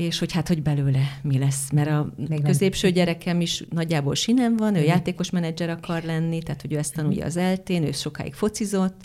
és 0.00 0.18
hogy 0.18 0.32
hát, 0.32 0.48
hogy 0.48 0.62
belőle 0.62 1.18
mi 1.22 1.38
lesz, 1.38 1.70
mert 1.70 1.90
a 1.90 2.12
Még 2.28 2.42
középső 2.42 2.86
nem. 2.86 2.96
gyerekem 2.96 3.40
is 3.40 3.64
nagyjából 3.70 4.14
sinem 4.14 4.56
van, 4.56 4.74
ő 4.74 4.80
mm. 4.80 4.84
játékos 4.84 5.30
menedzser 5.30 5.70
akar 5.70 6.02
lenni, 6.02 6.42
tehát 6.42 6.60
hogy 6.60 6.72
ő 6.72 6.78
ezt 6.78 6.94
tanulja 6.94 7.24
az 7.24 7.36
eltén, 7.36 7.84
ő 7.84 7.92
sokáig 7.92 8.34
focizott, 8.34 9.00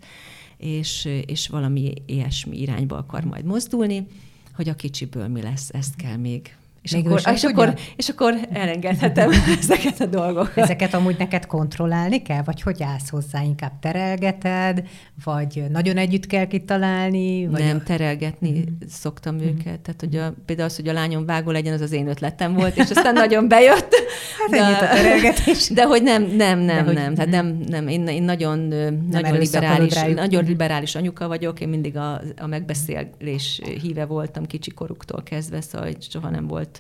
és, 0.58 1.08
és 1.26 1.48
valami 1.48 1.94
ilyesmi 2.06 2.62
irányba 2.62 2.98
akar 2.98 3.24
majd 3.24 3.46
mozdulni, 3.46 4.08
hogy 4.54 4.70
a 4.70 4.76
kicsiből 4.76 5.28
mi 5.28 5.42
lesz, 5.42 5.70
ezt 5.74 5.96
kell 5.96 6.18
még 6.18 6.56
és, 6.86 6.92
Még 6.92 7.06
akkor, 7.06 7.22
és, 7.34 7.44
akkor, 7.44 7.74
és 7.96 8.10
akkor 8.10 8.34
elengedhetem 8.54 9.32
ezeket 9.62 10.00
a 10.00 10.06
dolgokat. 10.06 10.58
Ezeket 10.58 10.94
amúgy 10.94 11.16
neked 11.18 11.46
kontrollálni 11.46 12.22
kell, 12.22 12.42
vagy 12.44 12.62
hogy 12.62 12.84
állsz 12.84 13.10
hozzá? 13.10 13.42
Inkább 13.44 13.80
terelgeted, 13.80 14.84
vagy 15.24 15.64
nagyon 15.70 15.98
együtt 15.98 16.26
kell 16.26 16.46
kitalálni? 16.46 17.48
Vagy 17.48 17.64
Nem, 17.64 17.84
terelgetni 17.84 18.50
mm. 18.50 18.88
szoktam 18.88 19.36
mm. 19.36 19.40
őket. 19.40 19.80
Tehát, 19.80 19.96
hogy 20.00 20.16
a, 20.16 20.34
például 20.46 20.70
az, 20.70 20.76
hogy 20.76 20.88
a 20.88 20.94
lányom 20.94 21.26
vágó 21.26 21.52
legyen, 21.52 21.74
az 21.74 21.82
az 21.82 21.92
én 21.92 22.08
ötletem 22.08 22.54
volt, 22.54 22.78
és 22.78 22.90
aztán 22.90 23.14
nagyon 23.14 23.48
bejött. 23.48 23.94
Hát 24.40 24.50
de, 24.50 24.86
a 24.86 24.96
terelgetés. 24.96 25.70
De 25.70 25.86
hogy 25.86 26.04
nem, 26.04 26.24
nem, 26.24 26.60
nem, 26.60 26.86
nem. 26.86 27.14
Tehát 27.16 27.30
nem, 27.30 27.60
nem. 27.68 27.88
Én, 27.88 28.08
én 28.08 28.24
nagyon, 28.24 28.60
nem 28.60 29.08
nagyon 29.10 29.38
liberális, 29.38 29.94
nagyon 30.16 30.44
liberális 30.44 30.96
anyuka 30.96 31.28
vagyok, 31.28 31.60
én 31.60 31.68
mindig 31.68 31.98
a, 31.98 32.22
a 32.38 32.48
megbeszélés 32.48 33.62
híve 33.82 34.06
voltam 34.06 34.46
kicsi 34.46 34.72
koruktól 34.72 35.24
kezdve, 35.24 35.62
szóval 35.62 35.90
soha 36.00 36.30
nem 36.30 36.48
volt 36.48 36.75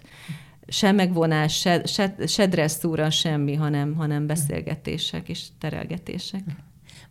se 0.67 0.91
megvonás, 0.91 1.59
se, 1.59 1.85
se, 1.85 2.15
se 2.27 2.47
dresszúra, 2.47 3.09
semmi, 3.09 3.55
hanem, 3.55 3.95
hanem 3.95 4.27
beszélgetések 4.27 5.29
és 5.29 5.47
terelgetések. 5.59 6.43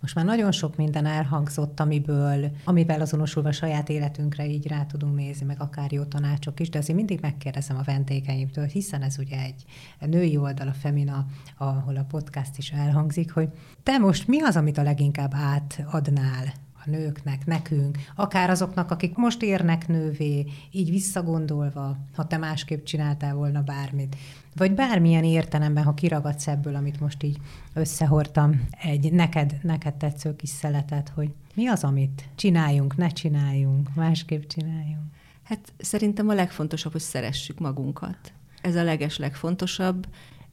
Most 0.01 0.17
már 0.17 0.25
nagyon 0.25 0.53
sok 0.53 0.77
minden 0.77 1.07
elhangzott, 1.07 1.81
amiből, 1.81 2.51
amivel 2.65 3.01
azonosulva 3.01 3.53
saját 3.53 3.89
életünkre 3.89 4.47
így 4.47 4.67
rá 4.67 4.85
tudunk 4.85 5.17
nézni, 5.17 5.47
meg 5.47 5.61
akár 5.61 5.93
jó 5.93 6.03
tanácsok 6.03 6.61
is, 6.61 6.69
de 6.69 6.79
azért 6.79 6.97
mindig 6.97 7.19
megkérdezem 7.21 7.77
a 7.77 7.83
vendégeimtől, 7.83 8.65
hiszen 8.65 9.03
ez 9.03 9.19
ugye 9.19 9.39
egy 9.39 9.65
női 10.09 10.37
oldal, 10.37 10.69
a 10.69 10.73
Femina, 10.73 11.27
ahol 11.57 11.97
a 11.97 12.07
podcast 12.09 12.59
is 12.59 12.71
elhangzik, 12.71 13.33
hogy 13.33 13.49
te 13.83 13.99
most 13.99 14.29
mi 14.29 14.43
az, 14.43 14.57
amit 14.57 14.79
a 14.79 14.83
leginkább 14.83 15.33
átadnál 15.35 16.53
a 16.87 16.91
nőknek, 16.91 17.47
nekünk, 17.47 17.99
akár 18.15 18.51
azoknak, 18.51 18.91
akik 18.91 19.17
most 19.17 19.43
érnek 19.43 19.89
nővé, 19.89 20.47
így 20.71 20.91
visszagondolva, 20.91 21.97
ha 22.15 22.27
te 22.27 22.37
másképp 22.37 22.85
csináltál 22.85 23.35
volna 23.35 23.63
bármit. 23.63 24.17
Vagy 24.57 24.75
bármilyen 24.75 25.25
értelemben, 25.25 25.85
ha 25.85 25.95
kiragadsz 25.95 26.47
ebből, 26.47 26.75
amit 26.75 27.01
most 27.01 27.23
így 27.23 27.37
összehortam, 27.73 28.69
egy 28.83 29.13
neked, 29.13 29.59
neked 29.63 29.95
tetsző 29.95 30.37
kis 30.37 30.49
szeletet, 30.49 31.09
hogy 31.09 31.31
mi 31.55 31.67
az, 31.67 31.85
amit 31.85 32.29
csináljunk, 32.35 32.97
ne 32.97 33.09
csináljunk, 33.09 33.95
másképp 33.95 34.43
csináljunk. 34.43 35.05
Hát 35.43 35.73
szerintem 35.79 36.29
a 36.29 36.35
legfontosabb, 36.35 36.93
hogy 36.93 37.01
szeressük 37.01 37.59
magunkat. 37.59 38.33
Ez 38.63 38.75
a 38.75 38.83
leges 38.83 39.19
legfontosabb, 39.19 40.07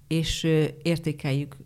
és 0.08 0.44
értékeljük 0.82 1.58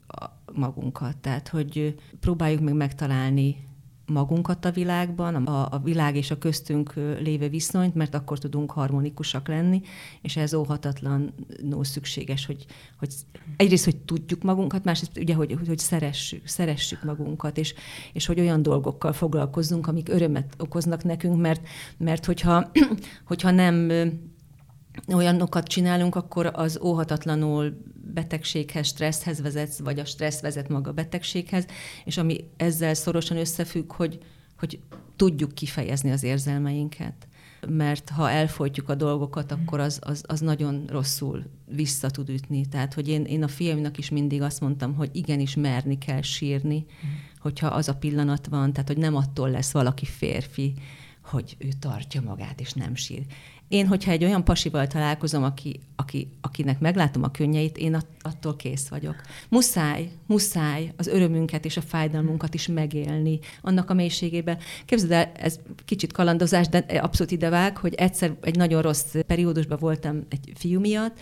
magunkat. 0.53 1.17
Tehát, 1.17 1.47
hogy 1.47 1.99
próbáljuk 2.19 2.61
meg 2.61 2.73
megtalálni 2.73 3.67
magunkat 4.07 4.65
a 4.65 4.71
világban, 4.71 5.35
a, 5.35 5.67
a 5.71 5.79
világ 5.83 6.15
és 6.15 6.31
a 6.31 6.37
köztünk 6.37 6.93
lévő 7.19 7.49
viszonyt, 7.49 7.95
mert 7.95 8.15
akkor 8.15 8.37
tudunk 8.37 8.71
harmonikusak 8.71 9.47
lenni, 9.47 9.81
és 10.21 10.37
ez 10.37 10.53
óhatatlanul 10.53 11.33
szükséges, 11.81 12.45
hogy, 12.45 12.65
hogy 12.99 13.13
egyrészt, 13.57 13.85
hogy 13.85 13.97
tudjuk 13.97 14.43
magunkat, 14.43 14.83
másrészt 14.83 15.17
ugye, 15.17 15.33
hogy, 15.33 15.53
hogy, 15.53 15.67
hogy 15.67 15.79
szeressük, 15.79 16.47
szeressük 16.47 17.03
magunkat, 17.03 17.57
és, 17.57 17.73
és 18.13 18.25
hogy 18.25 18.39
olyan 18.39 18.61
dolgokkal 18.61 19.13
foglalkozzunk, 19.13 19.87
amik 19.87 20.09
örömet 20.09 20.55
okoznak 20.57 21.03
nekünk, 21.03 21.41
mert, 21.41 21.67
mert 21.97 22.25
hogyha, 22.25 22.71
hogyha 23.29 23.51
nem 23.51 23.89
olyanokat 25.13 25.67
csinálunk, 25.67 26.15
akkor 26.15 26.51
az 26.53 26.79
óhatatlanul 26.83 27.77
betegséghez, 28.13 28.87
stresszhez 28.87 29.41
vezet, 29.41 29.77
vagy 29.77 29.99
a 29.99 30.05
stressz 30.05 30.41
vezet 30.41 30.69
maga 30.69 30.89
a 30.89 30.93
betegséghez, 30.93 31.65
és 32.05 32.17
ami 32.17 32.49
ezzel 32.57 32.93
szorosan 32.93 33.37
összefügg, 33.37 33.93
hogy, 33.93 34.19
hogy 34.57 34.79
tudjuk 35.15 35.53
kifejezni 35.53 36.11
az 36.11 36.23
érzelmeinket. 36.23 37.27
Mert 37.67 38.09
ha 38.09 38.29
elfolytjuk 38.29 38.89
a 38.89 38.95
dolgokat, 38.95 39.51
akkor 39.51 39.79
az, 39.79 39.99
az, 40.01 40.23
az 40.27 40.39
nagyon 40.39 40.85
rosszul 40.87 41.43
vissza 41.65 42.09
tud 42.09 42.29
ütni. 42.29 42.65
Tehát, 42.65 42.93
hogy 42.93 43.07
én, 43.07 43.23
én 43.23 43.43
a 43.43 43.47
fiamnak 43.47 43.97
is 43.97 44.09
mindig 44.09 44.41
azt 44.41 44.61
mondtam, 44.61 44.93
hogy 44.93 45.09
igenis 45.13 45.55
merni 45.55 45.97
kell 45.97 46.21
sírni, 46.21 46.85
hogyha 47.39 47.67
az 47.67 47.89
a 47.89 47.95
pillanat 47.95 48.47
van, 48.47 48.73
tehát, 48.73 48.87
hogy 48.87 48.97
nem 48.97 49.15
attól 49.15 49.49
lesz 49.49 49.71
valaki 49.71 50.05
férfi, 50.05 50.73
hogy 51.23 51.55
ő 51.59 51.67
tartja 51.79 52.21
magát, 52.21 52.59
és 52.59 52.73
nem 52.73 52.95
sír. 52.95 53.25
Én, 53.67 53.87
hogyha 53.87 54.11
egy 54.11 54.23
olyan 54.23 54.43
pasival 54.43 54.87
találkozom, 54.87 55.43
aki, 55.43 55.79
aki, 55.95 56.27
akinek 56.41 56.79
meglátom 56.79 57.23
a 57.23 57.31
könnyeit, 57.31 57.77
én 57.77 57.97
attól 58.21 58.55
kész 58.55 58.87
vagyok. 58.87 59.15
Muszáj, 59.49 60.11
muszáj 60.25 60.93
az 60.97 61.07
örömünket 61.07 61.65
és 61.65 61.77
a 61.77 61.81
fájdalmunkat 61.81 62.53
is 62.53 62.67
megélni 62.67 63.39
annak 63.61 63.89
a 63.89 63.93
mélységében. 63.93 64.57
Képzeld 64.85 65.11
el, 65.11 65.31
ez 65.35 65.59
kicsit 65.85 66.13
kalandozás, 66.13 66.67
de 66.67 66.77
abszolút 66.77 67.31
idevág, 67.31 67.77
hogy 67.77 67.93
egyszer 67.93 68.35
egy 68.41 68.55
nagyon 68.55 68.81
rossz 68.81 69.15
periódusban 69.27 69.77
voltam 69.81 70.25
egy 70.29 70.51
fiú 70.55 70.79
miatt, 70.79 71.19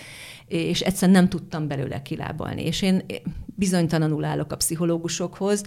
és 0.48 0.82
egyszer 0.82 1.10
nem 1.10 1.30
tudtam 1.30 1.68
belőle 1.68 2.02
kilábalni. 2.02 2.66
És 2.66 2.82
én 2.82 3.06
bizonytalanul 3.46 4.24
állok 4.24 4.52
a 4.52 4.56
pszichológusokhoz, 4.56 5.64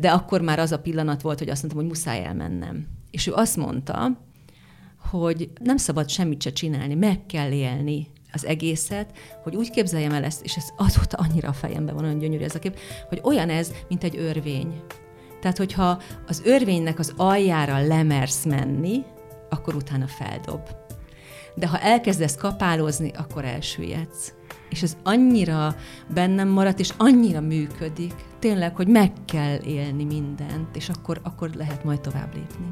de 0.00 0.10
akkor 0.10 0.40
már 0.40 0.58
az 0.58 0.72
a 0.72 0.80
pillanat 0.80 1.22
volt, 1.22 1.38
hogy 1.38 1.48
azt 1.48 1.62
mondtam, 1.62 1.82
hogy 1.82 1.92
muszáj 1.92 2.24
elmennem. 2.24 2.86
És 3.10 3.26
ő 3.26 3.32
azt 3.32 3.56
mondta, 3.56 4.20
hogy 5.10 5.50
nem 5.60 5.76
szabad 5.76 6.08
semmit 6.08 6.42
se 6.42 6.52
csinálni, 6.52 6.94
meg 6.94 7.26
kell 7.26 7.50
élni 7.50 8.06
az 8.32 8.46
egészet, 8.46 9.10
hogy 9.42 9.56
úgy 9.56 9.70
képzeljem 9.70 10.12
el 10.12 10.24
ezt, 10.24 10.44
és 10.44 10.56
ez 10.56 10.68
azóta 10.76 11.16
annyira 11.16 11.48
a 11.48 11.52
fejemben 11.52 11.94
van, 11.94 12.04
olyan 12.04 12.18
gyönyörű 12.18 12.44
ez 12.44 12.54
a 12.54 12.58
kép, 12.58 12.78
hogy 13.08 13.20
olyan 13.22 13.48
ez, 13.48 13.72
mint 13.88 14.04
egy 14.04 14.16
örvény. 14.16 14.82
Tehát, 15.40 15.58
hogyha 15.58 16.00
az 16.26 16.42
örvénynek 16.44 16.98
az 16.98 17.12
aljára 17.16 17.86
lemersz 17.86 18.44
menni, 18.44 19.02
akkor 19.50 19.74
utána 19.74 20.06
feldob. 20.06 20.60
De 21.54 21.66
ha 21.66 21.78
elkezdesz 21.78 22.36
kapálozni, 22.36 23.10
akkor 23.16 23.44
elsüllyedsz. 23.44 24.34
És 24.70 24.82
ez 24.82 24.96
annyira 25.02 25.74
bennem 26.14 26.48
maradt, 26.48 26.78
és 26.78 26.90
annyira 26.96 27.40
működik, 27.40 28.14
tényleg, 28.38 28.76
hogy 28.76 28.88
meg 28.88 29.12
kell 29.24 29.58
élni 29.64 30.04
mindent, 30.04 30.76
és 30.76 30.88
akkor, 30.88 31.20
akkor 31.22 31.50
lehet 31.54 31.84
majd 31.84 32.00
tovább 32.00 32.34
lépni. 32.34 32.66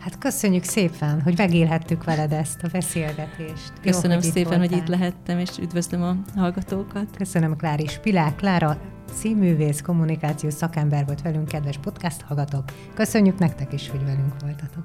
Hát 0.00 0.18
köszönjük 0.18 0.64
szépen, 0.64 1.22
hogy 1.22 1.36
megélhettük 1.36 2.04
veled 2.04 2.32
ezt 2.32 2.62
a 2.62 2.68
beszélgetést. 2.72 3.72
Köszönöm 3.82 4.10
Jó, 4.10 4.22
hogy 4.22 4.32
szépen, 4.32 4.58
hogy 4.58 4.72
itt 4.72 4.86
lehettem, 4.86 5.38
és 5.38 5.50
üdvözlöm 5.60 6.02
a 6.02 6.16
hallgatókat. 6.36 7.16
Köszönöm 7.16 7.56
Klári 7.56 7.86
Spilák. 7.86 8.36
Klára 8.36 8.80
színművész, 9.12 9.80
kommunikációs 9.80 10.54
szakember 10.54 11.04
volt 11.06 11.22
velünk, 11.22 11.48
kedves 11.48 11.78
podcast 11.78 12.20
hallgatók. 12.20 12.64
Köszönjük 12.94 13.38
nektek 13.38 13.72
is, 13.72 13.88
hogy 13.88 14.04
velünk 14.04 14.40
voltatok. 14.40 14.84